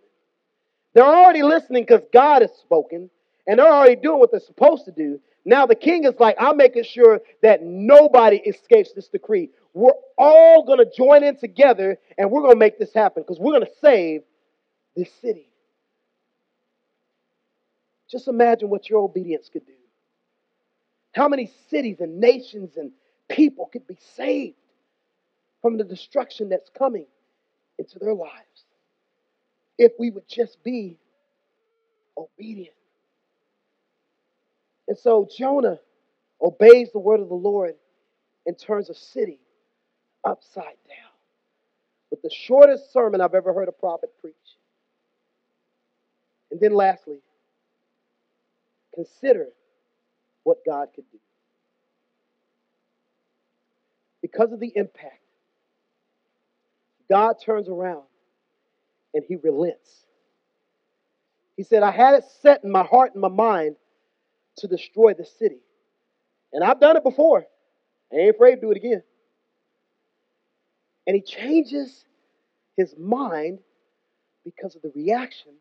They're 0.94 1.04
already 1.04 1.42
listening 1.42 1.82
because 1.82 2.02
God 2.12 2.42
has 2.42 2.52
spoken, 2.60 3.10
and 3.46 3.58
they're 3.58 3.72
already 3.72 3.96
doing 3.96 4.18
what 4.18 4.30
they're 4.30 4.40
supposed 4.40 4.84
to 4.86 4.92
do. 4.92 5.20
Now 5.44 5.66
the 5.66 5.74
king 5.74 6.04
is 6.04 6.14
like, 6.18 6.36
I'm 6.38 6.56
making 6.56 6.84
sure 6.84 7.20
that 7.42 7.62
nobody 7.62 8.36
escapes 8.36 8.92
this 8.92 9.08
decree. 9.08 9.50
We're 9.74 9.92
all 10.16 10.64
going 10.64 10.78
to 10.78 10.90
join 10.96 11.22
in 11.22 11.36
together, 11.36 11.98
and 12.16 12.30
we're 12.30 12.42
going 12.42 12.54
to 12.54 12.58
make 12.58 12.78
this 12.78 12.92
happen 12.92 13.22
because 13.22 13.38
we're 13.38 13.52
going 13.52 13.66
to 13.66 13.78
save 13.80 14.22
this 14.96 15.08
city. 15.22 15.50
Just 18.10 18.26
imagine 18.26 18.70
what 18.70 18.88
your 18.88 19.00
obedience 19.00 19.48
could 19.52 19.66
do. 19.66 19.72
How 21.12 21.28
many 21.28 21.52
cities 21.68 22.00
and 22.00 22.20
nations 22.20 22.76
and 22.76 22.92
people 23.28 23.68
could 23.72 23.86
be 23.86 23.98
saved 24.16 24.56
from 25.62 25.76
the 25.78 25.84
destruction 25.84 26.48
that's 26.48 26.70
coming 26.70 27.06
into 27.78 27.98
their 27.98 28.14
lives 28.14 28.64
if 29.78 29.92
we 29.98 30.10
would 30.10 30.28
just 30.28 30.62
be 30.62 30.98
obedient. 32.16 32.74
And 34.88 34.98
so 34.98 35.28
Jonah 35.36 35.78
obeys 36.42 36.90
the 36.92 36.98
word 36.98 37.20
of 37.20 37.28
the 37.28 37.34
Lord 37.34 37.74
and 38.46 38.58
turns 38.58 38.90
a 38.90 38.94
city 38.94 39.40
upside 40.24 40.64
down. 40.64 41.12
With 42.10 42.22
the 42.22 42.30
shortest 42.30 42.92
sermon 42.92 43.20
I've 43.20 43.34
ever 43.34 43.52
heard 43.52 43.68
a 43.68 43.72
prophet 43.72 44.10
preach. 44.20 44.34
And 46.50 46.60
then 46.60 46.72
lastly, 46.72 47.18
consider 48.94 49.48
what 50.44 50.58
God 50.64 50.88
could 50.94 51.04
do. 51.12 51.18
Because 54.30 54.52
of 54.52 54.60
the 54.60 54.72
impact, 54.74 55.22
God 57.08 57.36
turns 57.44 57.68
around 57.68 58.02
and 59.14 59.24
he 59.26 59.36
relents. 59.36 60.04
He 61.56 61.62
said, 61.62 61.82
I 61.82 61.90
had 61.90 62.14
it 62.14 62.24
set 62.42 62.62
in 62.62 62.70
my 62.70 62.84
heart 62.84 63.12
and 63.14 63.22
my 63.22 63.28
mind 63.28 63.76
to 64.56 64.68
destroy 64.68 65.14
the 65.14 65.24
city. 65.24 65.58
And 66.52 66.62
I've 66.62 66.80
done 66.80 66.96
it 66.96 67.02
before. 67.04 67.46
I 68.12 68.16
ain't 68.16 68.34
afraid 68.34 68.56
to 68.56 68.60
do 68.60 68.70
it 68.70 68.76
again. 68.76 69.02
And 71.06 71.16
he 71.16 71.22
changes 71.22 72.04
his 72.76 72.94
mind 72.98 73.60
because 74.44 74.76
of 74.76 74.82
the 74.82 74.92
reaction 74.94 75.52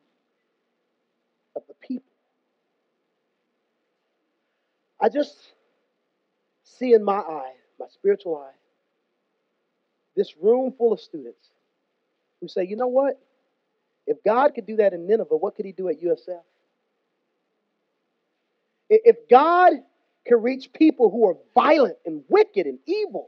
of 1.55 1.63
the 1.67 1.73
people. 1.75 2.11
I 4.99 5.09
just 5.09 5.35
see 6.63 6.93
in 6.93 7.03
my 7.03 7.17
eye, 7.17 7.53
my 7.79 7.87
spiritual 7.89 8.37
eye, 8.37 8.55
this 10.15 10.35
room 10.37 10.73
full 10.77 10.93
of 10.93 10.99
students 10.99 11.49
who 12.41 12.47
say, 12.47 12.65
you 12.65 12.75
know 12.75 12.87
what? 12.87 13.19
If 14.05 14.23
God 14.23 14.55
could 14.55 14.65
do 14.65 14.77
that 14.77 14.93
in 14.93 15.05
Nineveh, 15.05 15.35
what 15.35 15.55
could 15.55 15.65
he 15.65 15.71
do 15.71 15.89
at 15.89 16.01
USF? 16.01 16.41
If 18.89 19.17
God 19.29 19.73
can 20.25 20.41
reach 20.41 20.71
people 20.73 21.09
who 21.09 21.27
are 21.27 21.37
violent 21.53 21.97
and 22.05 22.23
wicked 22.29 22.65
and 22.67 22.79
evil 22.85 23.27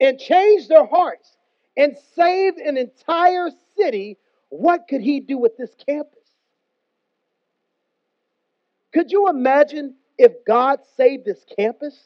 and 0.00 0.18
change 0.18 0.68
their 0.68 0.86
hearts 0.86 1.36
and 1.76 1.96
save 2.14 2.56
an 2.56 2.76
entire 2.76 3.50
city, 3.76 4.16
what 4.48 4.86
could 4.88 5.00
he 5.00 5.20
do 5.20 5.38
with 5.38 5.56
this 5.56 5.70
campus? 5.86 6.18
Could 8.92 9.10
you 9.10 9.28
imagine 9.28 9.96
if 10.18 10.32
God 10.46 10.78
saved 10.96 11.24
this 11.24 11.44
campus? 11.58 11.98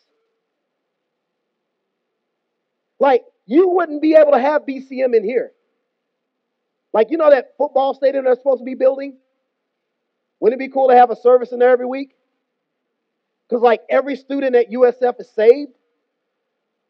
Like, 2.99 3.25
you 3.47 3.69
wouldn't 3.69 4.03
be 4.03 4.15
able 4.15 4.33
to 4.33 4.41
have 4.41 4.63
BCM 4.67 5.15
in 5.15 5.25
here. 5.25 5.53
Like, 6.93 7.11
you 7.11 7.17
know 7.17 7.31
that 7.31 7.55
football 7.57 7.95
stadium 7.95 8.25
they're 8.25 8.37
supposed 8.37 8.61
to 8.61 8.65
be 8.65 8.75
building? 8.75 9.17
Wouldn't 10.41 10.61
it 10.61 10.65
be 10.65 10.73
cool 10.73 10.89
to 10.89 10.95
have 10.95 11.11
a 11.11 11.17
service 11.17 11.53
in 11.53 11.59
there 11.59 11.71
every 11.71 11.87
week? 11.87 12.15
Because, 13.49 13.63
like, 13.63 13.83
every 13.89 14.17
student 14.17 14.55
at 14.57 14.71
USF 14.71 15.21
is 15.21 15.31
saved. 15.31 15.73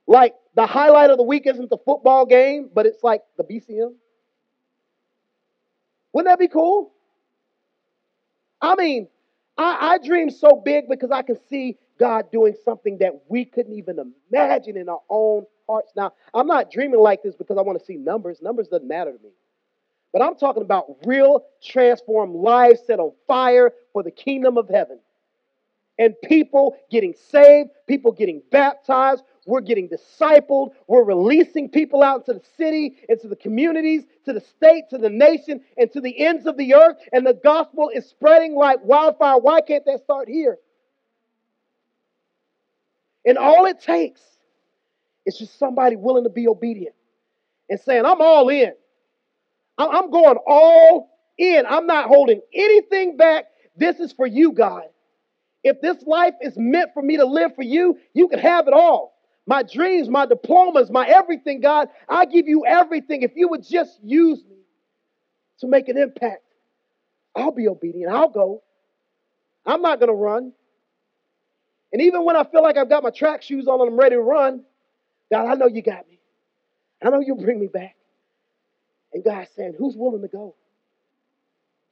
Like, 0.06 0.34
the 0.54 0.66
highlight 0.66 1.10
of 1.10 1.18
the 1.18 1.22
week 1.24 1.46
isn't 1.46 1.70
the 1.70 1.78
football 1.78 2.26
game, 2.26 2.70
but 2.74 2.86
it's 2.86 3.02
like 3.02 3.22
the 3.36 3.44
BCM. 3.44 3.94
Wouldn't 6.12 6.30
that 6.30 6.38
be 6.38 6.48
cool? 6.48 6.92
I 8.60 8.74
mean, 8.74 9.08
I, 9.56 9.94
I 9.94 9.98
dream 9.98 10.30
so 10.30 10.60
big 10.64 10.88
because 10.88 11.10
I 11.10 11.22
can 11.22 11.36
see 11.48 11.78
God 11.98 12.30
doing 12.32 12.54
something 12.64 12.98
that 12.98 13.12
we 13.28 13.44
couldn't 13.44 13.74
even 13.74 14.14
imagine 14.32 14.76
in 14.76 14.88
our 14.88 15.02
own 15.08 15.44
hearts. 15.68 15.92
Now, 15.96 16.12
I'm 16.34 16.46
not 16.46 16.70
dreaming 16.70 17.00
like 17.00 17.22
this 17.22 17.34
because 17.34 17.58
I 17.58 17.62
want 17.62 17.78
to 17.78 17.84
see 17.84 17.96
numbers. 17.96 18.40
Numbers 18.42 18.68
doesn't 18.68 18.88
matter 18.88 19.12
to 19.12 19.22
me. 19.22 19.30
But 20.12 20.22
I'm 20.22 20.36
talking 20.36 20.62
about 20.62 20.96
real 21.04 21.44
transformed 21.62 22.34
lives 22.34 22.80
set 22.86 22.98
on 22.98 23.12
fire 23.26 23.72
for 23.92 24.02
the 24.02 24.10
kingdom 24.10 24.56
of 24.56 24.68
heaven. 24.68 24.98
And 25.98 26.14
people 26.24 26.76
getting 26.90 27.14
saved, 27.30 27.70
people 27.86 28.12
getting 28.12 28.40
baptized, 28.50 29.24
we're 29.46 29.60
getting 29.60 29.88
discipled, 29.88 30.70
we're 30.86 31.02
releasing 31.02 31.68
people 31.68 32.02
out 32.02 32.20
into 32.20 32.34
the 32.34 32.46
city, 32.56 32.96
into 33.08 33.26
the 33.26 33.36
communities, 33.36 34.04
to 34.24 34.32
the 34.32 34.40
state, 34.40 34.84
to 34.90 34.98
the 34.98 35.10
nation, 35.10 35.60
and 35.76 35.90
to 35.92 36.00
the 36.00 36.24
ends 36.24 36.46
of 36.46 36.56
the 36.56 36.74
earth. 36.74 36.96
And 37.12 37.26
the 37.26 37.34
gospel 37.34 37.90
is 37.92 38.06
spreading 38.06 38.54
like 38.54 38.78
wildfire. 38.84 39.38
Why 39.38 39.60
can't 39.60 39.84
that 39.86 40.04
start 40.04 40.28
here? 40.28 40.58
And 43.24 43.36
all 43.36 43.66
it 43.66 43.80
takes 43.80 44.20
is 45.28 45.38
just 45.38 45.58
somebody 45.58 45.94
willing 45.94 46.24
to 46.24 46.30
be 46.30 46.48
obedient 46.48 46.94
and 47.68 47.78
saying, 47.78 48.04
I'm 48.06 48.20
all 48.20 48.48
in. 48.48 48.72
I'm 49.76 50.10
going 50.10 50.38
all 50.46 51.10
in. 51.36 51.64
I'm 51.68 51.86
not 51.86 52.06
holding 52.06 52.40
anything 52.52 53.16
back. 53.16 53.44
This 53.76 54.00
is 54.00 54.12
for 54.12 54.26
you, 54.26 54.52
God. 54.52 54.84
If 55.62 55.80
this 55.82 56.02
life 56.06 56.34
is 56.40 56.54
meant 56.56 56.90
for 56.94 57.02
me 57.02 57.18
to 57.18 57.26
live 57.26 57.54
for 57.54 57.62
you, 57.62 57.98
you 58.14 58.28
can 58.28 58.38
have 58.38 58.66
it 58.66 58.72
all. 58.72 59.14
My 59.46 59.62
dreams, 59.62 60.08
my 60.08 60.26
diplomas, 60.26 60.90
my 60.90 61.06
everything, 61.06 61.60
God, 61.60 61.88
I 62.08 62.24
give 62.24 62.48
you 62.48 62.64
everything. 62.66 63.22
If 63.22 63.32
you 63.36 63.48
would 63.48 63.66
just 63.66 63.98
use 64.02 64.42
me 64.48 64.56
to 65.60 65.68
make 65.68 65.88
an 65.88 65.98
impact, 65.98 66.42
I'll 67.36 67.52
be 67.52 67.68
obedient. 67.68 68.12
I'll 68.12 68.30
go. 68.30 68.62
I'm 69.66 69.82
not 69.82 70.00
going 70.00 70.08
to 70.08 70.14
run. 70.14 70.52
And 71.92 72.02
even 72.02 72.24
when 72.24 72.36
I 72.36 72.44
feel 72.44 72.62
like 72.62 72.76
I've 72.76 72.88
got 72.88 73.02
my 73.02 73.10
track 73.10 73.42
shoes 73.42 73.66
on 73.66 73.80
and 73.80 73.90
I'm 73.90 73.98
ready 73.98 74.16
to 74.16 74.22
run, 74.22 74.64
God, 75.30 75.46
I 75.46 75.54
know 75.54 75.66
you 75.66 75.82
got 75.82 76.08
me. 76.08 76.20
I 77.02 77.10
know 77.10 77.20
you'll 77.20 77.42
bring 77.42 77.60
me 77.60 77.68
back. 77.68 77.96
And 79.12 79.24
God's 79.24 79.50
saying, 79.56 79.74
Who's 79.78 79.96
willing 79.96 80.22
to 80.22 80.28
go? 80.28 80.54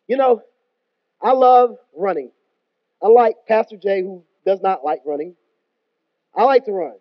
You 0.09 0.17
know, 0.17 0.43
I 1.21 1.33
love 1.33 1.77
running. 1.97 2.31
I 3.03 3.09
like 3.09 3.37
Pastor 3.47 3.77
Jay, 3.77 4.03
who 4.03 4.25
does 4.45 4.61
not 4.63 4.85
like 4.85 5.03
running, 5.05 5.35
I 6.35 6.45
like 6.45 6.65
to 6.67 6.73
run. 6.73 6.95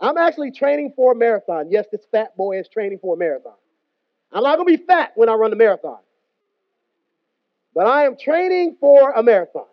I'm 0.00 0.18
actually 0.18 0.50
training 0.50 0.92
for 0.94 1.12
a 1.12 1.16
marathon. 1.16 1.70
Yes, 1.70 1.86
this 1.90 2.04
fat 2.12 2.36
boy 2.36 2.58
is 2.58 2.68
training 2.68 2.98
for 3.00 3.14
a 3.14 3.18
marathon. 3.18 3.54
I'm 4.32 4.42
not 4.42 4.56
going 4.56 4.68
to 4.68 4.78
be 4.78 4.84
fat 4.84 5.12
when 5.14 5.28
I 5.28 5.34
run 5.34 5.50
the 5.50 5.56
marathon. 5.56 5.98
But 7.74 7.86
I 7.86 8.04
am 8.04 8.16
training 8.16 8.76
for 8.80 9.12
a 9.12 9.22
marathon. 9.22 9.66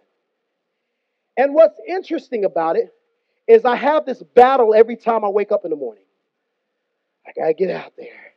And 1.35 1.53
what's 1.53 1.79
interesting 1.87 2.45
about 2.45 2.77
it 2.77 2.93
is 3.47 3.65
I 3.65 3.75
have 3.75 4.05
this 4.05 4.21
battle 4.35 4.73
every 4.73 4.95
time 4.95 5.23
I 5.25 5.29
wake 5.29 5.51
up 5.51 5.65
in 5.65 5.71
the 5.71 5.75
morning. 5.75 6.03
I 7.27 7.31
got 7.35 7.47
to 7.47 7.53
get 7.53 7.69
out 7.69 7.93
there 7.97 8.33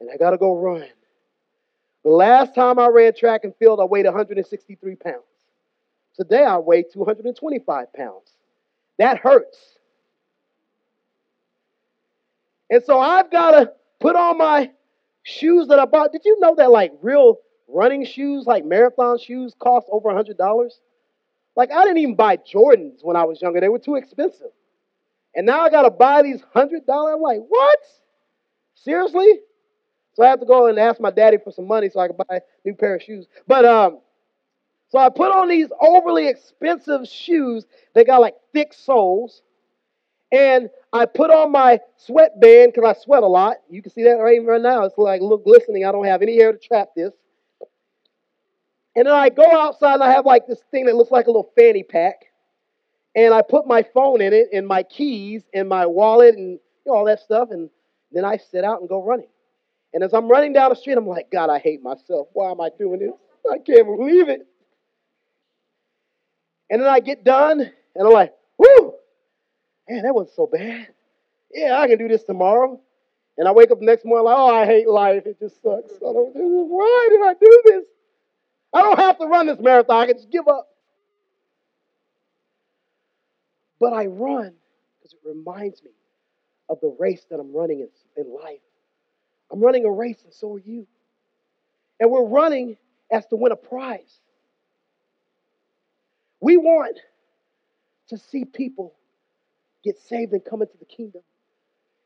and 0.00 0.10
I 0.10 0.16
got 0.16 0.30
to 0.30 0.38
go 0.38 0.56
run. 0.56 0.86
The 2.04 2.10
last 2.10 2.54
time 2.54 2.78
I 2.78 2.88
ran 2.88 3.14
track 3.14 3.44
and 3.44 3.54
field, 3.56 3.80
I 3.80 3.84
weighed 3.84 4.04
163 4.04 4.96
pounds. 4.96 5.22
Today, 6.16 6.44
I 6.44 6.58
weigh 6.58 6.82
225 6.82 7.92
pounds. 7.92 8.30
That 8.98 9.18
hurts. 9.18 9.58
And 12.70 12.82
so 12.84 13.00
I've 13.00 13.30
got 13.30 13.52
to 13.52 13.72
put 14.00 14.16
on 14.16 14.38
my 14.38 14.70
shoes 15.22 15.68
that 15.68 15.78
I 15.78 15.86
bought. 15.86 16.12
Did 16.12 16.22
you 16.24 16.38
know 16.40 16.54
that 16.56 16.70
like 16.70 16.92
real 17.02 17.38
running 17.68 18.04
shoes, 18.04 18.46
like 18.46 18.64
marathon 18.64 19.18
shoes, 19.18 19.54
cost 19.58 19.88
over 19.90 20.10
$100? 20.10 20.70
Like 21.56 21.70
I 21.72 21.84
didn't 21.84 21.98
even 21.98 22.16
buy 22.16 22.36
Jordans 22.36 23.02
when 23.02 23.16
I 23.16 23.24
was 23.24 23.40
younger. 23.40 23.60
They 23.60 23.68
were 23.68 23.78
too 23.78 23.96
expensive. 23.96 24.50
And 25.34 25.46
now 25.46 25.60
I 25.62 25.70
got 25.70 25.82
to 25.82 25.90
buy 25.90 26.22
these 26.22 26.42
$100. 26.54 26.82
I'm 26.88 27.20
like, 27.20 27.40
what? 27.48 27.78
Seriously? 28.74 29.40
So 30.14 30.22
I 30.22 30.28
have 30.28 30.40
to 30.40 30.46
go 30.46 30.66
and 30.68 30.78
ask 30.78 31.00
my 31.00 31.10
daddy 31.10 31.38
for 31.42 31.50
some 31.50 31.66
money 31.66 31.88
so 31.90 32.00
I 32.00 32.08
can 32.08 32.16
buy 32.16 32.36
a 32.36 32.40
new 32.64 32.74
pair 32.74 32.94
of 32.96 33.02
shoes. 33.02 33.26
But 33.48 33.64
um, 33.64 33.98
so 34.88 34.98
I 34.98 35.08
put 35.08 35.32
on 35.32 35.48
these 35.48 35.68
overly 35.80 36.28
expensive 36.28 37.08
shoes. 37.08 37.66
They 37.94 38.04
got 38.04 38.20
like 38.20 38.36
thick 38.52 38.72
soles. 38.72 39.42
And 40.30 40.70
I 40.92 41.06
put 41.06 41.30
on 41.30 41.52
my 41.52 41.80
sweatband 41.96 42.72
because 42.74 42.96
I 42.96 43.00
sweat 43.00 43.22
a 43.22 43.26
lot. 43.26 43.56
You 43.68 43.82
can 43.82 43.92
see 43.92 44.04
that 44.04 44.12
right, 44.18 44.44
right 44.44 44.60
now. 44.60 44.84
It's 44.84 44.98
like 44.98 45.20
look 45.20 45.44
glistening. 45.44 45.84
I 45.84 45.92
don't 45.92 46.06
have 46.06 46.22
any 46.22 46.36
hair 46.36 46.52
to 46.52 46.58
trap 46.58 46.90
this. 46.96 47.12
And 48.96 49.06
then 49.06 49.14
I 49.14 49.28
go 49.28 49.44
outside 49.44 49.94
and 49.94 50.04
I 50.04 50.12
have 50.12 50.26
like 50.26 50.46
this 50.46 50.60
thing 50.70 50.86
that 50.86 50.94
looks 50.94 51.10
like 51.10 51.26
a 51.26 51.30
little 51.30 51.50
fanny 51.56 51.82
pack. 51.82 52.26
And 53.16 53.32
I 53.32 53.42
put 53.42 53.66
my 53.66 53.82
phone 53.82 54.20
in 54.20 54.32
it 54.32 54.48
and 54.52 54.66
my 54.66 54.82
keys 54.82 55.42
and 55.52 55.68
my 55.68 55.86
wallet 55.86 56.34
and 56.34 56.52
you 56.52 56.60
know, 56.86 56.94
all 56.94 57.04
that 57.06 57.20
stuff. 57.20 57.48
And 57.50 57.70
then 58.12 58.24
I 58.24 58.36
sit 58.36 58.64
out 58.64 58.80
and 58.80 58.88
go 58.88 59.02
running. 59.02 59.28
And 59.92 60.02
as 60.02 60.12
I'm 60.12 60.28
running 60.28 60.52
down 60.52 60.70
the 60.70 60.76
street, 60.76 60.98
I'm 60.98 61.06
like, 61.06 61.30
God, 61.30 61.50
I 61.50 61.58
hate 61.58 61.82
myself. 61.82 62.28
Why 62.32 62.50
am 62.50 62.60
I 62.60 62.70
doing 62.76 62.98
this? 62.98 63.12
I 63.50 63.58
can't 63.58 63.86
believe 63.86 64.28
it. 64.28 64.46
And 66.70 66.80
then 66.80 66.88
I 66.88 66.98
get 66.98 67.24
done, 67.24 67.60
and 67.60 68.06
I'm 68.06 68.12
like, 68.12 68.32
whoo, 68.56 68.94
man, 69.88 70.02
that 70.02 70.14
wasn't 70.14 70.34
so 70.34 70.46
bad. 70.46 70.88
Yeah, 71.52 71.78
I 71.78 71.86
can 71.86 71.98
do 71.98 72.08
this 72.08 72.24
tomorrow. 72.24 72.80
And 73.36 73.46
I 73.46 73.52
wake 73.52 73.70
up 73.70 73.78
the 73.78 73.84
next 73.84 74.04
morning 74.04 74.24
like, 74.24 74.36
oh, 74.36 74.54
I 74.54 74.66
hate 74.66 74.88
life. 74.88 75.26
It 75.26 75.38
just 75.38 75.62
sucks. 75.62 75.92
Why 76.00 77.08
did 77.10 77.20
I 77.22 77.34
do 77.34 77.62
this? 77.66 77.84
I 78.74 78.82
don't 78.82 78.98
have 78.98 79.18
to 79.18 79.26
run 79.26 79.46
this 79.46 79.60
marathon. 79.60 80.02
I 80.02 80.06
can 80.06 80.16
just 80.16 80.30
give 80.30 80.48
up. 80.48 80.68
But 83.80 83.92
I 83.92 84.06
run 84.06 84.54
because 84.98 85.14
it 85.14 85.20
reminds 85.24 85.82
me 85.82 85.90
of 86.68 86.80
the 86.80 86.94
race 86.98 87.26
that 87.30 87.40
I'm 87.40 87.54
running 87.54 87.80
in, 87.80 87.88
in 88.16 88.34
life. 88.34 88.60
I'm 89.52 89.60
running 89.60 89.84
a 89.84 89.90
race, 89.90 90.18
and 90.24 90.34
so 90.34 90.54
are 90.54 90.60
you. 90.60 90.86
And 92.00 92.10
we're 92.10 92.26
running 92.26 92.76
as 93.10 93.26
to 93.26 93.36
win 93.36 93.52
a 93.52 93.56
prize. 93.56 94.20
We 96.40 96.56
want 96.56 96.98
to 98.08 98.18
see 98.18 98.44
people 98.44 98.94
get 99.84 99.98
saved 99.98 100.32
and 100.32 100.44
come 100.44 100.62
into 100.62 100.76
the 100.78 100.84
kingdom. 100.86 101.22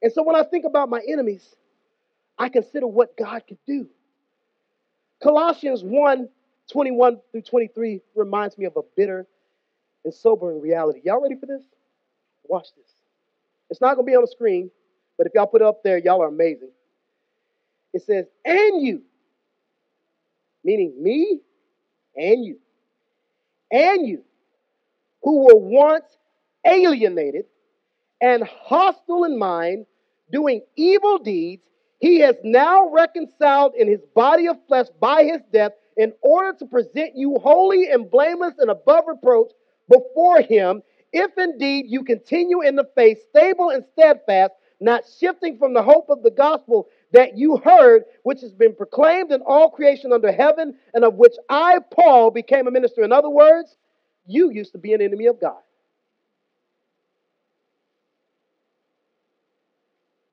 And 0.02 0.12
so 0.12 0.22
when 0.22 0.36
I 0.36 0.44
think 0.44 0.64
about 0.64 0.88
my 0.88 1.00
enemies, 1.08 1.56
I 2.38 2.48
consider 2.48 2.86
what 2.86 3.16
God 3.16 3.42
could 3.48 3.58
do. 3.66 3.88
Colossians 5.22 5.82
1 5.82 6.28
21 6.70 7.18
through 7.32 7.42
23 7.42 8.00
reminds 8.14 8.58
me 8.58 8.66
of 8.66 8.76
a 8.76 8.82
bitter 8.96 9.26
and 10.04 10.12
sobering 10.12 10.60
reality. 10.60 11.00
Y'all 11.04 11.20
ready 11.20 11.36
for 11.36 11.46
this? 11.46 11.62
Watch 12.44 12.68
this. 12.76 12.90
It's 13.70 13.80
not 13.80 13.94
going 13.94 14.06
to 14.06 14.10
be 14.10 14.16
on 14.16 14.22
the 14.22 14.28
screen, 14.28 14.70
but 15.16 15.26
if 15.26 15.34
y'all 15.34 15.46
put 15.46 15.62
it 15.62 15.66
up 15.66 15.82
there, 15.82 15.98
y'all 15.98 16.22
are 16.22 16.28
amazing. 16.28 16.70
It 17.92 18.02
says, 18.02 18.26
and 18.44 18.82
you, 18.82 19.02
meaning 20.64 20.92
me 21.00 21.40
and 22.16 22.44
you, 22.44 22.58
and 23.70 24.06
you, 24.06 24.24
who 25.22 25.44
were 25.46 25.56
once 25.56 26.04
alienated 26.64 27.44
and 28.20 28.42
hostile 28.44 29.24
in 29.24 29.38
mind, 29.38 29.86
doing 30.30 30.62
evil 30.76 31.18
deeds, 31.18 31.62
he 32.00 32.20
has 32.20 32.36
now 32.44 32.90
reconciled 32.90 33.74
in 33.74 33.88
his 33.88 34.00
body 34.14 34.46
of 34.46 34.56
flesh 34.66 34.86
by 35.00 35.24
his 35.24 35.40
death 35.52 35.72
in 35.98 36.12
order 36.22 36.56
to 36.58 36.66
present 36.66 37.16
you 37.16 37.36
holy 37.42 37.90
and 37.90 38.10
blameless 38.10 38.54
and 38.58 38.70
above 38.70 39.04
reproach 39.06 39.52
before 39.90 40.40
him, 40.40 40.82
if 41.12 41.30
indeed 41.36 41.86
you 41.88 42.04
continue 42.04 42.62
in 42.62 42.76
the 42.76 42.88
faith, 42.94 43.18
stable 43.28 43.70
and 43.70 43.84
steadfast 43.92 44.52
not 44.80 45.02
shifting 45.18 45.58
from 45.58 45.74
the 45.74 45.82
hope 45.82 46.08
of 46.08 46.22
the 46.22 46.30
gospel 46.30 46.88
that 47.12 47.36
you 47.36 47.56
heard, 47.56 48.04
which 48.22 48.40
has 48.40 48.52
been 48.52 48.74
proclaimed 48.74 49.32
in 49.32 49.40
all 49.42 49.70
creation 49.70 50.12
under 50.12 50.30
heaven, 50.30 50.74
and 50.94 51.04
of 51.04 51.14
which 51.14 51.34
I, 51.48 51.80
Paul, 51.92 52.30
became 52.30 52.68
a 52.68 52.70
minister. 52.70 53.02
In 53.02 53.12
other 53.12 53.30
words, 53.30 53.76
you 54.26 54.50
used 54.50 54.72
to 54.72 54.78
be 54.78 54.92
an 54.92 55.02
enemy 55.02 55.26
of 55.26 55.40
God. 55.40 55.58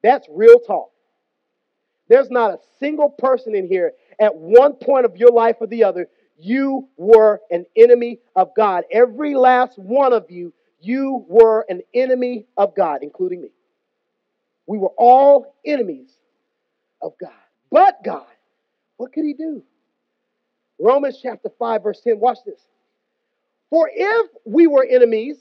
That's 0.04 0.28
real 0.30 0.60
talk. 0.60 0.92
There's 2.16 2.32
not 2.32 2.52
a 2.52 2.60
single 2.80 3.10
person 3.10 3.56
in 3.56 3.68
here 3.68 3.92
at 4.22 4.34
one 4.34 4.72
point 4.72 5.06
of 5.06 5.18
your 5.18 5.32
life 5.32 5.58
or 5.60 5.68
the 5.68 5.84
other, 5.84 6.08
you 6.38 6.88
were 6.96 7.42
an 7.52 7.66
enemy 7.76 8.20
of 8.38 8.56
God. 8.56 8.86
Every 8.90 9.36
last 9.36 9.78
one 9.78 10.14
of 10.14 10.32
you, 10.32 10.54
you 10.80 11.26
were 11.28 11.66
an 11.68 11.82
enemy 11.94 12.46
of 12.56 12.74
God, 12.74 13.00
including 13.02 13.42
me. 13.42 13.50
We 14.66 14.78
were 14.78 14.94
all 14.98 15.58
enemies 15.66 16.10
of 17.02 17.12
God. 17.20 17.34
But 17.70 18.02
God, 18.02 18.24
what 18.96 19.12
could 19.12 19.26
He 19.26 19.34
do? 19.34 19.62
Romans 20.80 21.20
chapter 21.22 21.50
5, 21.60 21.84
verse 21.84 22.00
10. 22.00 22.18
Watch 22.18 22.38
this. 22.46 22.62
For 23.70 23.92
if 23.94 24.32
we 24.46 24.68
were 24.68 24.88
enemies, 24.90 25.36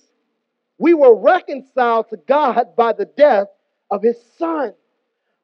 we 0.78 0.92
were 0.92 1.14
reconciled 1.16 2.08
to 2.10 2.16
God 2.16 2.74
by 2.74 2.94
the 2.94 3.06
death 3.06 3.46
of 3.92 4.02
His 4.02 4.16
Son. 4.38 4.74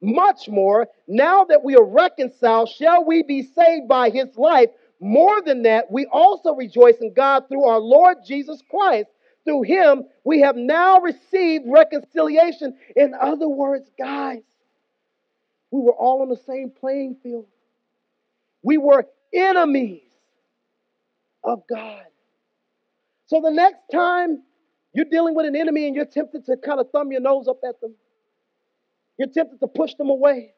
Much 0.01 0.49
more, 0.49 0.87
now 1.07 1.43
that 1.43 1.63
we 1.63 1.75
are 1.75 1.85
reconciled, 1.85 2.69
shall 2.69 3.05
we 3.05 3.21
be 3.21 3.43
saved 3.43 3.87
by 3.87 4.09
His 4.09 4.35
life. 4.35 4.69
More 4.99 5.41
than 5.41 5.63
that, 5.63 5.91
we 5.91 6.05
also 6.07 6.53
rejoice 6.55 6.97
in 7.01 7.13
God 7.13 7.47
through 7.47 7.65
our 7.65 7.79
Lord 7.79 8.17
Jesus 8.25 8.61
Christ. 8.69 9.09
Through 9.45 9.63
Him, 9.63 10.03
we 10.23 10.41
have 10.41 10.55
now 10.55 10.99
received 10.99 11.65
reconciliation. 11.67 12.77
In 12.95 13.13
other 13.19 13.47
words, 13.47 13.89
guys, 13.97 14.41
we 15.71 15.81
were 15.81 15.93
all 15.93 16.21
on 16.21 16.29
the 16.29 16.35
same 16.35 16.71
playing 16.71 17.17
field. 17.23 17.45
We 18.63 18.77
were 18.77 19.07
enemies 19.33 20.01
of 21.43 21.63
God. 21.67 22.03
So 23.27 23.41
the 23.41 23.51
next 23.51 23.81
time 23.91 24.43
you're 24.93 25.05
dealing 25.05 25.35
with 25.35 25.45
an 25.45 25.55
enemy 25.55 25.87
and 25.87 25.95
you're 25.95 26.05
tempted 26.05 26.45
to 26.45 26.57
kind 26.57 26.79
of 26.79 26.91
thumb 26.91 27.11
your 27.11 27.21
nose 27.21 27.47
up 27.47 27.59
at 27.67 27.79
them, 27.81 27.95
you're 29.17 29.29
tempted 29.29 29.59
to 29.59 29.67
push 29.67 29.93
them 29.95 30.09
away 30.09 30.53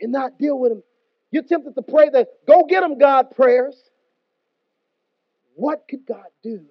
and 0.00 0.12
not 0.12 0.38
deal 0.38 0.58
with 0.58 0.72
them. 0.72 0.82
You're 1.30 1.42
tempted 1.42 1.74
to 1.74 1.82
pray 1.82 2.10
the 2.10 2.26
go 2.46 2.64
get 2.64 2.80
them, 2.80 2.98
God 2.98 3.30
prayers. 3.34 3.76
What 5.54 5.84
could 5.88 6.06
God 6.06 6.26
do 6.42 6.64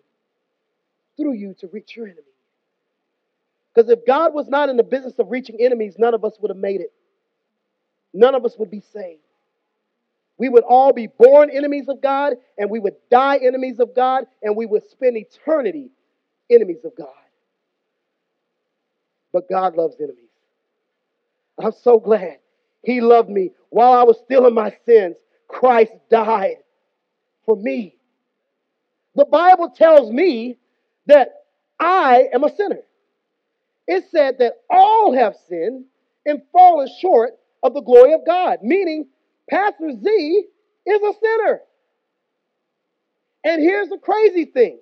through 1.18 1.34
you 1.34 1.56
to 1.60 1.68
reach 1.68 1.96
your 1.96 2.06
enemy? 2.06 2.22
Because 3.74 3.90
if 3.90 4.06
God 4.06 4.34
was 4.34 4.48
not 4.48 4.70
in 4.70 4.78
the 4.78 4.84
business 4.84 5.20
of 5.20 5.32
reaching 5.32 5.58
enemies, 5.60 5.96
none 5.98 6.14
of 6.14 6.24
us 6.24 6.34
would 6.40 6.50
have 6.50 6.58
made 6.58 6.82
it 6.82 6.92
none 8.16 8.34
of 8.34 8.46
us 8.46 8.56
would 8.58 8.72
be 8.72 8.82
saved. 8.94 9.22
We 10.38 10.50
would 10.50 10.64
all 10.64 10.94
be 10.94 11.08
born 11.08 11.50
enemies 11.50 11.88
of 11.88 12.02
God, 12.02 12.34
and 12.58 12.70
we 12.70 12.80
would 12.80 12.96
die 13.10 13.38
enemies 13.38 13.80
of 13.80 13.96
God, 13.96 14.26
and 14.42 14.56
we 14.56 14.66
would 14.66 14.90
spend 14.90 15.18
eternity 15.18 15.92
enemies 16.50 16.84
of 16.84 16.94
God. 16.98 17.08
But 19.32 19.50
God 19.50 19.76
loves 19.76 19.96
enemies. 20.00 20.30
I'm 21.62 21.72
so 21.72 22.00
glad 22.00 22.40
He 22.84 23.02
loved 23.02 23.30
me 23.30 23.52
while 23.70 23.94
I 23.94 24.04
was 24.04 24.18
still 24.24 24.48
in 24.48 24.54
my 24.54 24.76
sins. 24.86 25.16
Christ 25.48 25.94
died 26.10 26.58
for 27.46 27.56
me. 27.56 27.98
The 29.16 29.26
Bible 29.26 29.70
tells 29.70 30.12
me 30.12 30.58
that 31.08 31.46
I 31.80 32.30
am 32.34 32.44
a 32.44 32.56
sinner. 32.56 32.82
It 33.88 34.06
said 34.12 34.40
that 34.40 34.56
all 34.70 35.14
have 35.14 35.36
sinned 35.48 35.86
and 36.26 36.42
fallen 36.52 36.90
short 37.02 37.34
of 37.64 37.74
the 37.74 37.82
glory 37.82 38.14
of 38.14 38.26
God, 38.26 38.60
meaning 38.64 39.08
Pastor 39.50 39.92
Z 39.92 40.46
is 40.88 41.02
a 41.02 41.14
sinner. 41.22 41.62
And 43.44 43.62
here's 43.62 43.90
the 43.90 43.98
crazy 43.98 44.46
thing 44.46 44.80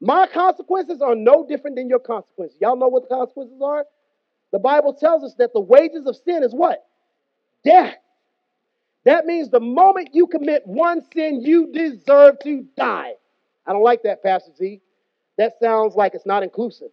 my 0.00 0.26
consequences 0.26 1.02
are 1.02 1.16
no 1.16 1.46
different 1.46 1.76
than 1.76 1.88
your 1.88 1.98
consequences. 1.98 2.58
Y'all 2.60 2.76
know 2.76 2.88
what 2.88 3.08
the 3.08 3.14
consequences 3.14 3.60
are? 3.62 3.84
The 4.52 4.58
Bible 4.58 4.94
tells 4.94 5.24
us 5.24 5.34
that 5.38 5.52
the 5.52 5.60
wages 5.60 6.06
of 6.06 6.16
sin 6.16 6.42
is 6.42 6.52
what? 6.52 6.84
Death. 7.64 7.96
That 9.04 9.26
means 9.26 9.50
the 9.50 9.60
moment 9.60 10.10
you 10.12 10.26
commit 10.26 10.66
one 10.66 11.02
sin, 11.14 11.42
you 11.42 11.72
deserve 11.72 12.38
to 12.40 12.66
die. 12.76 13.12
I 13.66 13.72
don't 13.72 13.82
like 13.82 14.02
that, 14.02 14.22
Pastor 14.22 14.52
Z. 14.56 14.80
That 15.36 15.54
sounds 15.60 15.94
like 15.94 16.14
it's 16.14 16.26
not 16.26 16.42
inclusive. 16.42 16.88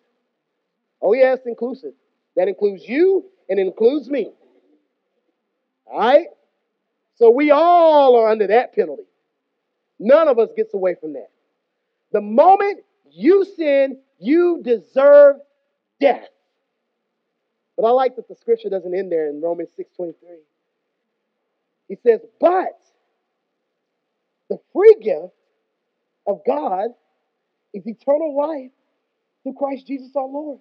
Oh, 1.02 1.14
yeah, 1.14 1.34
it's 1.34 1.46
inclusive. 1.46 1.94
That 2.36 2.48
includes 2.48 2.88
you 2.88 3.26
and 3.50 3.60
includes 3.60 4.10
me. 4.10 4.32
All 5.86 6.00
right? 6.00 6.28
So 7.16 7.30
we 7.32 7.52
all 7.52 8.18
are 8.18 8.30
under 8.30 8.48
that 8.48 8.74
penalty. 8.74 9.04
None 10.00 10.28
of 10.28 10.38
us 10.40 10.50
gets 10.56 10.74
away 10.74 10.96
from 10.96 11.14
that. 11.14 11.30
The 12.12 12.22
moment 12.22 12.82
you 13.10 13.46
sin, 13.58 14.00
you 14.20 14.62
deserve 14.64 15.38
death. 16.00 16.28
But 17.78 17.86
I 17.86 17.92
like 17.92 18.16
that 18.16 18.28
the 18.28 18.36
scripture 18.36 18.70
doesn't 18.70 18.94
end 18.96 19.12
there 19.12 19.30
in 19.30 19.42
Romans 19.42 19.70
6:23. 19.76 20.14
He 21.88 21.96
says, 21.96 22.22
"But 22.40 22.80
the 24.50 24.60
free 24.74 24.96
gift 25.02 25.34
of 26.28 26.44
God 26.46 26.96
is 27.74 27.88
eternal 27.88 28.36
life 28.36 28.72
through 29.44 29.54
Christ 29.54 29.88
Jesus 29.88 30.16
our 30.16 30.28
Lord." 30.28 30.60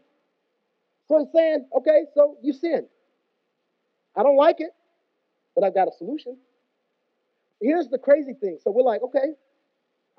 So 1.06 1.18
he's 1.18 1.32
saying, 1.32 1.68
okay, 1.76 2.06
so 2.14 2.38
you 2.42 2.52
sin. 2.52 2.88
I 4.16 4.22
don't 4.22 4.36
like 4.36 4.60
it 4.60 4.70
but 5.54 5.64
I've 5.64 5.74
got 5.74 5.88
a 5.88 5.92
solution. 5.92 6.36
Here's 7.60 7.88
the 7.88 7.98
crazy 7.98 8.34
thing. 8.34 8.58
So 8.62 8.70
we're 8.70 8.82
like, 8.82 9.02
okay, 9.02 9.32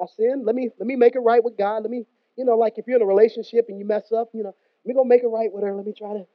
I 0.01 0.05
sinned. 0.17 0.45
Let 0.45 0.55
me 0.55 0.69
let 0.79 0.87
me 0.87 0.95
make 0.95 1.15
it 1.15 1.19
right 1.19 1.43
with 1.43 1.57
God. 1.57 1.83
Let 1.83 1.91
me, 1.91 2.05
you 2.37 2.45
know, 2.45 2.57
like 2.57 2.77
if 2.77 2.87
you're 2.87 2.97
in 2.97 3.01
a 3.01 3.05
relationship 3.05 3.65
and 3.69 3.77
you 3.77 3.85
mess 3.85 4.11
up, 4.11 4.29
you 4.33 4.43
know, 4.43 4.55
let 4.83 4.87
me 4.87 4.93
go 4.93 5.03
make 5.03 5.23
it 5.23 5.27
right 5.27 5.51
with 5.51 5.63
her. 5.63 5.75
Let 5.75 5.85
me 5.85 5.93
try 5.97 6.13
to 6.13 6.25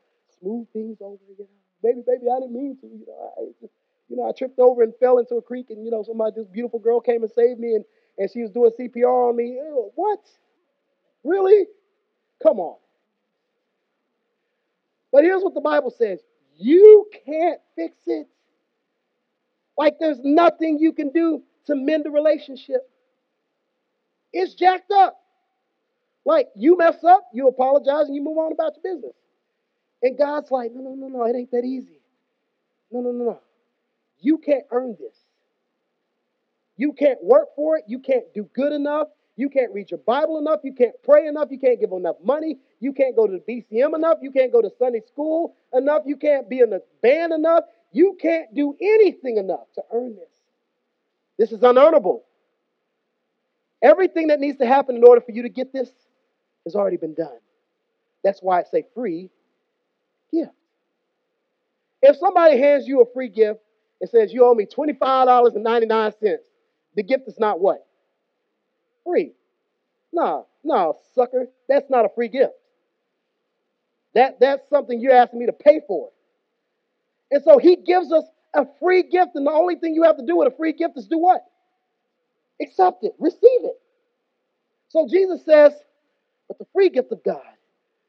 smooth 0.41 0.66
things 0.72 0.99
over. 1.01 1.18
You 1.28 1.36
know, 1.38 1.49
baby, 1.82 2.03
baby, 2.07 2.26
I 2.30 2.41
didn't 2.41 2.55
mean 2.55 2.78
to. 2.80 2.86
You 2.86 3.07
know, 3.07 3.32
I 3.38 3.68
you 4.09 4.16
know, 4.16 4.28
I 4.28 4.32
tripped 4.32 4.59
over 4.59 4.82
and 4.82 4.95
fell 5.01 5.18
into 5.18 5.36
a 5.36 5.43
creek, 5.43 5.70
and 5.70 5.84
you 5.84 5.91
know, 5.91 6.03
somebody, 6.03 6.34
this 6.36 6.47
beautiful 6.49 6.80
girl 6.80 7.01
came 7.01 7.22
and 7.22 7.32
saved 7.32 7.61
me, 7.61 7.74
and 7.76 7.84
and 8.18 8.30
she 8.30 8.43
was 8.43 8.51
doing 8.51 8.72
CPR 8.78 9.30
on 9.30 9.36
me. 9.36 9.55
Ew, 9.55 9.93
what? 9.95 10.20
Really? 11.24 11.66
Come 12.43 12.61
on. 12.61 12.76
But 15.12 15.24
here's 15.24 15.43
what 15.43 15.55
the 15.55 15.61
Bible 15.61 15.91
says: 15.91 16.20
you 16.59 17.09
can't 17.26 17.61
fix 17.76 17.97
it. 18.07 18.28
Like 19.78 19.97
there's 20.01 20.20
nothing 20.22 20.78
you 20.80 20.93
can 20.93 21.11
do 21.11 21.43
to 21.66 21.74
mend 21.76 22.07
a 22.07 22.11
relationship. 22.11 22.88
It's 24.32 24.55
jacked 24.55 24.91
up. 24.93 25.20
Like 26.24 26.49
you 26.57 26.76
mess 26.76 27.03
up, 27.05 27.24
you 27.34 27.49
apologize, 27.49 28.07
and 28.07 28.14
you 28.14 28.22
move 28.22 28.38
on 28.38 28.53
about 28.53 28.74
your 28.82 28.95
business. 28.95 29.14
And 30.03 30.16
God's 30.16 30.51
like, 30.51 30.72
no, 30.74 30.80
no, 30.82 30.94
no, 30.94 31.09
no, 31.09 31.24
it 31.24 31.36
ain't 31.36 31.51
that 31.51 31.64
easy. 31.64 32.01
No, 32.90 33.01
no, 33.01 33.12
no, 33.12 33.24
no. 33.24 33.40
You 34.20 34.38
can't 34.38 34.64
earn 34.70 34.96
this. 34.98 35.16
You 36.76 36.92
can't 36.92 37.22
work 37.22 37.48
for 37.55 37.76
it. 37.76 37.84
You 37.86 37.98
can't 37.98 38.24
do 38.34 38.48
good 38.55 38.72
enough. 38.72 39.09
You 39.36 39.48
can't 39.48 39.72
read 39.72 39.90
your 39.90 39.98
Bible 39.98 40.38
enough. 40.38 40.61
You 40.64 40.72
can't 40.72 40.94
pray 41.03 41.26
enough. 41.26 41.48
You 41.51 41.59
can't 41.59 41.80
give 41.80 41.92
enough 41.92 42.16
money. 42.22 42.59
You 42.80 42.92
can't 42.92 43.16
go 43.16 43.26
to 43.26 43.32
the 43.32 43.40
BCM 43.40 43.94
enough. 43.94 44.18
You 44.22 44.30
can't 44.30 44.53
go 44.53 44.62
to 44.62 44.70
Sunday 44.78 45.01
school 45.07 45.55
enough. 45.72 46.03
You 46.07 46.16
can't 46.16 46.48
be 46.48 46.61
in 46.61 46.70
the 46.70 46.82
band 47.03 47.32
enough. 47.32 47.64
You 47.92 48.16
can't 48.20 48.55
do 48.55 48.76
anything 48.80 49.36
enough 49.38 49.66
to 49.74 49.82
earn 49.92 50.16
this. 50.16 50.28
This 51.38 51.53
is 51.53 51.61
unearnable. 51.61 52.22
Everything 53.82 54.28
that 54.28 54.40
needs 54.40 54.59
to 54.59 54.66
happen 54.66 54.96
in 54.96 55.05
order 55.05 55.20
for 55.20 55.32
you 55.32 55.42
to 55.42 55.48
get 55.48 55.72
this 55.72 55.90
has 56.64 56.74
already 56.74 56.98
been 56.98 57.14
done. 57.14 57.38
That's 58.22 58.40
why 58.40 58.61
I 58.61 58.64
say 58.64 58.84
free 58.94 59.30
gift. 60.32 60.52
If 62.02 62.16
somebody 62.16 62.58
hands 62.58 62.86
you 62.86 63.02
a 63.02 63.12
free 63.12 63.28
gift 63.28 63.60
and 64.00 64.08
says 64.08 64.32
you 64.32 64.44
owe 64.44 64.54
me 64.54 64.66
$25.99, 64.66 66.36
the 66.96 67.02
gift 67.02 67.28
is 67.28 67.38
not 67.38 67.60
what? 67.60 67.86
Free. 69.04 69.32
No, 70.12 70.46
no, 70.64 70.98
sucker. 71.14 71.46
That's 71.68 71.88
not 71.90 72.04
a 72.04 72.08
free 72.14 72.28
gift. 72.28 72.54
That, 74.14 74.40
that's 74.40 74.68
something 74.68 75.00
you're 75.00 75.14
asking 75.14 75.40
me 75.40 75.46
to 75.46 75.52
pay 75.52 75.80
for. 75.86 76.10
And 77.30 77.42
so 77.44 77.58
he 77.58 77.76
gives 77.76 78.12
us 78.12 78.24
a 78.54 78.66
free 78.80 79.04
gift, 79.04 79.32
and 79.36 79.46
the 79.46 79.52
only 79.52 79.76
thing 79.76 79.94
you 79.94 80.02
have 80.02 80.16
to 80.16 80.26
do 80.26 80.36
with 80.36 80.52
a 80.52 80.56
free 80.56 80.72
gift 80.72 80.96
is 80.96 81.06
do 81.06 81.18
what? 81.18 81.44
Accept 82.60 83.04
it, 83.04 83.12
receive 83.18 83.40
it. 83.42 83.80
So 84.88 85.06
Jesus 85.08 85.44
says, 85.44 85.72
but 86.48 86.58
the 86.58 86.66
free 86.72 86.88
gift 86.88 87.12
of 87.12 87.22
God 87.22 87.42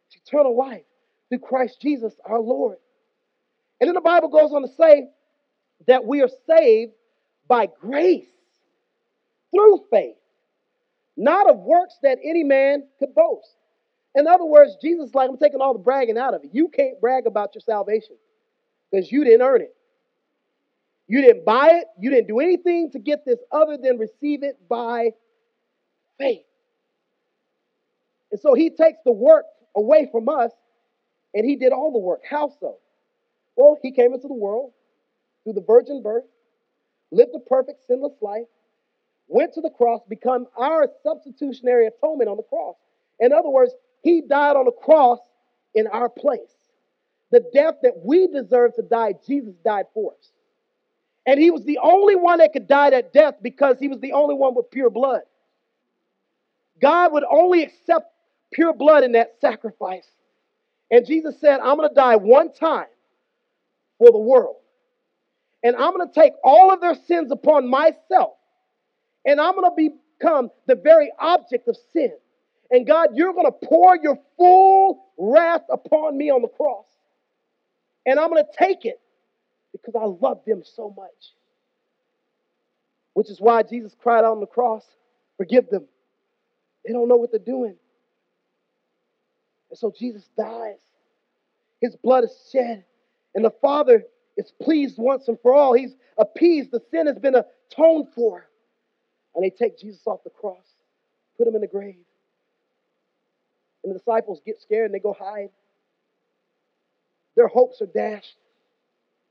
is 0.09 0.19
eternal 0.26 0.57
life 0.57 0.82
through 1.32 1.40
Christ 1.40 1.82
Jesus 1.82 2.14
our 2.26 2.42
Lord. 2.42 2.78
And 3.80 3.88
then 3.88 3.96
the 3.96 4.02
Bible 4.02 4.28
goes 4.28 4.52
on 4.52 4.62
to 4.64 4.68
say 4.68 5.08
that 5.88 6.06
we 6.06 6.22
are 6.22 6.30
saved 6.46 6.92
by 7.48 7.68
grace 7.80 8.28
through 9.52 9.86
faith, 9.90 10.18
not 11.16 11.50
of 11.50 11.58
works 11.60 11.96
that 12.04 12.20
any 12.24 12.44
man 12.44 12.84
could 13.00 13.16
boast. 13.16 13.56
In 14.14 14.28
other 14.28 14.46
words, 14.46 14.76
Jesus 14.82 15.10
is 15.10 15.16
like, 15.16 15.30
I'm 15.30 15.38
taking 15.38 15.62
all 15.62 15.74
the 15.74 15.80
bragging 15.80 16.18
out 16.18 16.34
of 16.34 16.44
it. 16.44 16.50
You 16.54 16.68
can't 16.68 17.00
brag 17.00 17.28
about 17.28 17.56
your 17.56 17.62
salvation 17.62 18.18
because 18.92 19.10
you 19.10 19.24
didn't 19.24 19.42
earn 19.42 19.62
it. 19.62 19.74
You 21.08 21.22
didn't 21.22 21.46
buy 21.46 21.70
it. 21.76 21.86
You 21.98 22.10
didn't 22.10 22.28
do 22.28 22.40
anything 22.40 22.92
to 22.92 23.00
get 23.00 23.26
this 23.26 23.40
other 23.52 23.78
than 23.78 23.98
receive 23.98 24.44
it 24.44 24.58
by 24.68 25.12
faith. 26.18 26.44
And 28.32 28.40
so 28.40 28.54
he 28.54 28.70
takes 28.70 29.00
the 29.06 29.12
work 29.12 29.46
away 29.76 30.10
from 30.12 30.28
us 30.28 30.52
and 31.34 31.46
he 31.46 31.56
did 31.56 31.72
all 31.72 31.92
the 31.92 32.00
work. 32.00 32.22
How 32.30 32.50
so? 32.60 32.78
Well, 33.56 33.78
he 33.82 33.92
came 33.92 34.14
into 34.14 34.28
the 34.28 34.34
world 34.34 34.72
through 35.44 35.54
the 35.54 35.62
virgin 35.62 36.02
birth, 36.02 36.26
lived 37.12 37.32
a 37.36 37.40
perfect, 37.40 37.86
sinless 37.88 38.14
life, 38.22 38.48
went 39.28 39.54
to 39.54 39.62
the 39.62 39.70
cross, 39.70 40.02
become 40.08 40.48
our 40.58 40.88
substitutionary 41.04 41.88
atonement 41.88 42.30
on 42.30 42.38
the 42.38 42.44
cross. 42.44 42.76
In 43.20 43.34
other 43.34 43.50
words, 43.50 43.74
he 44.04 44.22
died 44.22 44.56
on 44.56 44.66
the 44.66 44.72
cross 44.72 45.20
in 45.74 45.88
our 45.88 46.10
place. 46.10 46.40
The 47.32 47.44
death 47.54 47.76
that 47.84 47.94
we 48.04 48.28
deserve 48.28 48.76
to 48.76 48.82
die, 48.82 49.14
Jesus 49.26 49.54
died 49.64 49.86
for 49.94 50.14
us. 50.14 50.32
And 51.26 51.40
he 51.40 51.52
was 51.52 51.64
the 51.64 51.80
only 51.82 52.16
one 52.16 52.40
that 52.40 52.52
could 52.52 52.68
die 52.68 52.90
that 52.90 53.14
death 53.14 53.36
because 53.42 53.78
he 53.80 53.88
was 53.88 54.00
the 54.00 54.14
only 54.14 54.36
one 54.36 54.56
with 54.56 54.72
pure 54.72 54.90
blood. 54.90 55.22
God 56.82 57.14
would 57.14 57.24
only 57.30 57.64
accept 57.64 58.12
pure 58.52 58.74
blood 58.74 59.04
in 59.04 59.12
that 59.14 59.36
sacrifice. 59.40 60.08
And 60.92 61.06
Jesus 61.08 61.39
said, 61.39 61.60
I'm 61.62 61.78
going 61.78 61.89
to 61.89 61.96
die 61.96 62.18
one 62.18 62.54
time 62.54 62.88
for 63.98 64.12
the 64.12 64.20
world. 64.20 64.58
And 65.64 65.76
I'm 65.76 65.96
going 65.96 66.08
to 66.08 66.14
take 66.14 66.34
all 66.44 66.74
of 66.74 66.82
their 66.82 66.96
sins 67.08 67.32
upon 67.32 67.70
myself. 67.70 68.34
And 69.26 69.39
I'm 69.39 69.56
going 69.56 69.70
to 69.70 69.92
become 70.20 70.50
the 70.68 70.76
very 70.76 71.12
object 71.20 71.68
of 71.68 71.78
sin. 71.94 72.12
And 72.70 72.86
God, 72.86 73.10
you're 73.14 73.34
going 73.34 73.46
to 73.46 73.68
pour 73.68 73.98
your 73.98 74.18
full 74.38 75.06
wrath 75.18 75.64
upon 75.72 76.18
me 76.18 76.30
on 76.30 76.42
the 76.42 76.48
cross. 76.48 76.86
And 78.06 78.20
I'm 78.20 78.30
going 78.30 78.44
to 78.44 78.66
take 78.66 78.86
it 78.86 79.00
because 79.72 79.96
I 79.96 80.06
love 80.06 80.42
them 80.46 80.64
so 80.64 80.94
much. 80.96 81.34
Which 83.14 83.30
is 83.30 83.39
why 83.39 83.64
Jesus 83.64 83.96
cried 84.02 84.20
out 84.20 84.32
on 84.32 84.39
the 84.39 84.48
cross, 84.48 84.86
Forgive 85.42 85.70
them. 85.70 85.86
They 86.86 86.94
don't 86.94 87.08
know 87.08 87.16
what 87.16 87.32
they're 87.32 87.39
doing. 87.39 87.76
And 89.72 89.78
so 89.80 89.91
Jesus 89.97 90.30
dies. 90.38 90.78
His 91.80 91.95
blood 91.95 92.26
is 92.26 92.49
shed. 92.51 92.84
And 93.34 93.43
the 93.43 93.53
Father 93.61 94.03
is 94.38 94.51
pleased 94.61 94.97
once 94.97 95.28
and 95.28 95.39
for 95.41 95.53
all. 95.53 95.74
He's 95.74 95.95
appeased. 96.17 96.72
The 96.72 96.82
sin 96.91 97.07
has 97.07 97.17
been 97.17 97.36
atoned 97.36 98.09
for. 98.13 98.47
And 99.34 99.43
they 99.43 99.49
take 99.49 99.80
Jesus 99.80 100.01
off 100.05 100.24
the 100.26 100.30
cross, 100.30 100.65
put 101.38 101.47
him 101.47 101.55
in 101.55 101.61
the 101.61 101.67
grave. 101.67 101.95
And 103.84 103.95
the 103.95 103.97
disciples 103.97 104.41
get 104.45 104.61
scared 104.61 104.86
and 104.86 104.93
they 104.93 104.99
go 104.99 105.15
hide. 105.17 105.49
Their 107.36 107.47
hopes 107.47 107.82
are 107.82 107.88
dashed. 107.88 108.36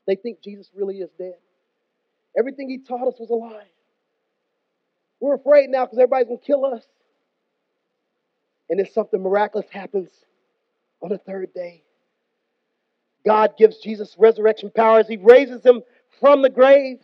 They 0.07 0.17
think 0.17 0.41
Jesus 0.43 0.71
really 0.75 1.01
is 1.01 1.11
dead. 1.19 1.37
Everything 2.37 2.71
he 2.71 2.79
taught 2.79 3.07
us 3.07 3.21
was 3.21 3.29
a 3.29 3.35
lie. 3.35 3.69
We're 5.21 5.35
afraid 5.35 5.69
now 5.69 5.85
because 5.85 5.99
everybody's 5.99 6.29
going 6.29 6.41
to 6.41 6.47
kill 6.47 6.65
us. 6.65 6.83
And 8.71 8.79
then 8.79 8.89
something 8.91 9.21
miraculous 9.21 9.69
happens 9.71 10.09
on 11.03 11.09
the 11.11 11.19
third 11.19 11.53
day. 11.55 11.83
God 13.25 13.57
gives 13.59 13.79
Jesus 13.79 14.15
resurrection 14.19 14.71
powers. 14.75 15.07
He 15.09 15.17
raises 15.17 15.65
him 15.65 15.83
from 16.21 16.43
the 16.43 16.51
grave. 16.51 16.99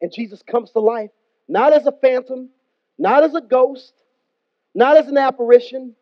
And 0.00 0.12
Jesus 0.12 0.42
comes 0.42 0.70
to 0.72 0.80
life, 0.80 1.10
not 1.48 1.72
as 1.72 1.86
a 1.86 1.92
phantom, 1.92 2.50
not 2.98 3.22
as 3.22 3.34
a 3.34 3.40
ghost, 3.40 3.94
not 4.74 4.96
as 4.96 5.06
an 5.08 5.16
apparition, 5.16 5.94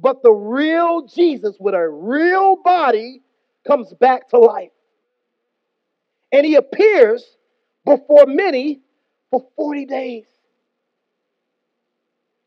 but 0.00 0.22
the 0.22 0.30
real 0.30 1.06
Jesus 1.06 1.56
with 1.58 1.74
a 1.74 1.88
real 1.88 2.56
body 2.56 3.22
comes 3.66 3.92
back 3.94 4.28
to 4.30 4.38
life. 4.38 4.70
And 6.32 6.46
he 6.46 6.54
appears 6.54 7.24
before 7.84 8.26
many 8.26 8.80
for 9.30 9.46
40 9.56 9.86
days. 9.86 10.26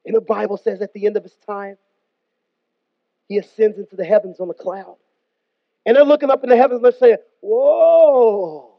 And 0.05 0.15
the 0.15 0.21
Bible 0.21 0.57
says 0.57 0.81
at 0.81 0.93
the 0.93 1.05
end 1.05 1.17
of 1.17 1.23
his 1.23 1.35
time, 1.45 1.77
he 3.33 3.39
ascends 3.39 3.79
into 3.79 3.95
the 3.95 4.05
heavens 4.05 4.39
on 4.39 4.47
the 4.47 4.53
cloud. 4.53 4.97
And 5.85 5.95
they're 5.95 6.05
looking 6.05 6.29
up 6.29 6.43
in 6.43 6.49
the 6.49 6.55
heavens 6.55 6.77
and 6.77 6.85
they're 6.85 6.99
saying, 6.99 7.17
Whoa, 7.41 8.75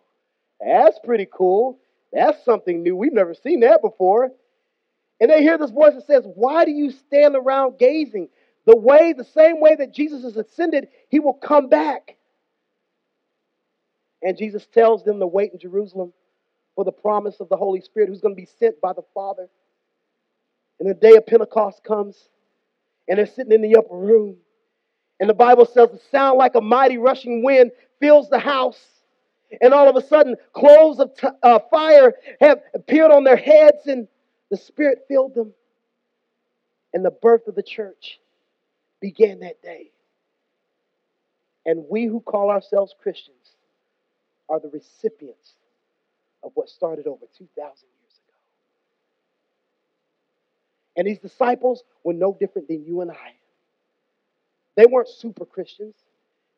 that's 0.65 0.99
pretty 1.05 1.27
cool. 1.31 1.79
That's 2.13 2.43
something 2.45 2.83
new. 2.83 2.97
We've 2.97 3.13
never 3.13 3.35
seen 3.35 3.61
that 3.61 3.83
before. 3.83 4.31
And 5.21 5.31
they 5.31 5.43
hear 5.43 5.59
this 5.59 5.71
voice 5.71 5.95
that 5.95 6.07
says, 6.07 6.25
Why 6.35 6.65
do 6.65 6.71
you 6.71 6.93
stand 6.93 7.35
around 7.35 7.79
gazing? 7.79 8.29
The 8.65 8.77
way, 8.77 9.13
the 9.13 9.25
same 9.25 9.61
way 9.61 9.75
that 9.75 9.93
Jesus 9.93 10.37
ascended, 10.37 10.89
he 11.09 11.19
will 11.19 11.35
come 11.35 11.69
back. 11.69 12.17
And 14.23 14.39
Jesus 14.39 14.67
tells 14.73 15.05
them 15.05 15.19
to 15.21 15.27
wait 15.27 15.53
in 15.53 15.59
Jerusalem 15.59 16.13
for 16.77 16.85
the 16.85 16.93
promise 16.93 17.41
of 17.41 17.49
the 17.49 17.57
Holy 17.57 17.81
Spirit 17.81 18.09
who's 18.09 18.21
going 18.21 18.35
to 18.35 18.41
be 18.41 18.49
sent 18.59 18.81
by 18.81 18.93
the 18.93 19.03
Father. 19.13 19.49
And 20.81 20.89
the 20.89 20.95
day 20.95 21.17
of 21.17 21.27
Pentecost 21.27 21.85
comes, 21.85 22.17
and 23.07 23.19
they're 23.19 23.27
sitting 23.27 23.53
in 23.53 23.61
the 23.61 23.77
upper 23.77 23.97
room. 23.97 24.37
And 25.21 25.29
the 25.29 25.35
Bible 25.35 25.65
says 25.67 25.91
the 25.91 26.01
sound 26.11 26.39
like 26.39 26.55
a 26.55 26.61
mighty 26.61 26.99
rushing 26.99 27.43
wind 27.43 27.73
fills 28.01 28.29
the 28.29 28.39
house. 28.39 28.81
And 29.61 29.73
all 29.73 29.89
of 29.89 29.97
a 29.97 30.07
sudden, 30.07 30.37
clothes 30.53 30.99
of 30.99 31.15
t- 31.17 31.29
uh, 31.43 31.61
fire 31.71 32.15
have 32.41 32.61
appeared 32.75 33.13
on 33.13 33.23
their 33.23 33.37
heads, 33.37 33.87
and 33.87 34.09
the 34.51 34.57
Spirit 34.57 35.05
filled 35.07 35.35
them. 35.35 35.55
And 36.93 37.05
the 37.05 37.11
birth 37.11 37.47
of 37.47 37.55
the 37.55 37.63
church 37.63 38.21
began 39.01 39.41
that 39.41 39.63
day. 39.63 39.91
And 41.67 41.85
we 41.89 42.07
who 42.07 42.21
call 42.21 42.51
ourselves 42.51 42.95
Christians 43.01 43.57
are 44.49 44.61
the 44.61 44.69
recipients 44.69 45.55
of 46.43 46.53
what 46.55 46.69
started 46.69 47.07
over 47.07 47.25
2,000 47.39 47.49
years 47.57 47.73
ago. 47.73 48.37
And 50.97 51.07
these 51.07 51.19
disciples 51.19 51.85
were 52.03 52.13
no 52.13 52.37
different 52.39 52.69
than 52.69 52.85
you 52.85 53.01
and 53.01 53.11
I. 53.11 53.35
They 54.77 54.87
weren't 54.87 55.09
super 55.09 55.45
Christians, 55.45 55.95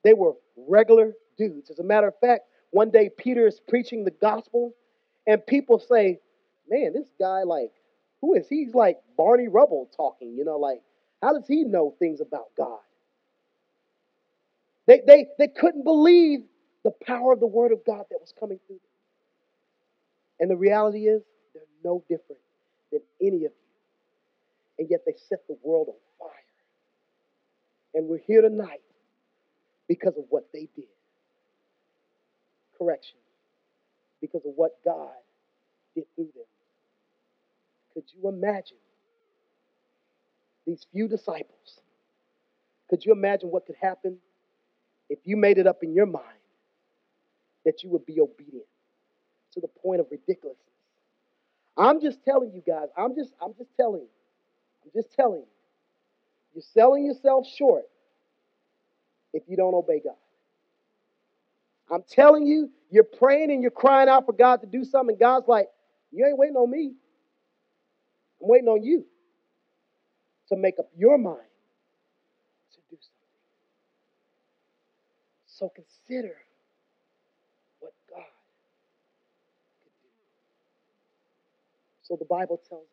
they 0.04 0.14
were 0.14 0.32
regular 0.56 1.12
dudes. 1.36 1.70
As 1.70 1.78
a 1.78 1.84
matter 1.84 2.08
of 2.08 2.18
fact, 2.20 2.42
one 2.70 2.90
day 2.90 3.10
Peter 3.16 3.46
is 3.46 3.60
preaching 3.68 4.04
the 4.04 4.10
gospel, 4.10 4.74
and 5.26 5.44
people 5.46 5.78
say, 5.78 6.20
Man, 6.68 6.92
this 6.92 7.08
guy, 7.18 7.42
like, 7.44 7.70
who 8.20 8.34
is 8.34 8.48
he? 8.48 8.64
He's 8.64 8.74
like 8.74 8.98
Barney 9.16 9.46
Rubble 9.48 9.88
talking, 9.96 10.34
you 10.36 10.44
know, 10.44 10.56
like, 10.58 10.80
how 11.22 11.32
does 11.32 11.46
he 11.46 11.62
know 11.64 11.94
things 11.98 12.20
about 12.20 12.46
God? 12.56 12.80
They, 14.86 15.00
they, 15.06 15.26
they 15.38 15.48
couldn't 15.48 15.84
believe 15.84 16.40
the 16.84 16.90
power 16.90 17.32
of 17.32 17.40
the 17.40 17.46
word 17.46 17.72
of 17.72 17.84
God 17.84 18.04
that 18.10 18.18
was 18.20 18.32
coming 18.38 18.58
through 18.66 18.76
them. 18.76 18.82
And 20.40 20.50
the 20.50 20.56
reality 20.56 21.06
is, 21.08 21.22
they're 21.54 21.62
no 21.84 22.04
different 22.08 22.40
than 22.92 23.00
any 23.20 23.38
of 23.38 23.42
you. 23.42 23.50
And 24.78 24.88
yet 24.90 25.00
they 25.06 25.14
set 25.28 25.40
the 25.48 25.56
world 25.62 25.88
on. 25.88 25.94
And 27.96 28.06
we're 28.06 28.18
here 28.18 28.42
tonight 28.42 28.82
because 29.88 30.18
of 30.18 30.24
what 30.28 30.46
they 30.52 30.68
did. 30.76 30.84
Correction. 32.78 33.16
Because 34.20 34.44
of 34.44 34.52
what 34.54 34.72
God 34.84 35.08
did 35.94 36.04
through 36.14 36.30
them. 36.34 36.44
Could 37.94 38.04
you 38.14 38.28
imagine 38.28 38.76
these 40.66 40.86
few 40.92 41.08
disciples? 41.08 41.80
Could 42.90 43.04
you 43.06 43.12
imagine 43.12 43.50
what 43.50 43.64
could 43.64 43.76
happen 43.80 44.18
if 45.08 45.18
you 45.24 45.38
made 45.38 45.56
it 45.56 45.66
up 45.66 45.82
in 45.82 45.94
your 45.94 46.06
mind 46.06 46.24
that 47.64 47.82
you 47.82 47.88
would 47.90 48.04
be 48.04 48.20
obedient 48.20 48.66
to 49.54 49.60
the 49.60 49.68
point 49.68 50.00
of 50.00 50.06
ridiculousness? 50.10 50.60
I'm 51.78 52.00
just 52.02 52.22
telling 52.24 52.52
you 52.52 52.62
guys, 52.66 52.88
I'm 52.96 53.14
just 53.14 53.32
I'm 53.40 53.54
just 53.56 53.70
telling 53.76 54.02
you. 54.02 54.08
I'm 54.84 54.90
just 54.94 55.14
telling 55.16 55.40
you. 55.40 55.55
You're 56.56 56.62
selling 56.72 57.04
yourself 57.04 57.46
short 57.46 57.84
if 59.34 59.42
you 59.46 59.58
don't 59.58 59.74
obey 59.74 60.00
God. 60.02 60.16
I'm 61.90 62.02
telling 62.10 62.46
you, 62.46 62.70
you're 62.90 63.04
praying 63.04 63.50
and 63.50 63.60
you're 63.60 63.70
crying 63.70 64.08
out 64.08 64.24
for 64.24 64.32
God 64.32 64.62
to 64.62 64.66
do 64.66 64.82
something, 64.82 65.18
God's 65.20 65.46
like, 65.48 65.68
You 66.12 66.24
ain't 66.26 66.38
waiting 66.38 66.56
on 66.56 66.70
me. 66.70 66.94
I'm 68.40 68.48
waiting 68.48 68.68
on 68.68 68.82
you 68.82 69.04
to 70.48 70.56
make 70.56 70.78
up 70.78 70.86
your 70.96 71.18
mind 71.18 71.36
to 72.72 72.78
do 72.90 72.96
something. 72.96 73.28
So 75.44 75.70
consider 75.74 76.36
what 77.80 77.92
God 78.08 78.24
do. 79.84 80.08
So 82.02 82.16
the 82.18 82.24
Bible 82.24 82.62
tells 82.66 82.80
us 82.80 82.88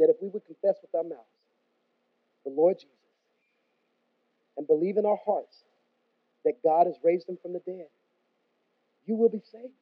that 0.00 0.10
if 0.10 0.16
we 0.20 0.30
would 0.30 0.44
confess 0.46 0.74
with 0.82 0.92
our 0.96 1.04
mouths 1.04 1.33
the 2.44 2.50
Lord 2.50 2.78
Jesus 2.78 2.90
and 4.56 4.66
believe 4.66 4.96
in 4.96 5.06
our 5.06 5.18
hearts 5.24 5.64
that 6.44 6.62
God 6.62 6.86
has 6.86 6.96
raised 7.02 7.28
him 7.28 7.38
from 7.40 7.52
the 7.52 7.60
dead, 7.60 7.86
you 9.06 9.16
will 9.16 9.28
be 9.28 9.40
saved. 9.40 9.72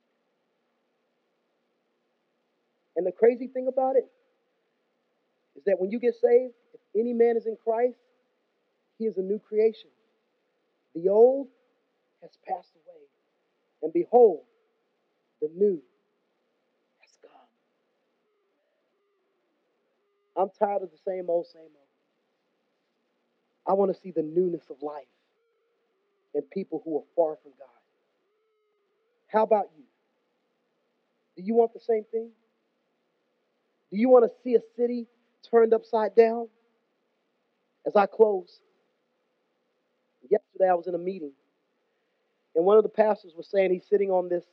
And 2.97 3.07
the 3.07 3.13
crazy 3.13 3.47
thing 3.49 3.69
about 3.69 3.97
it 3.97 4.07
is 5.57 5.65
that 5.65 5.79
when 5.79 5.91
you 5.91 5.99
get 5.99 6.15
saved, 6.15 6.55
if 6.75 6.81
any 6.99 7.13
man 7.13 7.37
is 7.37 7.47
in 7.47 7.57
Christ, 7.63 7.99
he 8.99 9.07
is 9.07 9.17
a 9.17 9.23
new 9.23 9.39
creation. 9.39 9.91
The 10.95 11.09
old 11.09 11.49
has 12.21 12.31
passed 12.47 12.73
away, 12.75 13.03
and 13.83 13.93
behold, 13.93 14.43
the 15.41 15.49
new 15.57 15.83
has 17.01 17.17
come. 17.23 17.49
I'm 20.37 20.51
tired 20.59 20.83
of 20.83 20.91
the 20.91 20.99
same 21.05 21.29
old, 21.29 21.47
same 21.47 21.63
old. 21.63 21.82
I 23.67 23.75
want 23.75 23.95
to 23.95 24.01
see 24.01 24.11
the 24.11 24.23
newness 24.23 24.63
of 24.71 24.83
life 24.83 25.05
in 26.35 26.43
people 26.43 26.83
who 26.85 26.99
are 26.99 27.05
far 27.15 27.37
from 27.43 27.53
God. 27.59 27.69
How 29.29 29.43
about 29.43 29.71
you? 29.77 29.85
Do 31.37 31.43
you 31.43 31.55
want 31.55 31.73
the 31.73 31.81
same 31.81 32.05
thing? 32.11 32.31
Do 33.91 33.99
you 33.99 34.09
want 34.09 34.25
to 34.25 34.31
see 34.43 34.55
a 34.55 34.61
city 34.77 35.07
turned 35.51 35.73
upside 35.75 36.15
down? 36.15 36.49
As 37.87 37.97
I 37.97 38.07
close, 38.07 38.61
yesterday 40.31 40.71
I 40.71 40.75
was 40.75 40.87
in 40.87 40.95
a 40.95 40.99
meeting, 40.99 41.33
and 42.55 42.65
one 42.65 42.77
of 42.77 42.85
the 42.85 42.89
pastors 42.89 43.33
was 43.37 43.49
saying 43.49 43.73
he's 43.73 43.87
sitting 43.89 44.11
on 44.11 44.29
this 44.29 44.45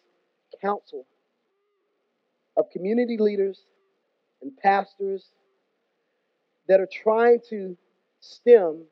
council 0.62 1.06
of 2.58 2.70
community 2.72 3.18
leaders 3.18 3.62
and 4.42 4.56
pastors 4.58 5.30
that 6.68 6.80
are 6.80 6.88
trying 6.92 7.40
to 7.50 7.78
stem 8.20 8.84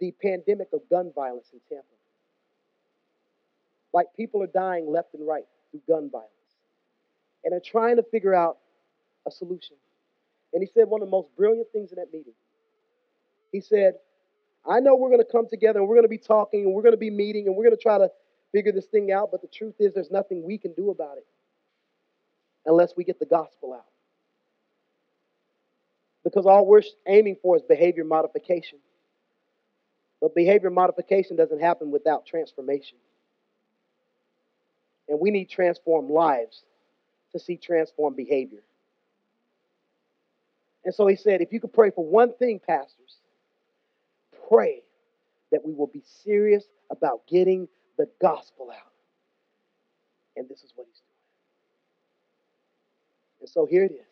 the 0.00 0.12
pandemic 0.22 0.68
of 0.72 0.80
gun 0.90 1.12
violence 1.14 1.50
in 1.52 1.60
Tampa. 1.68 1.86
Like 3.92 4.06
people 4.16 4.42
are 4.42 4.48
dying 4.48 4.90
left 4.90 5.14
and 5.14 5.26
right 5.26 5.44
through 5.70 5.82
gun 5.86 6.10
violence. 6.10 6.30
And 7.44 7.52
they're 7.52 7.60
trying 7.60 7.96
to 7.96 8.02
figure 8.02 8.34
out 8.34 8.58
a 9.26 9.30
solution. 9.30 9.76
And 10.52 10.62
he 10.62 10.68
said 10.72 10.88
one 10.88 11.02
of 11.02 11.08
the 11.08 11.10
most 11.10 11.28
brilliant 11.36 11.68
things 11.72 11.90
in 11.92 11.96
that 11.96 12.12
meeting. 12.12 12.32
He 13.52 13.60
said, 13.60 13.94
I 14.68 14.80
know 14.80 14.94
we're 14.94 15.08
going 15.08 15.24
to 15.24 15.30
come 15.30 15.48
together 15.48 15.78
and 15.80 15.88
we're 15.88 15.96
going 15.96 16.04
to 16.04 16.08
be 16.08 16.18
talking 16.18 16.64
and 16.64 16.74
we're 16.74 16.82
going 16.82 16.92
to 16.92 16.98
be 16.98 17.10
meeting 17.10 17.46
and 17.46 17.56
we're 17.56 17.64
going 17.64 17.76
to 17.76 17.82
try 17.82 17.98
to 17.98 18.10
figure 18.52 18.72
this 18.72 18.86
thing 18.86 19.12
out, 19.12 19.30
but 19.30 19.42
the 19.42 19.48
truth 19.48 19.74
is 19.78 19.94
there's 19.94 20.10
nothing 20.10 20.42
we 20.44 20.58
can 20.58 20.72
do 20.74 20.90
about 20.90 21.16
it 21.16 21.26
unless 22.66 22.92
we 22.96 23.04
get 23.04 23.18
the 23.18 23.26
gospel 23.26 23.72
out. 23.72 23.86
Because 26.24 26.46
all 26.46 26.66
we're 26.66 26.82
aiming 27.06 27.36
for 27.40 27.56
is 27.56 27.62
behavior 27.62 28.04
modification. 28.04 28.78
But 30.20 30.34
behavior 30.34 30.70
modification 30.70 31.36
doesn't 31.36 31.60
happen 31.60 31.90
without 31.90 32.26
transformation. 32.26 32.98
And 35.08 35.18
we 35.18 35.30
need 35.30 35.48
transformed 35.48 36.10
lives 36.10 36.62
to 37.32 37.38
see 37.38 37.56
transformed 37.56 38.16
behavior. 38.16 38.62
And 40.84 40.94
so 40.94 41.06
he 41.06 41.16
said, 41.16 41.40
if 41.40 41.52
you 41.52 41.60
could 41.60 41.72
pray 41.72 41.90
for 41.90 42.04
one 42.04 42.32
thing, 42.34 42.60
pastors, 42.64 43.16
pray 44.48 44.82
that 45.52 45.64
we 45.64 45.72
will 45.72 45.86
be 45.86 46.02
serious 46.24 46.64
about 46.90 47.26
getting 47.26 47.68
the 47.98 48.08
gospel 48.20 48.70
out. 48.70 48.92
And 50.36 50.48
this 50.48 50.62
is 50.62 50.72
what 50.74 50.86
he's 50.86 51.00
doing. 51.00 51.06
And 53.40 53.48
so 53.48 53.66
here 53.66 53.84
it 53.84 53.92
is. 53.92 54.06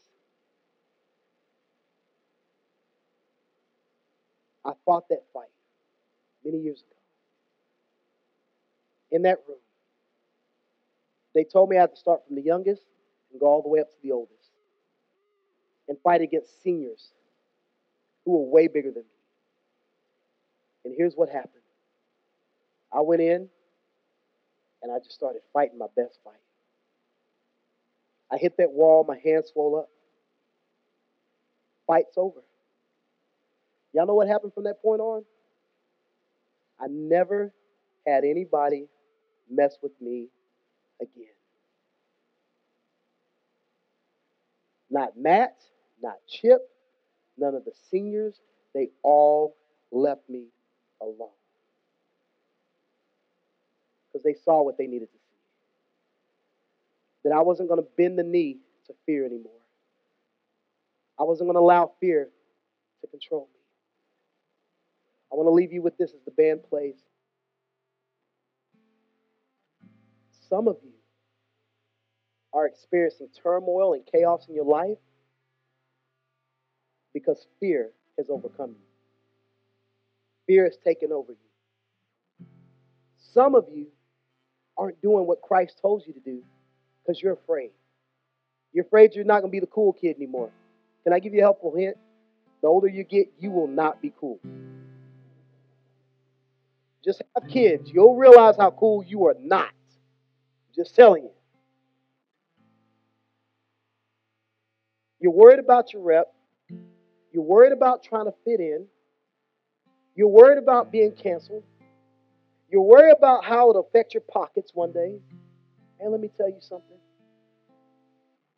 I 4.64 4.72
fought 4.84 5.08
that 5.08 5.24
fight 5.32 5.48
many 6.50 6.62
years 6.62 6.80
ago. 6.80 6.96
In 9.10 9.22
that 9.22 9.38
room, 9.46 9.58
they 11.34 11.44
told 11.44 11.70
me 11.70 11.76
I 11.76 11.82
had 11.82 11.90
to 11.90 11.96
start 11.96 12.20
from 12.26 12.36
the 12.36 12.42
youngest 12.42 12.82
and 13.30 13.40
go 13.40 13.46
all 13.46 13.62
the 13.62 13.68
way 13.68 13.80
up 13.80 13.90
to 13.90 13.96
the 14.02 14.12
oldest 14.12 14.50
and 15.88 15.98
fight 16.02 16.20
against 16.20 16.62
seniors 16.62 17.12
who 18.24 18.32
were 18.32 18.50
way 18.50 18.66
bigger 18.68 18.90
than 18.90 19.02
me. 19.02 19.08
And 20.84 20.94
here's 20.96 21.14
what 21.14 21.28
happened 21.28 21.62
I 22.92 23.00
went 23.00 23.22
in 23.22 23.48
and 24.82 24.92
I 24.92 24.98
just 24.98 25.12
started 25.12 25.42
fighting 25.52 25.78
my 25.78 25.86
best 25.96 26.18
fight. 26.24 26.34
I 28.30 28.36
hit 28.36 28.56
that 28.58 28.70
wall, 28.70 29.04
my 29.06 29.18
hands 29.18 29.50
swelled 29.52 29.78
up. 29.78 29.88
Fight's 31.86 32.16
over. 32.16 32.42
Y'all 33.94 34.06
know 34.06 34.14
what 34.14 34.28
happened 34.28 34.52
from 34.52 34.64
that 34.64 34.82
point 34.82 35.00
on? 35.00 35.24
I 36.80 36.86
never 36.88 37.52
had 38.06 38.24
anybody 38.24 38.86
mess 39.50 39.76
with 39.82 39.92
me 40.00 40.28
again. 41.00 41.26
Not 44.90 45.16
Matt, 45.16 45.56
not 46.02 46.16
Chip, 46.26 46.60
none 47.36 47.54
of 47.54 47.64
the 47.64 47.72
seniors. 47.90 48.40
They 48.74 48.88
all 49.02 49.56
left 49.90 50.28
me 50.28 50.46
alone. 51.00 51.30
Because 54.08 54.24
they 54.24 54.34
saw 54.44 54.62
what 54.62 54.78
they 54.78 54.86
needed 54.86 55.06
to 55.12 55.18
see. 55.18 55.36
That 57.24 57.34
I 57.34 57.42
wasn't 57.42 57.68
going 57.68 57.82
to 57.82 57.88
bend 57.96 58.18
the 58.18 58.22
knee 58.22 58.58
to 58.86 58.94
fear 59.04 59.26
anymore. 59.26 59.52
I 61.18 61.24
wasn't 61.24 61.48
going 61.48 61.56
to 61.56 61.60
allow 61.60 61.92
fear 62.00 62.28
to 63.02 63.06
control 63.08 63.48
me. 63.52 63.57
I 65.32 65.36
want 65.36 65.46
to 65.46 65.52
leave 65.52 65.72
you 65.72 65.82
with 65.82 65.96
this 65.98 66.12
as 66.12 66.20
the 66.24 66.30
band 66.30 66.60
plays. 66.68 66.96
Some 70.48 70.68
of 70.68 70.76
you 70.82 70.92
are 72.54 72.66
experiencing 72.66 73.28
turmoil 73.42 73.92
and 73.92 74.02
chaos 74.10 74.46
in 74.48 74.54
your 74.54 74.64
life 74.64 74.96
because 77.12 77.46
fear 77.60 77.90
has 78.16 78.30
overcome 78.30 78.70
you. 78.70 78.86
Fear 80.46 80.64
has 80.64 80.78
taken 80.82 81.12
over 81.12 81.32
you. 81.32 82.46
Some 83.34 83.54
of 83.54 83.66
you 83.70 83.88
aren't 84.76 85.00
doing 85.02 85.26
what 85.26 85.42
Christ 85.42 85.78
told 85.82 86.04
you 86.06 86.14
to 86.14 86.20
do 86.20 86.42
because 87.02 87.20
you're 87.20 87.34
afraid. 87.34 87.70
You're 88.72 88.86
afraid 88.86 89.14
you're 89.14 89.24
not 89.24 89.40
going 89.40 89.50
to 89.50 89.56
be 89.56 89.60
the 89.60 89.66
cool 89.66 89.92
kid 89.92 90.16
anymore. 90.16 90.50
Can 91.04 91.12
I 91.12 91.18
give 91.18 91.34
you 91.34 91.40
a 91.40 91.42
helpful 91.42 91.74
hint? 91.76 91.96
The 92.62 92.68
older 92.68 92.88
you 92.88 93.04
get, 93.04 93.32
you 93.38 93.50
will 93.50 93.68
not 93.68 94.00
be 94.00 94.12
cool. 94.18 94.40
Just 97.04 97.22
have 97.34 97.48
kids. 97.48 97.90
You'll 97.92 98.16
realize 98.16 98.56
how 98.56 98.70
cool 98.70 99.04
you 99.04 99.26
are 99.26 99.36
not. 99.40 99.70
Just 100.74 100.94
telling 100.94 101.24
you. 101.24 101.30
You're 105.20 105.32
worried 105.32 105.58
about 105.58 105.92
your 105.92 106.02
rep. 106.02 106.32
You're 107.32 107.42
worried 107.42 107.72
about 107.72 108.02
trying 108.02 108.26
to 108.26 108.34
fit 108.44 108.60
in. 108.60 108.86
You're 110.14 110.28
worried 110.28 110.58
about 110.58 110.90
being 110.90 111.12
canceled. 111.12 111.64
You're 112.70 112.82
worried 112.82 113.14
about 113.16 113.44
how 113.44 113.70
it'll 113.70 113.82
affect 113.82 114.14
your 114.14 114.22
pockets 114.22 114.72
one 114.74 114.92
day. 114.92 115.18
And 116.00 116.12
let 116.12 116.20
me 116.20 116.30
tell 116.36 116.48
you 116.48 116.60
something. 116.60 116.98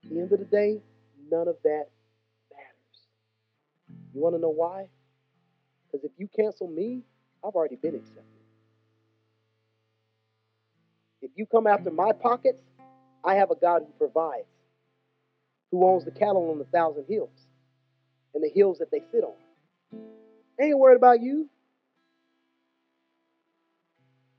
At 0.05 0.11
the 0.11 0.21
end 0.21 0.33
of 0.33 0.39
the 0.39 0.45
day, 0.47 0.81
none 1.31 1.49
of 1.49 1.57
that 1.63 1.85
matters. 2.51 3.01
You 4.15 4.21
want 4.21 4.35
to 4.35 4.41
know 4.41 4.51
why? 4.51 4.89
Because 5.87 6.05
if 6.05 6.13
you 6.19 6.29
cancel 6.35 6.69
me, 6.69 7.03
I've 7.45 7.55
already 7.55 7.77
been 7.77 7.93
hmm. 7.93 7.99
accepted. 7.99 8.25
If 11.23 11.31
you 11.37 11.47
come 11.47 11.67
after 11.67 11.91
my 11.91 12.13
pockets, 12.13 12.63
I 13.23 13.35
have 13.35 13.51
a 13.51 13.55
God 13.55 13.83
who 13.87 13.93
provides, 13.99 14.47
who 15.71 15.85
owns 15.85 16.05
the 16.05 16.11
cattle 16.11 16.51
on 16.51 16.59
the 16.59 16.65
thousand 16.65 17.05
hills 17.09 17.47
and 18.35 18.43
the 18.43 18.49
hills 18.49 18.79
that 18.79 18.91
they 18.91 19.03
sit 19.13 19.23
on. 19.23 19.35
I 20.59 20.65
ain't 20.65 20.79
worried 20.79 20.97
about 20.97 21.21
you. 21.21 21.49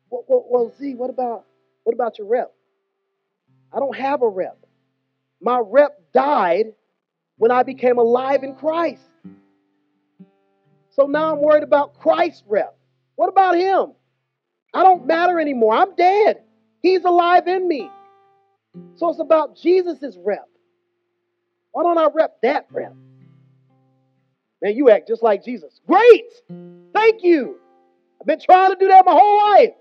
Well, 0.10 0.26
well, 0.28 0.46
well, 0.50 0.74
Z, 0.80 0.96
what 0.96 1.10
about 1.10 1.46
what 1.84 1.94
about 1.94 2.18
your 2.18 2.28
rep? 2.28 2.52
I 3.74 3.80
don't 3.80 3.96
have 3.96 4.22
a 4.22 4.28
rep. 4.28 4.58
My 5.40 5.62
rep 5.64 6.00
died 6.14 6.74
when 7.38 7.52
I 7.52 7.64
became 7.64 7.98
alive 7.98 8.44
in 8.44 8.56
Christ. 8.56 9.02
So 10.92 11.06
now 11.08 11.32
I'm 11.32 11.42
worried 11.42 11.64
about 11.64 11.98
Christ's 12.00 12.44
rep. 12.48 12.76
What 13.22 13.30
about 13.30 13.56
him? 13.56 13.92
I 14.74 14.82
don't 14.82 15.06
matter 15.06 15.40
anymore. 15.40 15.76
I'm 15.76 15.94
dead. 15.94 16.42
He's 16.82 17.04
alive 17.04 17.48
in 17.48 17.68
me. 17.68 17.88
So 18.96 19.12
it's 19.12 19.20
about 19.20 19.56
Jesus' 19.56 20.18
rep. 20.26 20.50
Why 21.72 21.84
don't 21.84 22.00
I 22.00 22.08
rep 22.12 22.42
that 22.42 22.66
rep? 22.72 22.96
Man, 24.64 24.76
you 24.76 24.90
act 24.90 25.08
just 25.08 25.22
like 25.22 25.46
Jesus. 25.46 25.82
Great! 25.86 26.32
Thank 26.96 27.22
you. 27.24 27.60
I've 28.20 28.26
been 28.26 28.40
trying 28.40 28.72
to 28.72 28.76
do 28.80 28.88
that 28.88 29.06
my 29.06 29.12
whole 29.12 29.52
life. 29.52 29.76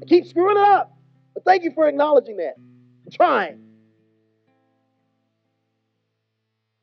I 0.00 0.06
keep 0.06 0.24
screwing 0.24 0.56
it 0.56 0.66
up. 0.66 0.96
But 1.34 1.44
thank 1.44 1.62
you 1.62 1.72
for 1.74 1.86
acknowledging 1.86 2.38
that. 2.38 2.54
I'm 2.56 3.12
trying. 3.12 3.60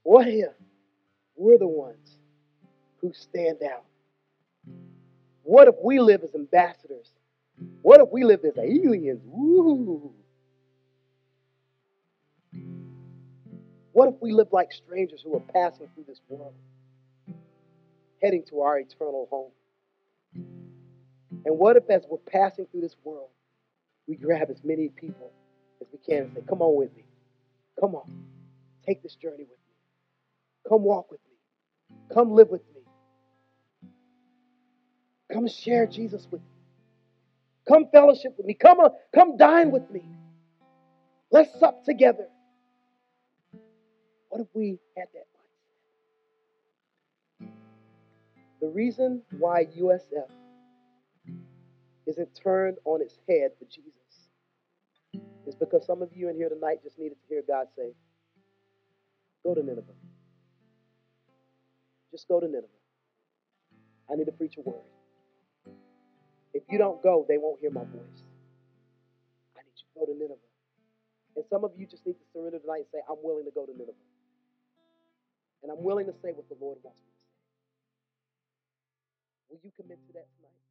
What 0.03 0.27
if 0.27 0.51
we're 1.35 1.57
the 1.57 1.65
ones 1.65 2.19
who 3.01 3.11
stand 3.11 3.57
out? 3.63 3.85
What 5.43 5.67
if 5.67 5.75
we 5.83 5.99
live 5.99 6.23
as 6.23 6.33
ambassadors? 6.35 7.11
What 7.81 8.01
if 8.01 8.09
we 8.11 8.23
live 8.23 8.43
as 8.45 8.57
aliens? 8.57 9.21
What 13.91 14.09
if 14.09 14.15
we 14.21 14.31
live 14.31 14.47
like 14.51 14.71
strangers 14.71 15.21
who 15.21 15.35
are 15.35 15.39
passing 15.53 15.87
through 15.93 16.05
this 16.07 16.19
world, 16.27 16.53
heading 18.21 18.43
to 18.49 18.61
our 18.61 18.79
eternal 18.79 19.27
home? 19.29 19.51
And 21.45 21.59
what 21.59 21.75
if, 21.75 21.89
as 21.89 22.03
we're 22.09 22.17
passing 22.17 22.65
through 22.71 22.81
this 22.81 22.95
world, 23.03 23.29
we 24.07 24.15
grab 24.15 24.49
as 24.49 24.63
many 24.63 24.89
people 24.89 25.31
as 25.81 25.87
we 25.91 25.99
can 25.99 26.23
and 26.23 26.33
say, 26.33 26.41
Come 26.47 26.61
on 26.61 26.75
with 26.75 26.95
me. 26.95 27.03
Come 27.79 27.95
on. 27.95 28.25
Take 28.85 29.03
this 29.03 29.15
journey 29.15 29.43
with 29.43 29.49
me. 29.49 30.69
Come 30.69 30.83
walk 30.83 31.11
with 31.11 31.19
me. 31.29 32.05
Come 32.13 32.31
live 32.31 32.49
with 32.49 32.61
me. 32.72 32.72
Come 35.33 35.47
share 35.47 35.87
Jesus 35.87 36.27
with 36.31 36.41
me. 36.41 36.47
Come 37.67 37.87
fellowship 37.91 38.35
with 38.37 38.45
me. 38.45 38.53
Come, 38.53 38.79
on, 38.79 38.91
come 39.15 39.37
dine 39.37 39.71
with 39.71 39.89
me. 39.91 40.03
Let's 41.31 41.57
sup 41.59 41.83
together. 41.85 42.27
What 44.29 44.41
if 44.41 44.47
we 44.53 44.79
had 44.97 45.07
that 45.13 45.27
mindset? 45.35 45.81
The 48.61 48.67
reason 48.67 49.21
why 49.39 49.65
USF 49.79 50.29
isn't 52.07 52.29
turned 52.43 52.77
on 52.85 53.01
its 53.01 53.17
head 53.27 53.51
for 53.59 53.65
Jesus 53.65 53.95
is 55.47 55.55
because 55.55 55.85
some 55.85 56.01
of 56.01 56.09
you 56.13 56.29
in 56.29 56.35
here 56.35 56.49
tonight 56.49 56.83
just 56.83 56.99
needed 56.99 57.15
to 57.21 57.27
hear 57.29 57.43
God 57.47 57.67
say, 57.75 57.93
Go 59.43 59.53
to 59.55 59.61
Nineveh. 59.63 59.83
Just 62.11 62.27
go 62.27 62.39
to 62.39 62.47
Nineveh. 62.47 62.67
I 64.11 64.15
need 64.15 64.25
to 64.25 64.31
preach 64.31 64.55
a 64.57 64.61
word. 64.61 64.81
If 66.53 66.63
you 66.69 66.77
don't 66.77 67.01
go, 67.03 67.25
they 67.27 67.37
won't 67.37 67.59
hear 67.61 67.71
my 67.71 67.83
voice. 67.83 68.21
I 69.57 69.61
need 69.65 69.77
you 69.77 69.87
to 69.89 69.95
go 69.99 70.05
to 70.07 70.13
Nineveh. 70.17 70.49
And 71.35 71.45
some 71.49 71.63
of 71.65 71.71
you 71.77 71.87
just 71.87 72.05
need 72.05 72.13
to 72.19 72.27
surrender 72.33 72.59
tonight 72.59 72.85
and 72.85 72.91
say, 72.93 73.01
I'm 73.09 73.21
willing 73.23 73.45
to 73.45 73.51
go 73.51 73.65
to 73.65 73.73
Nineveh. 73.73 73.97
And 75.63 75.71
I'm 75.71 75.83
willing 75.83 76.07
to 76.07 76.15
say 76.21 76.31
what 76.33 76.49
the 76.49 76.57
Lord 76.61 76.77
wants 76.83 76.99
me 77.01 77.09
to 77.09 77.19
say. 77.25 77.33
Will 79.49 79.61
you 79.63 79.71
commit 79.77 79.99
to 80.07 80.13
that 80.13 80.27
tonight? 80.37 80.61